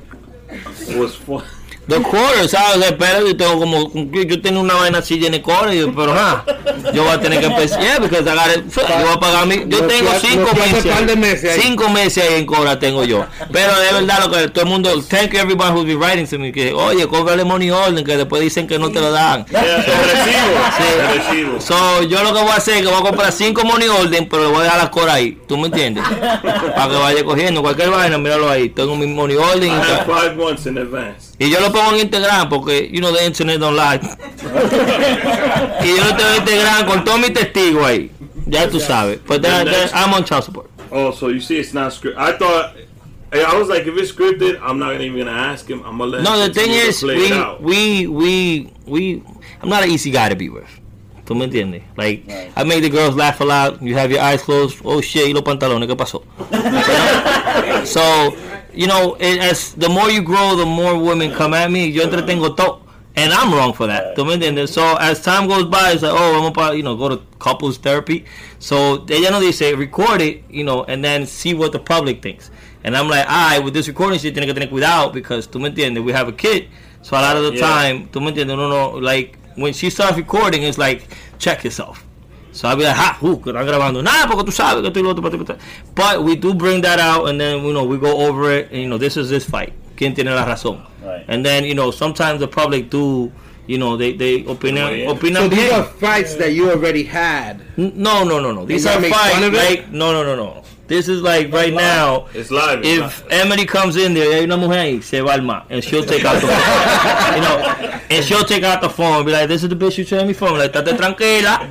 [0.97, 1.45] was fun.
[1.87, 2.87] The quarters, ¿sabes?
[2.87, 6.43] Espera, yo tengo como, yo tengo una vaina así llena de pero ah,
[6.95, 10.11] yo voy a tener que empezar, yeah, gotta- yo voy a pagar mi, yo tengo
[10.21, 14.49] cinco meses, de cinco meses ahí en cobra tengo yo, pero de verdad lo que
[14.49, 17.71] todo el mundo, thank you everybody who's been writing to me, que oye, cóbrale money
[17.71, 19.45] order, que después dicen que no te lo dan.
[19.47, 19.85] Yeah.
[21.59, 24.27] So, yo lo que voy a hacer es que voy a comprar cinco money order,
[24.29, 25.39] pero le voy a dejar las coras ahí.
[25.47, 26.05] ¿Tú me entiendes?
[26.77, 28.69] Para que vaya cogiendo cualquier vaina, míralo ahí.
[28.71, 29.65] Tengo mi money order.
[29.65, 31.34] I have five months in advance.
[31.45, 33.97] Y yo lo pongo en Instagram porque, you know, the internet don't lie.
[35.85, 38.11] y yo lo tengo en Instagram con todos mis testigos ahí.
[38.47, 39.21] Ya tú sabes.
[39.27, 40.71] But that, that- I'm on child support.
[40.91, 42.17] Oh, so you see, it's not scripted.
[42.19, 42.77] I thought.
[43.33, 45.83] Eh, I was like, if it's scripted, I'm not even gonna ask him.
[45.85, 46.23] I'm gonna let.
[46.23, 49.23] No, the thing is, we, we, we, we,
[49.61, 50.69] I'm not an easy guy to be with.
[51.25, 51.83] ¿Tú me entiendes?
[51.97, 53.83] Like, I make the girls laugh a lot.
[53.83, 54.81] You have your eyes closed.
[54.85, 56.23] Oh shit, y los pantalones, ¿qué pasó?
[57.87, 58.37] so,
[58.77, 61.87] you know, it, as the more you grow, the more women come at me.
[61.87, 62.81] Yo entretengo todo.
[63.17, 64.17] And I'm wrong for that.
[64.17, 64.71] ¿Tú me entiendes?
[64.71, 67.23] So, as time goes by, it's like, oh, I'm vamos para, you know, go to
[67.39, 68.25] couples therapy.
[68.59, 72.51] So, ella no dice, record it, you know, and then see what the public thinks.
[72.83, 75.71] And I'm like, alright, with this recording shit, tiene que tener cuidado because, tú me
[75.71, 76.67] entiendes, we have a kid.
[77.03, 77.61] So, a lot of the Yeah.
[77.69, 81.07] time, tú me entiendes, no, no, like, when she starts recording, it's like,
[81.39, 82.05] check yourself.
[82.55, 84.01] So I'll be like, ha, que están grabando.
[84.01, 85.57] Nada, porque tú sabes que estoy lo otro.
[85.97, 88.81] But we do bring that out, and then, you know, we go over it, and,
[88.81, 89.73] you know, this is this fight.
[89.97, 90.81] ¿Quién tiene la razón?
[91.05, 91.25] Right.
[91.27, 93.33] And then, you know, sometimes the public do,
[93.67, 95.11] you know, they, they opinan, Yeah.
[95.11, 97.61] opinan So these are fights that you already had.
[97.77, 98.65] No, no, no, no.
[98.65, 100.63] These are fights, fun like, no, no, no, no.
[100.87, 102.27] This is like right now.
[102.35, 102.81] It's live.
[102.81, 103.33] It's If live.
[103.33, 106.05] Emily comes in there, y hay una mujer ahí, se va al mar, and she'll
[106.05, 107.35] take out the phone.
[107.37, 109.97] you know, and she'll take out the phone and be like, this is the bitch
[109.97, 110.59] you telling me from.
[110.59, 111.71] Like, estate tranquila.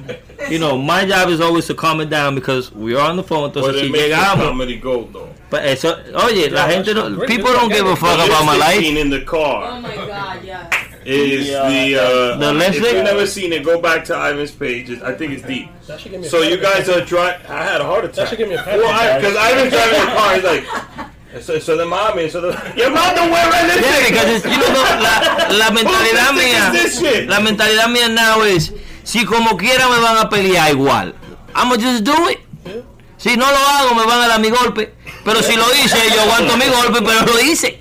[0.51, 3.23] You know, my job is always to calm it down because we are on the
[3.23, 3.51] phone.
[3.51, 5.29] But Entonces, it si makes the llegamos, comedy gold though.
[5.49, 8.59] but eso, oye, la Yeah, gente no, people don't give a fuck about my lipstick
[8.75, 8.79] life.
[8.83, 9.69] scene in the car.
[9.71, 10.73] Oh my god, yes.
[11.05, 11.67] is Yeah.
[11.69, 14.89] the uh, The if you've never seen it, go back to Ivan's page.
[15.01, 15.67] I think it's deep.
[15.87, 17.41] That should give me a So you guys are trying.
[17.47, 18.27] I had a heart That attack.
[18.29, 20.33] should give me a panic Well, because Ivan's driving the car.
[20.35, 20.65] He's like.
[21.41, 24.51] So, so the mommy, so the your mom don't wear red Yeah, because it's, you
[24.51, 27.27] know, la, la mentalidad Whose mía, is this shit?
[27.27, 28.71] la mentalidad mía now es,
[29.03, 31.13] si como quiera me van a pelear igual,
[31.55, 32.39] I'ma just do it.
[33.17, 34.93] Si no lo hago, me van a dar mi golpe.
[35.23, 37.79] Pero si lo hice, yo aguanto mi golpe, pero lo hice.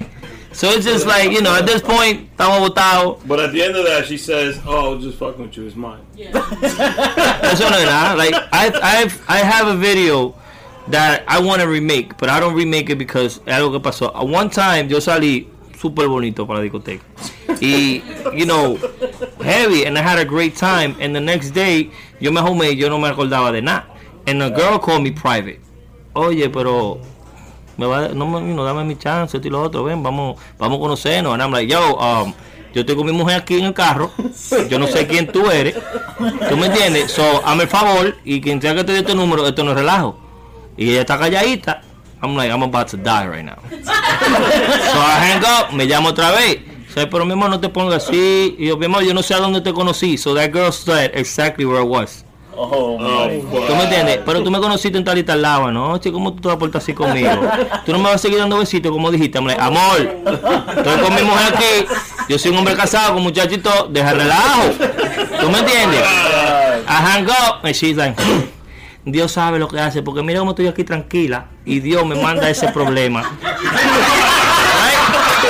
[0.53, 3.27] So it's just like, you know, at this point, estamos votados.
[3.27, 5.66] But at the end of that, she says, "Oh, just fucking with you.
[5.66, 8.16] It's mine." Eso no es nada.
[8.16, 10.35] Like, I, I've, I have a video
[10.89, 14.12] that I want to remake, but I don't remake it because es algo que pasó.
[14.15, 15.49] At one time, yo salí
[15.81, 17.03] súper bonito para la discoteca.
[17.61, 18.03] Y,
[18.35, 18.78] you know,
[19.43, 20.97] heavy, and I had a great time.
[21.01, 21.90] And the next day,
[22.20, 23.86] yo me homé, yo no me acordaba de nada.
[24.27, 25.60] And a girl called me private.
[26.14, 27.01] Oye, pero
[27.77, 30.81] me va, no, know, dame mi chance, esto y lo otro, ven, vamos, vamos a
[30.81, 31.32] conocernos.
[31.32, 32.35] And I'm like, yo, um,
[32.73, 34.10] yo estoy con mi mujer aquí en el carro,
[34.69, 35.74] yo no sé quién tú eres,
[36.48, 37.12] ¿tú me entiendes?
[37.12, 39.77] So, hazme el favor, y quien sea que te dé este número, esto no es
[39.78, 40.19] relajo.
[40.77, 41.82] Y ella está calladita.
[42.23, 43.59] I'm like, I'm about to die right now.
[43.70, 46.60] so I hang up, me llamo otra vez.
[46.94, 48.56] Say, pero mi amor, no te pongas así.
[48.59, 50.19] Y yo, mi amor, yo no sé a dónde te conocí.
[50.19, 52.24] So that girl said exactly where I was.
[52.55, 53.66] Oh, my fuck.
[53.66, 54.20] ¿Tú me entiendes?
[54.27, 55.98] Pero tú me conociste en tal y tal lado, ¿no?
[55.98, 57.31] Che, ¿cómo tú te vas a portar así conmigo?
[57.86, 59.40] Tú no me vas a seguir dando besitos como dijiste.
[59.40, 61.86] Like, amor, estoy con mi mujer aquí.
[62.28, 63.89] Yo soy un hombre casado con muchachito.
[63.90, 64.64] Deja relajo.
[65.40, 66.02] ¿Tú me entiendes?
[66.02, 68.20] I hang up and she's like,
[69.06, 70.02] Dios sabe lo que hace.
[70.02, 71.47] Porque mira cómo estoy aquí tranquila.
[71.64, 73.32] Y Dios me manda ese problema.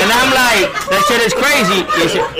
[0.02, 1.86] And I'm like, that shit is crazy.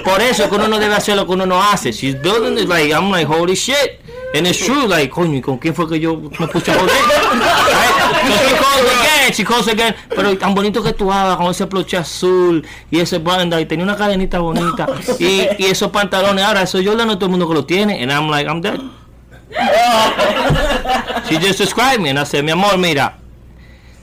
[0.02, 1.92] Por eso que uno no debe hacer lo que uno no hace.
[1.92, 4.00] She's building it like, I'm like, holy shit.
[4.34, 6.88] And it's true, like, coño, ¿y con quién fue que yo me puse a joder?
[6.88, 7.92] Right?
[8.26, 9.94] So she calls again, she calls again.
[10.08, 13.84] Pero tan bonito que tú hagas con ese ploche azul y ese banda y tenía
[13.84, 14.86] una cadenita bonita
[15.18, 16.42] y, y esos pantalones.
[16.44, 18.02] Ahora, eso yo no todo el mundo que lo tiene.
[18.02, 18.80] And I'm like, I'm dead.
[21.28, 22.08] She just described me.
[22.08, 23.18] And I said, mi amor, mira,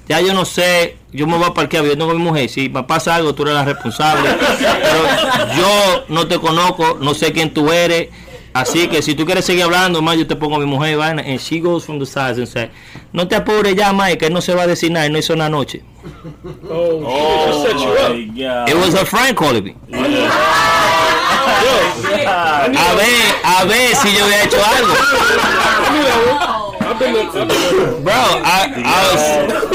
[0.07, 2.49] ya yo no sé, yo me voy a parquear viendo con mi mujer.
[2.49, 4.29] Si me pasa algo, tú eres la responsable.
[4.59, 5.03] Pero
[5.57, 8.09] yo no te conozco, no sé quién tú eres.
[8.51, 11.21] Así que si tú quieres seguir hablando, más yo te pongo a mi mujer, vaina.
[11.21, 12.71] And she goes from the sides and say,
[13.13, 15.19] no te apures ya, Mike, que él no se va a decir nada, él no
[15.19, 15.83] hizo una noche.
[16.67, 17.91] Oh, Oh, shit, set you
[18.49, 18.67] up.
[18.69, 19.75] It was her friend calling me.
[19.91, 20.01] God.
[22.75, 24.93] A ver, a ver si yo había hecho algo.
[27.01, 27.27] I've been.
[27.27, 28.03] I've been.
[28.03, 29.21] Bro, I, I was,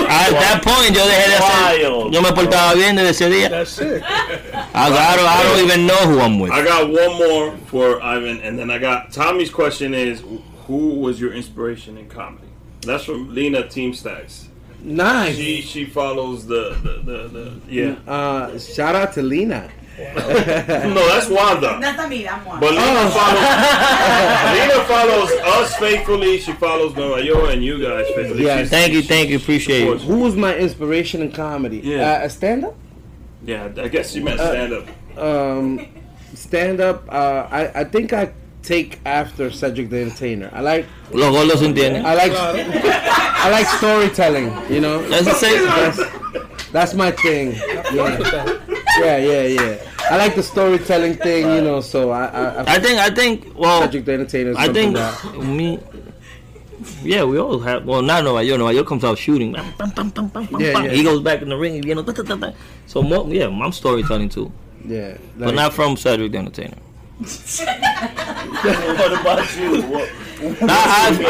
[0.02, 3.48] at that point yo dejé de hacer, yo me portaba bien desde ese día.
[3.50, 4.02] That's sick.
[4.02, 6.52] I, I, don't, I don't even know who I'm with.
[6.52, 10.22] I got one more for Ivan, and then I got Tommy's question is,
[10.66, 12.48] who was your inspiration in comedy?
[12.82, 14.48] That's from Lena Team Stacks.
[14.82, 15.36] Nice.
[15.36, 17.96] She she follows the the, the, the yeah.
[18.06, 19.70] Uh, shout out to Lena.
[19.98, 21.78] No, that's Wanda.
[21.80, 22.60] That's me, I'm one.
[22.60, 23.40] But Lena follows
[24.58, 26.38] Lena follows us faithfully.
[26.40, 28.42] She follows Nueva York and you guys faithfully.
[28.44, 28.58] Yes.
[28.58, 30.00] She's- Thank you, thank you, appreciate it.
[30.02, 31.78] Who was my inspiration in comedy?
[31.84, 32.22] Yeah.
[32.24, 32.74] Uh, stand up.
[33.44, 35.18] Yeah, I guess you meant stand up.
[35.18, 35.86] Um,
[36.34, 37.04] stand up.
[37.08, 40.48] Uh, I I think I take after Cedric the Entertainer.
[40.52, 42.04] I like Los gordos se entienden.
[42.04, 44.50] I like I like storytelling.
[44.72, 45.02] You know.
[45.08, 45.40] That's.
[45.40, 47.52] That's, that's my thing.
[47.92, 48.58] Yeah.
[49.00, 49.90] Yeah, yeah, yeah.
[50.10, 51.80] I like the storytelling thing, you know.
[51.80, 54.50] So I, I, I I think, I think, well, Cedric the Entertainer.
[54.50, 55.78] Is I think that- me.
[57.02, 57.86] Yeah, we all have.
[57.86, 58.58] Well, not Nueva York.
[58.58, 59.52] Nueva York comes out shooting.
[59.52, 60.84] Bam, bam, bam, bam, bam, bam, Yeah, bam.
[60.84, 60.90] yeah.
[60.90, 61.82] He goes back in the ring.
[61.82, 62.52] You know, da, da, da, da.
[62.86, 64.52] so more, yeah, I'm storytelling too,
[64.84, 66.76] yeah, but not from Cedric the Entertainer.
[67.94, 69.82] What about you?
[69.82, 70.10] What,
[70.60, 71.24] Nah, I've,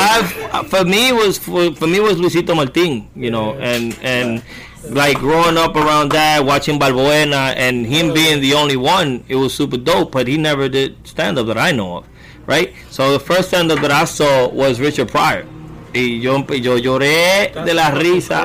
[0.53, 3.97] I've, for me it was for, for me it was Luisito Martin, you know, and
[4.03, 4.43] and
[4.91, 9.55] like growing up around that, watching Balbuena, and him being the only one, it was
[9.55, 10.13] super dope.
[10.13, 12.09] But he never did stand up that I know of,
[12.47, 12.73] right?
[12.91, 15.47] So the first stand up that I saw was Richard Pryor.
[15.95, 18.45] Y yo, yo lloré de la risa,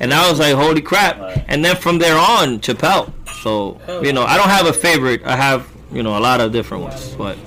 [0.00, 3.12] and I was like, "Holy crap!" And then from there on, Chappelle.
[3.42, 5.22] So you know, I don't have a favorite.
[5.24, 7.38] I have you know a lot of different ones, but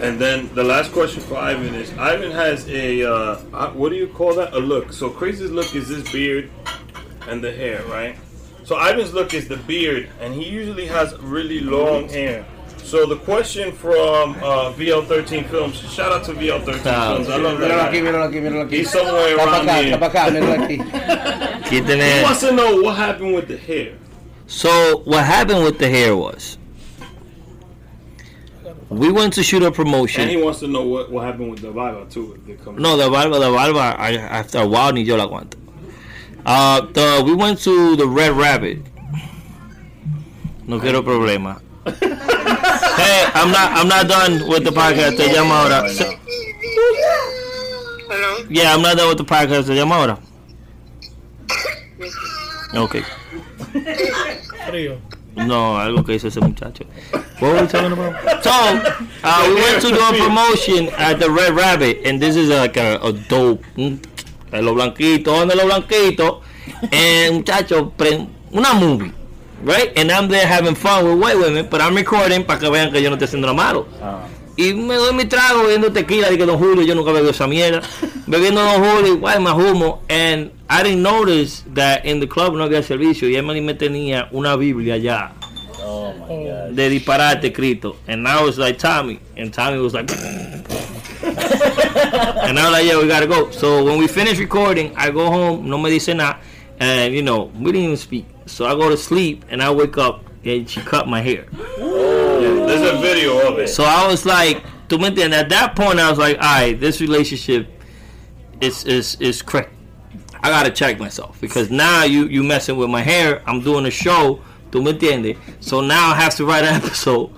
[0.00, 3.96] And then the last question for Ivan is: Ivan has a uh, uh, what do
[3.96, 4.52] you call that?
[4.52, 4.92] A look.
[4.92, 6.50] So crazy's look is this beard
[7.28, 8.16] and the hair, right?
[8.64, 12.46] So Ivan's look is the beard, and he usually has really long hair.
[12.78, 15.76] So the question from uh, VL13 Films.
[15.92, 17.28] Shout out to VL13 Ah, Films.
[17.30, 17.90] I love that.
[17.90, 18.10] aquí, guy.
[18.10, 18.76] míralo aquí, míralo aquí.
[18.76, 19.96] He's somewhere around acá, here.
[19.96, 20.78] acá, aquí.
[21.70, 23.96] He wants to know what happened with the hair.
[24.46, 26.58] So what happened with the hair was
[28.90, 30.22] we went to shoot a promotion.
[30.22, 32.34] And he wants to know what, what happened with the Viva too.
[32.36, 33.96] If they come No, the barba, the barba.
[33.98, 35.56] I, after a while, ni yo la aguanto.
[36.46, 38.78] Uh, the we went to the Red Rabbit.
[40.66, 41.60] No quiero problema.
[41.86, 43.72] hey, I'm not.
[43.72, 45.16] I'm not done with the podcast.
[45.16, 45.88] Te llamo ahora.
[45.90, 46.18] Se-
[48.50, 49.66] Yeah, I'm not done with the podcast.
[49.66, 50.18] Te llamo ahora.
[52.74, 53.02] Okay.
[54.68, 54.98] Frío.
[55.36, 56.84] No, algo que hizo ese muchacho.
[57.40, 58.42] What were we talking about?
[58.44, 58.50] So,
[59.24, 62.76] uh, we went to do a promotion at the Red Rabbit, and this is like
[62.76, 63.62] a, a dope.
[64.54, 66.36] De los blanquitos, donde los blanquitos.
[66.92, 69.12] And muchacho, pre- una movie.
[69.64, 69.96] Right?
[69.98, 73.02] And I'm there having fun with white women, but I'm recording para que vean que
[73.02, 73.86] yo no estoy haciendo nada malo.
[74.56, 77.46] Y me doy mi trago bebiendo tequila de que Don Julio, yo nunca bebo esa
[77.48, 77.80] mierda.
[78.26, 80.02] Bebiendo Don Julio, igual más humo.
[80.08, 83.28] And I didn't notice that in the club no había servicio.
[83.28, 85.32] Y Emily me tenía una Biblia ya
[85.84, 86.44] Oh my oh.
[86.46, 86.76] god.
[86.76, 87.96] de disparate escrito.
[88.08, 89.20] And I was like, Tommy.
[89.36, 90.10] And Tommy was like,
[91.22, 93.50] and I was like, yeah, we gotta go.
[93.50, 96.40] So when we finish recording, I go home, no me dice nada.
[96.80, 98.26] And, you know, we didn't even speak.
[98.46, 101.46] So I go to sleep and I wake up and she cut my hair.
[101.78, 103.68] There's a video of it.
[103.68, 105.32] So I was like, tú me entiendes?
[105.32, 107.68] At that point, I was like, all right, this relationship
[108.60, 109.72] is is is correct.
[110.42, 113.42] I gotta check myself because now you you messing with my hair.
[113.46, 114.40] I'm doing a show.
[114.74, 115.36] Tú me entiendes?
[115.60, 117.30] So now I have to write an episode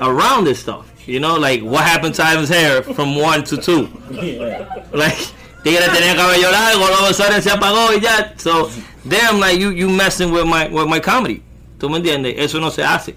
[0.00, 0.90] around this stuff.
[1.06, 3.88] You know, like what happened to Ivan's hair from one to two.
[4.92, 5.16] Like
[5.62, 8.32] Tigre tenía cabello largo, luego Soren se apagó y ya.
[8.38, 8.72] So
[9.08, 11.44] damn, like you you messing with my with my comedy.
[11.78, 12.36] ¿Tú me entiendes?
[12.36, 13.14] Eso no se hace.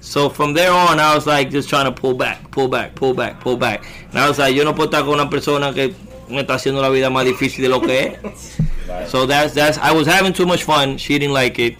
[0.00, 3.12] So from there on, I was like just trying to pull back, pull back, pull
[3.12, 3.84] back, pull back.
[4.08, 5.94] And I was like, yo no puedo estar con una persona que
[6.30, 8.56] me está haciendo la vida más difícil de lo que es.
[9.08, 10.96] So that's that's I was having too much fun.
[10.96, 11.76] She didn't like it.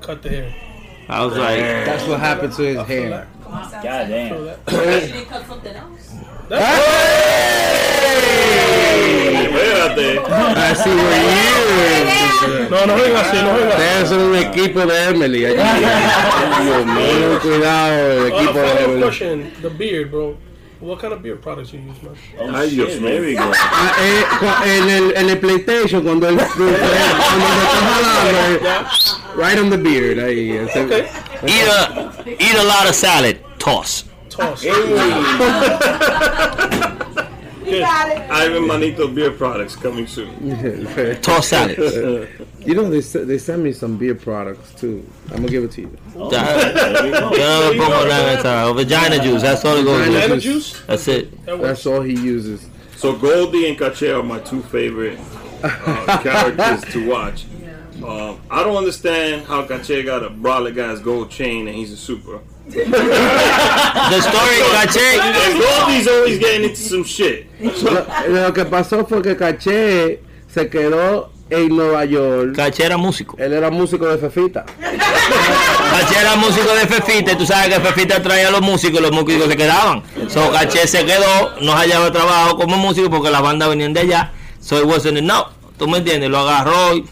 [0.00, 0.67] Cut the hair.
[1.08, 3.26] I was like, That's what happened to his hair.
[3.44, 4.28] God damn.
[4.34, 4.66] Feel that.
[4.66, 6.14] They cut something else.
[8.98, 10.18] Espérate.
[10.28, 13.82] I see where you No, no venga así, no venga así.
[13.82, 15.44] Ustedes son un equipo de Emily.
[15.46, 15.56] allí.
[16.64, 19.02] Dios mío, cuidado, el Uh, equipo de follow-up Emily.
[19.02, 19.52] question.
[19.62, 20.36] The beard, bro.
[20.80, 22.14] What kind of beard products you use, man?
[22.38, 23.08] Oh, Ay, Dios shit, mío.
[23.10, 23.50] there we go.
[23.52, 28.60] Ah, eh, cu- en, el, en el PlayStation, cuando él cuando se está jalando, eh,
[29.38, 30.18] right on the beard.
[30.18, 31.08] Ahí, ese- Okay.
[31.46, 31.80] eat a
[32.26, 34.04] eat a lot of salad, toss.
[34.28, 34.62] Toss.
[37.68, 38.30] You got it.
[38.30, 40.32] Ivan Manito beer products coming soon.
[41.22, 41.76] Toss salad.
[42.64, 45.04] You know, they, se- they sent me some beer products too.
[45.30, 45.90] I'm gonna give it to you.
[46.14, 47.30] There we go.
[47.32, 50.14] Yo no me pongo nada en esa- Vagina juice, that's all it goes with.
[50.14, 50.80] Banana juice?
[50.86, 51.44] That's it.
[51.44, 51.60] That.
[51.60, 52.66] That's all he uses.
[52.96, 55.18] So Goldie and Cache are my two favorite
[55.62, 57.44] uh, characters to watch.
[58.02, 61.96] Um, I don't understand how Cache got a brolic guy's gold chain and he's a
[61.96, 62.40] super.
[62.68, 65.18] The story, caché.
[65.18, 67.46] And Goldie's always getting into some shit.
[67.82, 72.54] Lo, lo que pasó fue que Caché se quedó en Nueva York.
[72.54, 73.36] Caché era músico.
[73.38, 74.64] Él era músico de Fefita.
[74.80, 79.02] Caché era músico de Fefita y tú sabes que Fefita traía a los músicos y
[79.02, 80.02] los músicos se quedaban.
[80.28, 84.32] So Caché se quedó, no hallaba trabajo como músico porque las bandas venían de allá.
[84.60, 85.48] So it wasn't enough.
[85.78, 86.28] ¿Tú me entiendes?
[86.30, 87.04] Lo agarró y-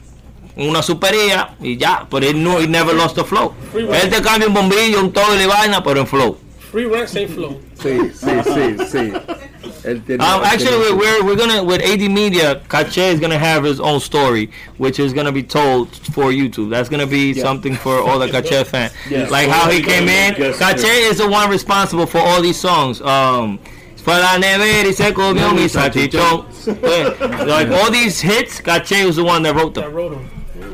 [0.57, 2.07] una supería y ya.
[2.11, 3.53] Pero él no, he never lost the flow.
[3.75, 6.39] Él te cambia un bombillo, un todo y vaina, pero en flow.
[6.73, 7.61] Free rent, same flow.
[7.81, 9.13] Sí, sí, sí, sí.
[10.05, 12.61] Tiene- Um, actually, we're, we're we're gonna with AD Media.
[12.69, 16.71] Cache is gonna have his own story, which is gonna be told for YouTube.
[16.71, 18.93] That's gonna be something for all the Cache fans.
[19.31, 20.35] Like how he came in.
[20.37, 20.59] Yes.
[20.59, 23.01] Cache is the one responsible for all these songs.
[23.01, 23.59] Um,
[23.97, 26.47] fue la nevera y se comió mi salchichón.
[27.47, 29.93] like all these hits, Cache was the one that wrote I them.
[29.95, 30.31] wrote them.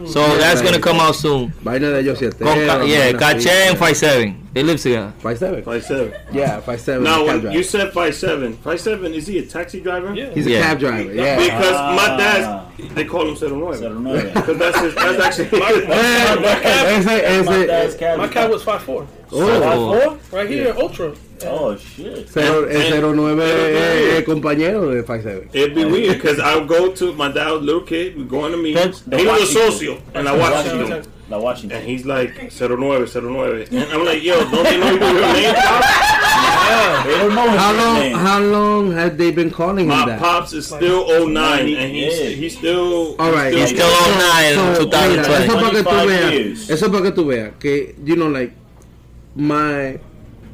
[0.06, 1.52] So that's gonna come out soon.
[1.62, 2.44] Vaina de ellos siete.
[2.44, 4.41] Con yeah, Five Seven.
[4.52, 5.12] They live together.
[5.20, 5.62] Five seven.
[5.62, 6.12] Five seven.
[6.30, 7.04] Yeah, five seven.
[7.04, 7.56] Now, cab when driver.
[7.56, 10.14] you said five seven, five seven is he a taxi driver?
[10.14, 10.28] Yeah.
[10.34, 10.62] He's a Yeah.
[10.62, 11.12] cab driver.
[11.14, 11.36] Yeah.
[11.38, 12.16] Because my Ah.
[12.18, 13.78] dad's, they call him Cero Nueve.
[13.78, 14.30] Cero nueve.
[14.34, 15.62] Because that's his, that's actually.
[15.62, 18.18] Eh, ese, My dad's ese, cat.
[18.18, 19.06] My cat was 5'4.
[19.34, 21.12] Oh, Right here, Ultra.
[21.44, 22.28] Oh shit.
[22.28, 25.48] cero, el 09 es el compañero de Five Seven.
[25.52, 28.52] It'd be weird because I would go to my dad little kid, we go in
[28.52, 29.02] the meetings.
[29.10, 31.02] He was a socio, and I watched him.
[31.38, 31.78] Washington.
[31.78, 31.78] La Washington.
[31.78, 33.68] And he's like, Cero Nueve, Cero Nueve.
[33.72, 35.84] And I'm like, yo, don't they know your real name, Pop?
[37.04, 37.94] They don't know How long?
[37.98, 38.16] name.
[38.16, 40.20] How long had they been calling him My that?
[40.20, 42.26] pops is still 09, and he's, Yeah.
[42.30, 43.16] he's still.
[43.18, 43.52] All right.
[43.52, 45.54] He's still on oh nine in So, mira, eso 2020.
[45.54, 46.70] para que tú 25 veas, years.
[46.70, 48.52] eso para que tú veas que you know like
[49.34, 49.98] my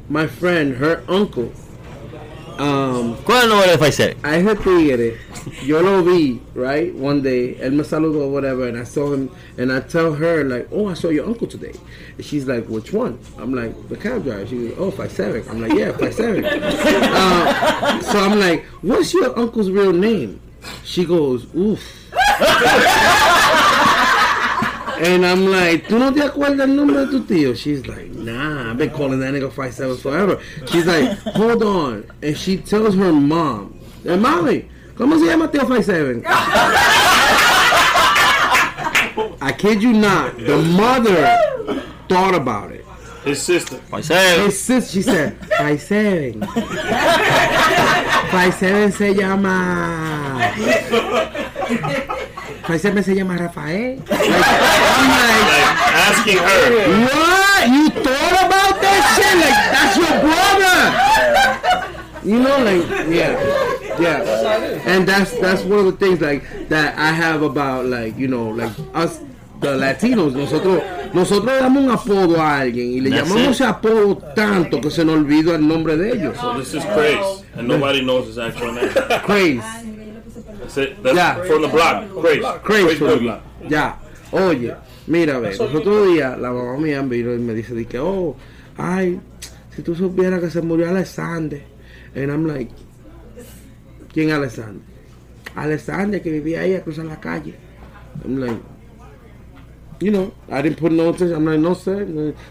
[0.09, 1.51] my friend, her uncle
[2.59, 4.17] Um, ¿Cuál es el número de Faisal?
[4.21, 5.17] a ese tigre,
[5.65, 9.29] yo lo vi, right, one day, él me saludó or whatever, and I saw him,
[9.57, 11.71] and I tell her, like, oh, I saw your uncle today.
[12.17, 13.17] And she's like, which one?
[13.37, 14.45] I'm like, the cab driver.
[14.45, 15.49] She goes, oh, 5'7".
[15.49, 16.43] I'm like, yeah, 5'7".
[17.13, 20.41] uh, so I'm like, what's your uncle's real name?
[20.83, 21.81] She goes, oof.
[24.99, 27.55] And I'm like, ¿tú no te acuerdas el nombre de tu tío?
[27.55, 30.39] She's like, nah, I've been calling that nigga 5'7 forever.
[30.67, 32.03] She's like, hold on.
[32.21, 34.65] And she tells her mom, hey, mami,
[34.95, 36.23] ¿cómo se llama tío 5'7?
[39.41, 41.37] I kid you not, the mother
[42.09, 42.83] thought about it.
[43.23, 43.77] His sister.
[43.89, 44.45] Faisal.
[44.45, 46.41] His sis, she said, 5'7.
[48.29, 50.39] 5'7 se llama...
[52.69, 53.97] 5'7 se llama Rafael.
[53.97, 57.03] Like, I'm like, asking her.
[57.03, 57.67] What?
[57.67, 59.35] You thought about that shit?
[59.41, 60.77] Like that's your brother?
[62.23, 63.33] You know, like yeah,
[63.99, 64.85] yeah.
[64.85, 68.49] And that's that's one of the things like that I have about like you know
[68.49, 69.19] like us
[69.61, 70.33] the Latinos.
[70.35, 74.79] Nosotros nosotros le damos un apodo a alguien y le That's llamamos ese apodo tanto
[74.79, 76.37] que se nos olvida el nombre de ellos.
[76.37, 78.89] So this is Craze, and nobody knows his actual name.
[79.23, 79.61] Crazy,
[80.59, 81.03] That's it.
[81.03, 81.35] That's Yeah.
[81.43, 82.03] from the block.
[82.21, 82.45] Craze.
[82.63, 82.99] crazy.
[83.03, 83.39] Boogie.
[83.69, 83.97] Ya,
[84.31, 84.75] oye,
[85.07, 88.35] mira, ve, los otros días la mamá mía vino y me dice que, oh,
[88.77, 89.19] ay,
[89.75, 91.61] si tú supieras que se murió Alexander.
[92.15, 92.71] And I'm like,
[94.13, 94.81] ¿quién es Alexander?
[95.55, 97.55] Alexander que vivía ahí a cruzar la calle.
[98.23, 98.59] I'm like,
[99.99, 101.35] you know, I didn't put no attention.
[101.35, 102.05] I'm like, no sir.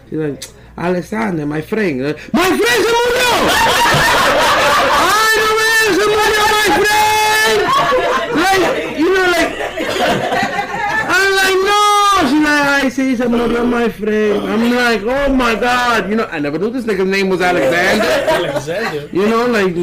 [0.09, 0.43] She's like,
[0.77, 2.01] Alexander, my friend.
[2.33, 4.18] My friend se murió.
[12.79, 14.47] She's like, I see, se murió my friend.
[14.47, 16.09] I'm like, oh my God.
[16.09, 18.05] You know, I never knew this nigga's name was Alexander.
[18.05, 19.09] Alexander.
[19.11, 19.73] You know, like,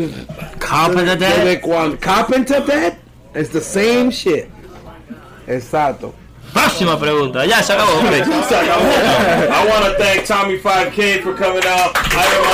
[0.58, 1.62] Carpenter desde Dad.
[1.62, 2.98] cuando Carpenter Dead,
[3.34, 4.50] it's the same shit.
[5.46, 6.14] Exacto.
[6.52, 7.44] Próxima pregunta.
[7.44, 7.92] Ya se acabó.
[8.00, 8.22] hombre.
[8.22, 11.92] I want to thank Tommy 5K for coming out.
[11.94, 12.46] I don't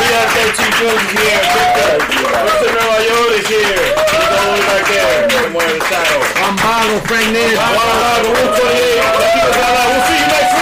[0.00, 1.96] We got 13 Jones here, here.
[1.96, 2.68] Mr.
[2.68, 3.80] Nueva York is here.
[3.80, 6.20] He's back there somewhere in the title.
[6.60, 7.56] Bago, Frank Ned.
[7.56, 9.00] Juan Bago, 148.
[9.88, 10.55] We'll see you next